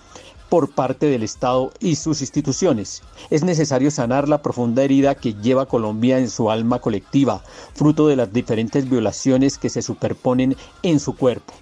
por 0.52 0.70
parte 0.70 1.06
del 1.06 1.24
Estado 1.24 1.72
y 1.80 1.96
sus 1.96 2.20
instituciones. 2.20 3.04
Es 3.30 3.42
necesario 3.42 3.90
sanar 3.90 4.28
la 4.28 4.42
profunda 4.42 4.84
herida 4.84 5.16
que 5.16 5.34
lleva 5.34 5.66
Colombia 5.66 6.20
en 6.20 6.30
su 6.30 6.52
alma 6.52 6.80
colectiva, 6.80 7.42
fruto 7.74 8.10
de 8.10 8.18
las 8.18 8.34
diferentes 8.34 8.90
violaciones 8.90 9.58
que 9.58 9.70
se 9.70 9.82
superponen 9.82 10.58
en 10.84 11.00
su 11.00 11.16
cuerpo. 11.16 11.54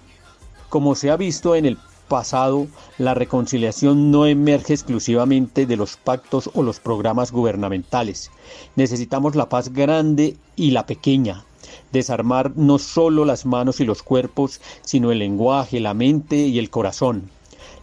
Como 0.68 0.96
se 0.96 1.12
ha 1.12 1.16
visto 1.16 1.54
en 1.54 1.66
el 1.66 1.78
pasado, 2.08 2.66
la 2.98 3.14
reconciliación 3.14 4.10
no 4.10 4.26
emerge 4.26 4.74
exclusivamente 4.74 5.66
de 5.66 5.76
los 5.76 5.96
pactos 5.96 6.50
o 6.54 6.64
los 6.64 6.80
programas 6.80 7.30
gubernamentales. 7.30 8.32
Necesitamos 8.74 9.36
la 9.36 9.48
paz 9.48 9.72
grande 9.72 10.36
y 10.56 10.72
la 10.72 10.86
pequeña, 10.86 11.44
desarmar 11.92 12.56
no 12.56 12.80
solo 12.80 13.24
las 13.24 13.46
manos 13.46 13.78
y 13.78 13.84
los 13.84 14.02
cuerpos, 14.02 14.60
sino 14.82 15.12
el 15.12 15.20
lenguaje, 15.20 15.78
la 15.78 15.94
mente 15.94 16.38
y 16.38 16.58
el 16.58 16.70
corazón. 16.70 17.30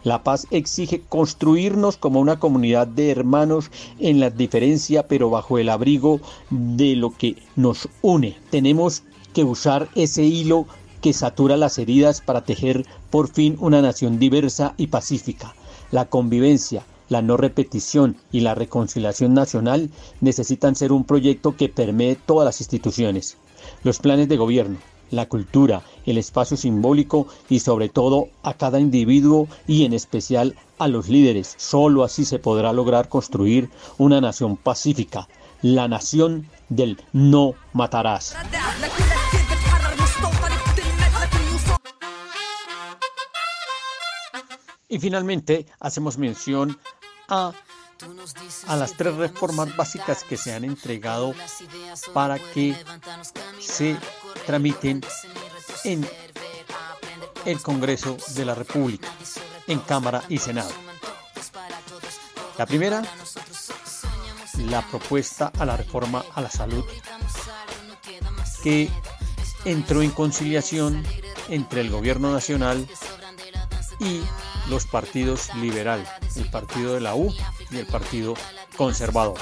La 0.04 0.22
paz 0.22 0.46
exige 0.50 1.02
construirnos 1.08 1.96
como 1.96 2.20
una 2.20 2.38
comunidad 2.38 2.86
de 2.86 3.10
hermanos 3.10 3.70
en 3.98 4.20
la 4.20 4.30
diferencia, 4.30 5.08
pero 5.08 5.28
bajo 5.28 5.58
el 5.58 5.68
abrigo 5.68 6.20
de 6.50 6.94
lo 6.94 7.10
que 7.10 7.36
nos 7.56 7.88
une. 8.00 8.36
Tenemos 8.50 9.02
que 9.34 9.44
usar 9.44 9.88
ese 9.94 10.22
hilo 10.22 10.66
que 11.00 11.12
satura 11.12 11.56
las 11.56 11.78
heridas 11.78 12.20
para 12.20 12.44
tejer 12.44 12.86
por 13.10 13.28
fin 13.28 13.56
una 13.60 13.82
nación 13.82 14.18
diversa 14.18 14.74
y 14.76 14.88
pacífica. 14.88 15.54
La 15.90 16.06
convivencia, 16.06 16.84
la 17.08 17.22
no 17.22 17.36
repetición 17.36 18.16
y 18.30 18.40
la 18.40 18.54
reconciliación 18.54 19.34
nacional 19.34 19.90
necesitan 20.20 20.76
ser 20.76 20.92
un 20.92 21.04
proyecto 21.04 21.56
que 21.56 21.68
permee 21.68 22.16
todas 22.16 22.44
las 22.44 22.60
instituciones. 22.60 23.36
Los 23.82 23.98
planes 23.98 24.28
de 24.28 24.36
gobierno, 24.36 24.78
la 25.10 25.26
cultura, 25.26 25.82
el 26.06 26.18
espacio 26.18 26.56
simbólico 26.56 27.26
y 27.48 27.60
sobre 27.60 27.88
todo 27.88 28.28
a 28.42 28.54
cada 28.54 28.80
individuo 28.80 29.48
y 29.66 29.84
en 29.84 29.92
especial 29.92 30.54
a 30.78 30.88
los 30.88 31.08
líderes. 31.08 31.54
Solo 31.56 32.04
así 32.04 32.24
se 32.24 32.38
podrá 32.38 32.72
lograr 32.72 33.08
construir 33.08 33.70
una 33.98 34.20
nación 34.20 34.56
pacífica, 34.56 35.28
la 35.62 35.88
nación 35.88 36.48
del 36.68 36.98
no 37.12 37.54
matarás. 37.72 38.36
Y 44.88 44.98
finalmente 44.98 45.66
hacemos 45.80 46.16
mención 46.16 46.78
a, 47.28 47.52
a 48.66 48.76
las 48.76 48.94
tres 48.94 49.14
reformas 49.16 49.76
básicas 49.76 50.24
que 50.24 50.36
se 50.36 50.52
han 50.54 50.64
entregado 50.64 51.34
para 52.12 52.38
que 52.38 52.76
se 53.60 53.96
tramiten 54.46 55.00
en 55.84 56.08
el 57.44 57.60
Congreso 57.60 58.16
de 58.34 58.44
la 58.44 58.54
República, 58.54 59.08
en 59.66 59.80
Cámara 59.80 60.22
y 60.28 60.38
Senado. 60.38 60.70
La 62.56 62.66
primera, 62.66 63.02
la 64.66 64.82
propuesta 64.82 65.52
a 65.58 65.64
la 65.64 65.76
reforma 65.76 66.24
a 66.34 66.40
la 66.40 66.50
salud, 66.50 66.84
que 68.62 68.90
entró 69.64 70.02
en 70.02 70.10
conciliación 70.10 71.04
entre 71.48 71.80
el 71.80 71.90
gobierno 71.90 72.32
nacional 72.32 72.86
y 74.00 74.20
los 74.68 74.86
partidos 74.86 75.54
liberal, 75.56 76.04
el 76.36 76.50
partido 76.50 76.94
de 76.94 77.00
la 77.00 77.14
U 77.14 77.34
y 77.70 77.76
el 77.76 77.86
partido 77.86 78.34
conservador. 78.76 79.38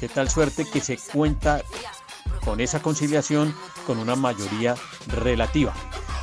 De 0.00 0.08
tal 0.08 0.30
suerte 0.30 0.64
que 0.64 0.80
se 0.80 0.96
cuenta 0.96 1.62
con 2.44 2.60
esa 2.60 2.80
conciliación 2.80 3.54
con 3.86 3.98
una 3.98 4.16
mayoría 4.16 4.74
relativa. 5.08 5.74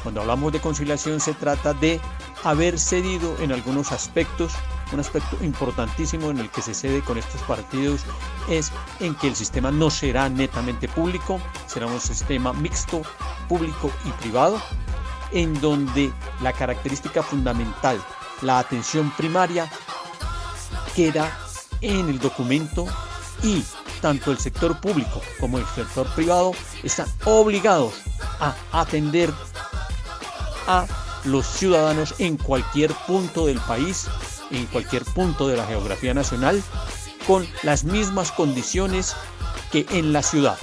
Cuando 0.04 0.22
hablamos 0.22 0.54
de 0.54 0.62
conciliación 0.62 1.20
se 1.20 1.34
trata 1.34 1.74
de 1.74 2.00
haber 2.44 2.80
cedido 2.80 3.36
en 3.40 3.52
algunos 3.52 3.92
aspectos. 3.92 4.54
Un 4.94 5.00
aspecto 5.00 5.44
importantísimo 5.44 6.30
en 6.30 6.38
el 6.38 6.52
que 6.52 6.62
se 6.62 6.76
cede 6.76 7.02
con 7.02 7.18
estos 7.18 7.42
partidos 7.42 8.02
es 8.48 8.72
en 9.00 9.16
que 9.16 9.28
el 9.28 9.36
sistema 9.36 9.72
no 9.72 9.90
será 9.90 10.30
netamente 10.30 10.88
público, 10.88 11.42
será 11.66 11.88
un 11.88 12.00
sistema 12.00 12.54
mixto, 12.54 13.02
público 13.50 13.92
y 14.06 14.10
privado, 14.22 14.62
en 15.36 15.60
donde 15.60 16.12
la 16.42 16.54
característica 16.54 17.22
fundamental, 17.22 18.02
la 18.42 18.58
atención 18.58 19.12
primaria, 19.12 19.70
queda 20.96 21.38
en 21.82 22.10
el 22.10 22.20
documento 22.20 22.88
y 23.44 23.64
tanto 24.02 24.32
el 24.32 24.40
sector 24.40 24.80
público 24.80 25.22
como 25.40 25.58
el 25.58 25.66
sector 25.68 26.08
privado 26.16 26.54
están 26.84 27.08
obligados 27.26 27.94
a 28.40 28.56
atender 28.72 29.32
a 30.68 30.86
los 31.26 31.46
ciudadanos 31.46 32.16
en 32.18 32.38
cualquier 32.38 32.94
punto 33.06 33.46
del 33.48 33.60
país, 33.60 34.08
en 34.52 34.66
cualquier 34.68 35.04
punto 35.04 35.50
de 35.50 35.58
la 35.58 35.66
geografía 35.66 36.14
nacional, 36.14 36.64
con 37.28 37.46
las 37.64 37.84
mismas 37.84 38.32
condiciones 38.32 39.16
que 39.72 39.86
en 39.90 40.14
la 40.14 40.24
ciudad. 40.24 40.58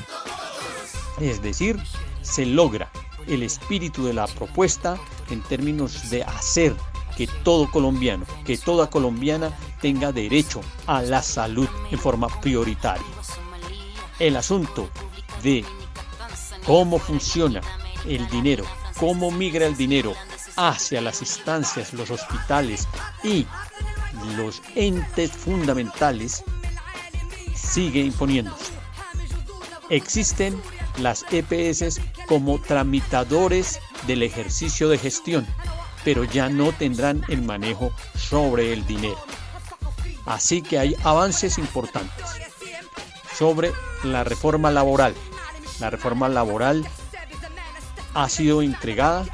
Es 1.20 1.42
decir, 1.42 1.78
se 2.22 2.46
logra 2.46 2.90
el 3.26 3.42
espíritu 3.42 4.04
de 4.04 4.12
la 4.12 4.26
propuesta 4.26 4.98
en 5.30 5.42
términos 5.42 6.10
de 6.10 6.22
hacer 6.24 6.74
que 7.16 7.26
todo 7.44 7.70
colombiano, 7.70 8.24
que 8.44 8.56
toda 8.56 8.88
colombiana 8.88 9.56
tenga 9.80 10.12
derecho 10.12 10.60
a 10.86 11.02
la 11.02 11.22
salud 11.22 11.68
en 11.90 11.98
forma 11.98 12.28
prioritaria. 12.40 13.06
El 14.18 14.36
asunto 14.36 14.88
de 15.42 15.64
cómo 16.64 16.98
funciona 16.98 17.60
el 18.06 18.28
dinero, 18.28 18.64
cómo 18.98 19.30
migra 19.30 19.66
el 19.66 19.76
dinero 19.76 20.14
hacia 20.56 21.00
las 21.00 21.20
instancias, 21.20 21.92
los 21.92 22.10
hospitales 22.10 22.86
y 23.24 23.46
los 24.36 24.62
entes 24.74 25.32
fundamentales 25.32 26.44
sigue 27.54 28.00
imponiéndose. 28.00 28.72
Existen 29.88 30.60
las 30.98 31.24
EPS 31.30 32.00
como 32.32 32.58
tramitadores 32.58 33.78
del 34.06 34.22
ejercicio 34.22 34.88
de 34.88 34.96
gestión, 34.96 35.46
pero 36.02 36.24
ya 36.24 36.48
no 36.48 36.72
tendrán 36.72 37.22
el 37.28 37.42
manejo 37.42 37.92
sobre 38.16 38.72
el 38.72 38.86
dinero. 38.86 39.18
Así 40.24 40.62
que 40.62 40.78
hay 40.78 40.96
avances 41.04 41.58
importantes 41.58 42.24
sobre 43.36 43.70
la 44.02 44.24
reforma 44.24 44.70
laboral. 44.70 45.14
La 45.78 45.90
reforma 45.90 46.30
laboral 46.30 46.86
ha 48.14 48.30
sido 48.30 48.62
entregada. 48.62 49.26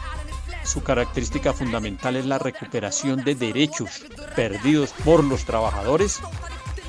Su 0.65 0.83
característica 0.83 1.53
fundamental 1.53 2.17
es 2.17 2.27
la 2.27 2.41
recuperación 2.41 3.23
de 3.23 3.37
derechos 3.37 4.03
perdidos 4.35 4.91
por 5.05 5.23
los 5.23 5.45
trabajadores, 5.45 6.19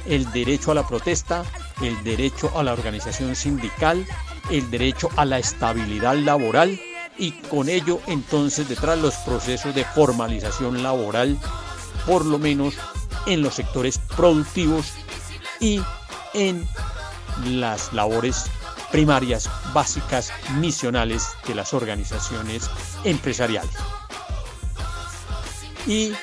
el 0.07 0.31
derecho 0.31 0.72
a 0.72 0.73
la 0.73 0.88
protesta, 0.88 1.44
el 1.84 2.03
derecho 2.03 2.52
a 2.57 2.64
la 2.64 2.73
organización 2.73 3.36
sindical, 3.36 4.07
el 4.50 4.70
derecho 4.72 5.10
a 5.16 5.26
la 5.26 5.40
estabilidad 5.40 6.16
laboral 6.16 6.80
y 7.18 7.32
con 7.32 7.70
ello 7.70 8.00
entonces 8.08 8.68
detrás 8.70 8.98
los 9.00 9.16
procesos 9.18 9.76
de 9.76 9.84
formalización 9.84 10.82
laboral, 10.82 11.38
por 12.06 12.26
lo 12.26 12.40
menos 12.40 12.76
en 13.26 13.42
los 13.42 13.56
sectores 13.56 14.00
productivos 14.16 14.94
y 15.60 15.82
en 16.34 16.68
las 17.46 17.94
labores 17.94 18.46
primarias, 18.92 19.50
básicas, 19.74 20.32
misionales 20.56 21.28
de 21.48 21.56
las 21.56 21.74
organizaciones 21.74 22.70
empresariales. 23.04 23.72
Y 25.86 26.14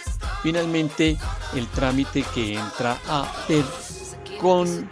finalmente 0.42 1.16
el 1.54 1.66
trámite 1.68 2.24
que 2.34 2.54
entra 2.54 2.98
a 3.08 3.30
ver 3.48 3.64
con 4.40 4.90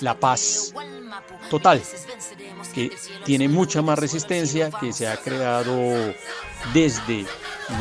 la 0.00 0.18
paz 0.18 0.72
total, 1.50 1.82
que 2.74 2.90
tiene 3.24 3.48
mucha 3.48 3.82
más 3.82 3.98
resistencia, 3.98 4.70
que 4.70 4.92
se 4.92 5.08
ha 5.08 5.16
creado 5.16 5.74
desde 6.72 7.26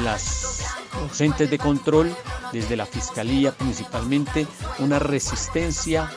las 0.03 0.66
docentes 1.02 1.49
de 1.49 1.58
control, 1.58 2.16
desde 2.52 2.76
la 2.76 2.86
fiscalía 2.86 3.52
principalmente, 3.52 4.48
una 4.80 4.99
resistencia 4.99 6.10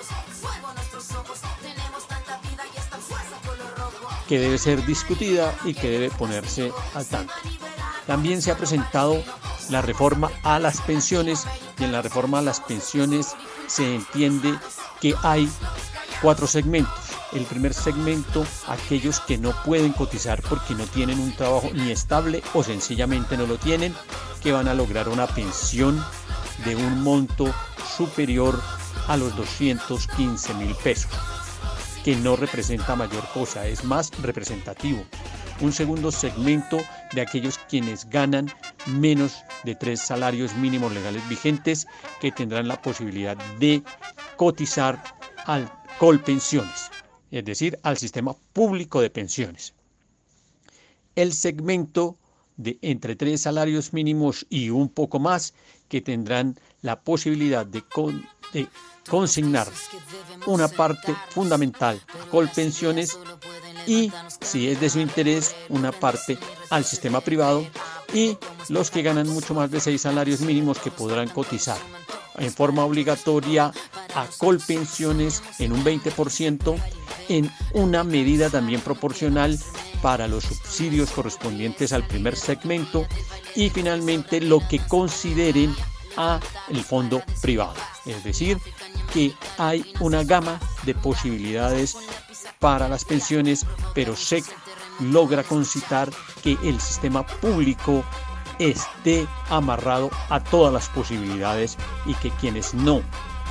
que 4.29 4.39
debe 4.39 4.59
ser 4.59 4.85
discutida 4.87 5.55
y 5.65 5.75
que 5.75 5.91
debe 5.91 6.11
ponerse 6.11 6.73
al 6.95 7.07
tanto. 7.07 7.35
También 8.07 8.43
se 8.43 8.51
ha 8.51 8.57
presentado 8.57 9.23
la 9.71 9.83
reforma 9.83 10.31
a 10.43 10.59
las 10.59 10.81
pensiones 10.81 11.47
y 11.79 11.85
en 11.85 11.93
la 11.93 12.03
reforma 12.03 12.39
a 12.39 12.43
las 12.43 12.61
pensiones 12.61 13.35
se 13.67 13.95
entiende 13.95 14.59
que 15.01 15.15
hay 15.23 15.49
cuatro 16.21 16.47
segmentos. 16.47 17.04
El 17.35 17.45
primer 17.47 17.75
segmento, 17.75 18.47
aquellos 18.69 19.19
que 19.19 19.39
no 19.39 19.53
pueden 19.65 19.93
cotizar 19.93 20.41
porque 20.43 20.75
no 20.75 20.87
tienen 20.87 21.19
un 21.19 21.35
trabajo 21.35 21.69
ni 21.75 21.91
estable 21.91 22.43
o 22.55 22.63
sencillamente 22.63 23.37
no 23.37 23.47
lo 23.47 23.59
tienen, 23.59 23.93
que 24.41 24.53
van 24.53 24.69
a 24.69 24.75
lograr 24.75 25.09
una 25.09 25.27
pensión 25.27 26.01
de 26.65 26.77
un 26.77 27.03
monto 27.03 27.53
superior 27.97 28.61
a 29.09 29.17
los 29.17 29.37
215 29.37 30.55
mil 30.55 30.75
pesos. 30.77 31.11
que 32.05 32.15
no 32.17 32.37
representa 32.37 32.95
mayor 32.95 33.27
cosa, 33.33 33.67
es 33.67 33.83
más 33.83 34.11
representativo. 34.21 35.03
Un 35.61 35.73
segundo 35.73 36.13
segmento 36.13 36.79
de 37.15 37.23
aquellos 37.23 37.59
quienes 37.71 38.11
ganan 38.11 38.53
menos 38.87 39.43
de 39.65 39.75
tres 39.75 40.01
salarios 40.01 40.55
mínimos 40.55 40.93
legales 40.93 41.27
vigentes 41.31 41.87
que 42.21 42.31
tendrán 42.31 42.69
la 42.69 42.83
posibilidad 42.83 43.39
de 43.59 43.83
cotizar 44.37 45.03
al 45.47 45.73
Colpensiones, 45.99 46.91
es 47.35 47.45
decir, 47.45 47.81
al 47.83 47.99
sistema 47.99 48.37
público 48.53 49.01
de 49.01 49.11
pensiones. 49.11 49.75
El 51.17 51.33
segmento 51.33 52.17
de 52.57 52.79
entre 52.81 53.17
tres 53.17 53.43
salarios 53.43 53.93
mínimos 53.93 54.47
y 54.49 54.71
un 54.71 54.89
poco 54.89 55.19
más 55.19 55.53
que 55.89 56.01
tendrán 56.01 56.57
la 56.81 57.01
posibilidad 57.01 57.67
de, 57.67 57.83
de 58.53 58.69
consignar 59.11 59.67
una 60.47 60.69
parte 60.69 61.13
fundamental 61.31 62.01
a 62.23 62.31
Colpensiones 62.31 63.19
y, 63.89 64.13
si 64.41 64.69
es 64.69 64.81
de 64.81 64.89
su 64.89 65.01
interés, 65.01 65.57
una 65.69 65.91
parte 65.91 66.39
al 66.71 66.85
sistema 66.85 67.21
privado 67.21 67.67
y 68.13 68.39
los 68.69 68.93
que 68.93 69.03
ganan 69.03 69.29
mucho 69.29 69.55
más 69.55 69.73
de 69.73 69.81
seis 69.81 70.03
salarios 70.03 70.41
mínimos 70.41 70.79
que 70.79 70.93
podrán 70.93 71.29
cotizar 71.31 71.79
en 72.39 72.53
forma 72.53 72.85
obligatoria 72.85 73.73
a 74.15 74.27
Colpensiones 74.39 75.43
en 75.59 75.73
un 75.73 75.85
20%, 75.85 76.79
en 77.29 77.51
una 77.73 78.05
medida 78.05 78.51
también 78.51 78.81
proporcional 78.81 79.59
para 80.03 80.29
los 80.29 80.45
subsidios 80.45 81.11
correspondientes 81.11 81.93
al 81.93 82.07
primer 82.07 82.37
segmento 82.37 83.07
y 83.55 83.71
finalmente 83.71 84.41
lo 84.41 84.61
que 84.69 84.79
consideren 84.87 85.75
a 86.17 86.41
el 86.69 86.83
fondo 86.83 87.23
privado. 87.41 87.75
Es 88.07 88.23
decir, 88.23 88.59
que 89.13 89.33
hay 89.59 89.85
una 90.01 90.23
gama 90.25 90.61
de 90.85 90.95
posibilidades 90.95 91.97
para 92.59 92.89
las 92.89 93.05
pensiones, 93.05 93.67
pero 93.95 94.17
se 94.17 94.43
logra 95.01 95.43
concitar 95.43 96.11
que 96.43 96.57
el 96.63 96.81
sistema 96.81 97.27
público 97.27 98.05
esté 98.59 99.27
amarrado 99.49 100.11
a 100.29 100.43
todas 100.43 100.73
las 100.73 100.89
posibilidades 100.89 101.77
y 102.07 102.15
que 102.15 102.31
quienes 102.31 102.75
no 102.75 103.03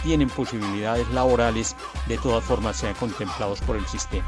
tienen 0.04 0.30
posibilidades 0.30 1.10
laborales 1.10 1.76
de 2.08 2.18
todas 2.18 2.44
formas 2.44 2.78
sean 2.78 2.94
contemplados 2.96 3.62
por 3.62 3.76
el 3.76 3.86
sistema. 3.88 4.28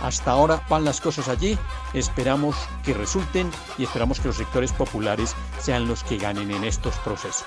Hasta 0.00 0.30
ahora 0.30 0.62
van 0.68 0.84
las 0.84 1.00
cosas 1.00 1.28
allí, 1.28 1.58
esperamos 1.92 2.56
que 2.84 2.94
resulten 2.94 3.50
y 3.76 3.84
esperamos 3.84 4.20
que 4.20 4.28
los 4.28 4.36
sectores 4.36 4.72
populares 4.72 5.34
sean 5.60 5.86
los 5.88 6.04
que 6.04 6.18
ganen 6.18 6.50
en 6.50 6.64
estos 6.64 6.94
procesos. 6.96 7.46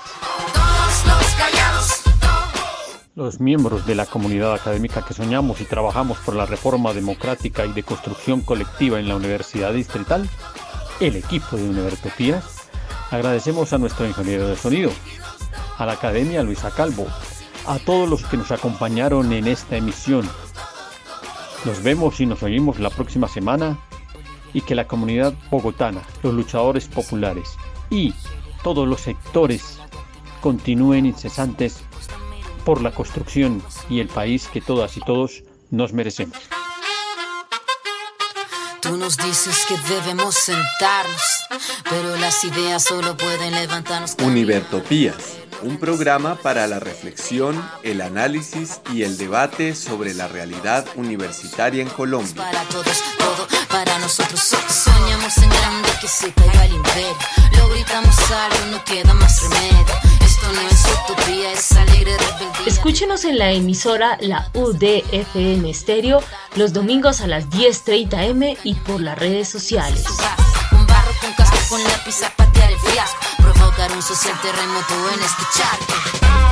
Los 3.15 3.39
miembros 3.39 3.85
de 3.85 3.95
la 3.95 4.05
comunidad 4.05 4.53
académica 4.53 5.03
que 5.05 5.13
soñamos 5.13 5.59
y 5.61 5.65
trabajamos 5.65 6.17
por 6.19 6.35
la 6.35 6.45
reforma 6.45 6.93
democrática 6.93 7.65
y 7.65 7.73
de 7.73 7.83
construcción 7.83 8.41
colectiva 8.41 8.99
en 8.99 9.09
la 9.09 9.15
Universidad 9.15 9.73
Distrital, 9.73 10.29
el 10.99 11.15
equipo 11.15 11.57
de 11.57 11.69
Univertopías, 11.69 12.43
agradecemos 13.11 13.73
a 13.73 13.77
nuestro 13.77 14.07
ingeniero 14.07 14.47
de 14.47 14.55
sonido, 14.55 14.91
a 15.77 15.85
la 15.85 15.93
Academia 15.93 16.43
Luisa 16.43 16.71
Calvo, 16.71 17.07
a 17.65 17.79
todos 17.79 18.09
los 18.09 18.25
que 18.25 18.37
nos 18.37 18.51
acompañaron 18.51 19.31
en 19.33 19.47
esta 19.47 19.77
emisión. 19.77 20.29
Nos 21.65 21.83
vemos 21.83 22.19
y 22.19 22.25
nos 22.25 22.43
oímos 22.43 22.79
la 22.79 22.89
próxima 22.89 23.27
semana 23.27 23.77
y 24.53 24.61
que 24.61 24.75
la 24.75 24.87
comunidad 24.87 25.33
bogotana, 25.49 26.01
los 26.23 26.33
luchadores 26.33 26.87
populares 26.87 27.49
y 27.89 28.13
todos 28.63 28.87
los 28.87 29.01
sectores 29.01 29.79
continúen 30.41 31.05
incesantes 31.05 31.81
por 32.65 32.81
la 32.81 32.91
construcción 32.91 33.61
y 33.89 33.99
el 33.99 34.07
país 34.07 34.47
que 34.47 34.61
todas 34.61 34.95
y 34.97 35.01
todos 35.01 35.43
nos 35.69 35.93
merecemos. 35.93 36.37
Tú 38.81 38.97
nos 38.97 39.17
dices 39.17 39.65
que 39.67 39.77
debemos 39.93 40.35
sentarnos, 40.35 41.21
pero 41.89 42.15
las 42.15 42.43
ideas 42.43 42.83
solo 42.83 43.17
pueden 43.17 43.53
levantarnos. 43.53 44.15
Univertopías 44.23 45.39
un 45.61 45.77
programa 45.77 46.35
para 46.35 46.67
la 46.67 46.79
reflexión, 46.79 47.63
el 47.83 48.01
análisis 48.01 48.81
y 48.93 49.03
el 49.03 49.17
debate 49.17 49.75
sobre 49.75 50.13
la 50.13 50.27
realidad 50.27 50.85
universitaria 50.95 51.81
en 51.81 51.89
Colombia. 51.89 52.35
Para 52.35 52.63
todos, 52.63 53.03
todo 53.17 53.47
para 53.69 53.99
nosotros. 53.99 54.39
Soñamos 54.39 55.37
en 55.37 55.49
grande 55.49 55.89
que 56.01 56.07
se 56.07 56.31
caiga 56.33 56.65
el 56.65 56.73
imperio. 56.73 57.17
Lo 57.57 57.69
gritamos 57.69 58.15
algo, 58.31 58.65
no 58.71 58.83
queda 58.85 59.13
más 59.13 59.41
remedio. 59.43 59.85
Esto 60.25 60.51
no 60.53 60.61
es 60.61 60.85
utopía, 61.03 61.53
es 61.53 61.71
alegre 61.73 62.17
rebeldía. 62.17 62.65
Escúchenos 62.67 63.25
en 63.25 63.37
la 63.37 63.51
emisora 63.51 64.17
La 64.21 64.49
UDFM 64.53 65.69
Estéreo 65.69 66.23
los 66.55 66.73
domingos 66.73 67.21
a 67.21 67.27
las 67.27 67.49
10:30 67.49 68.23
m 68.29 68.57
y 68.63 68.75
por 68.75 69.01
las 69.01 69.17
redes 69.17 69.49
sociales. 69.49 70.03
Con 70.69 70.85
barro, 70.87 71.11
con 71.21 71.33
casco, 71.33 71.57
con 71.69 71.83
lápiz 71.83 72.23
a 72.23 72.29
patear 72.35 72.71
el 72.71 72.79
fiasco. 72.79 73.38
Un 73.87 74.01
social 74.01 74.37
terremoto 74.41 75.09
en 75.09 75.21
este. 75.21 76.48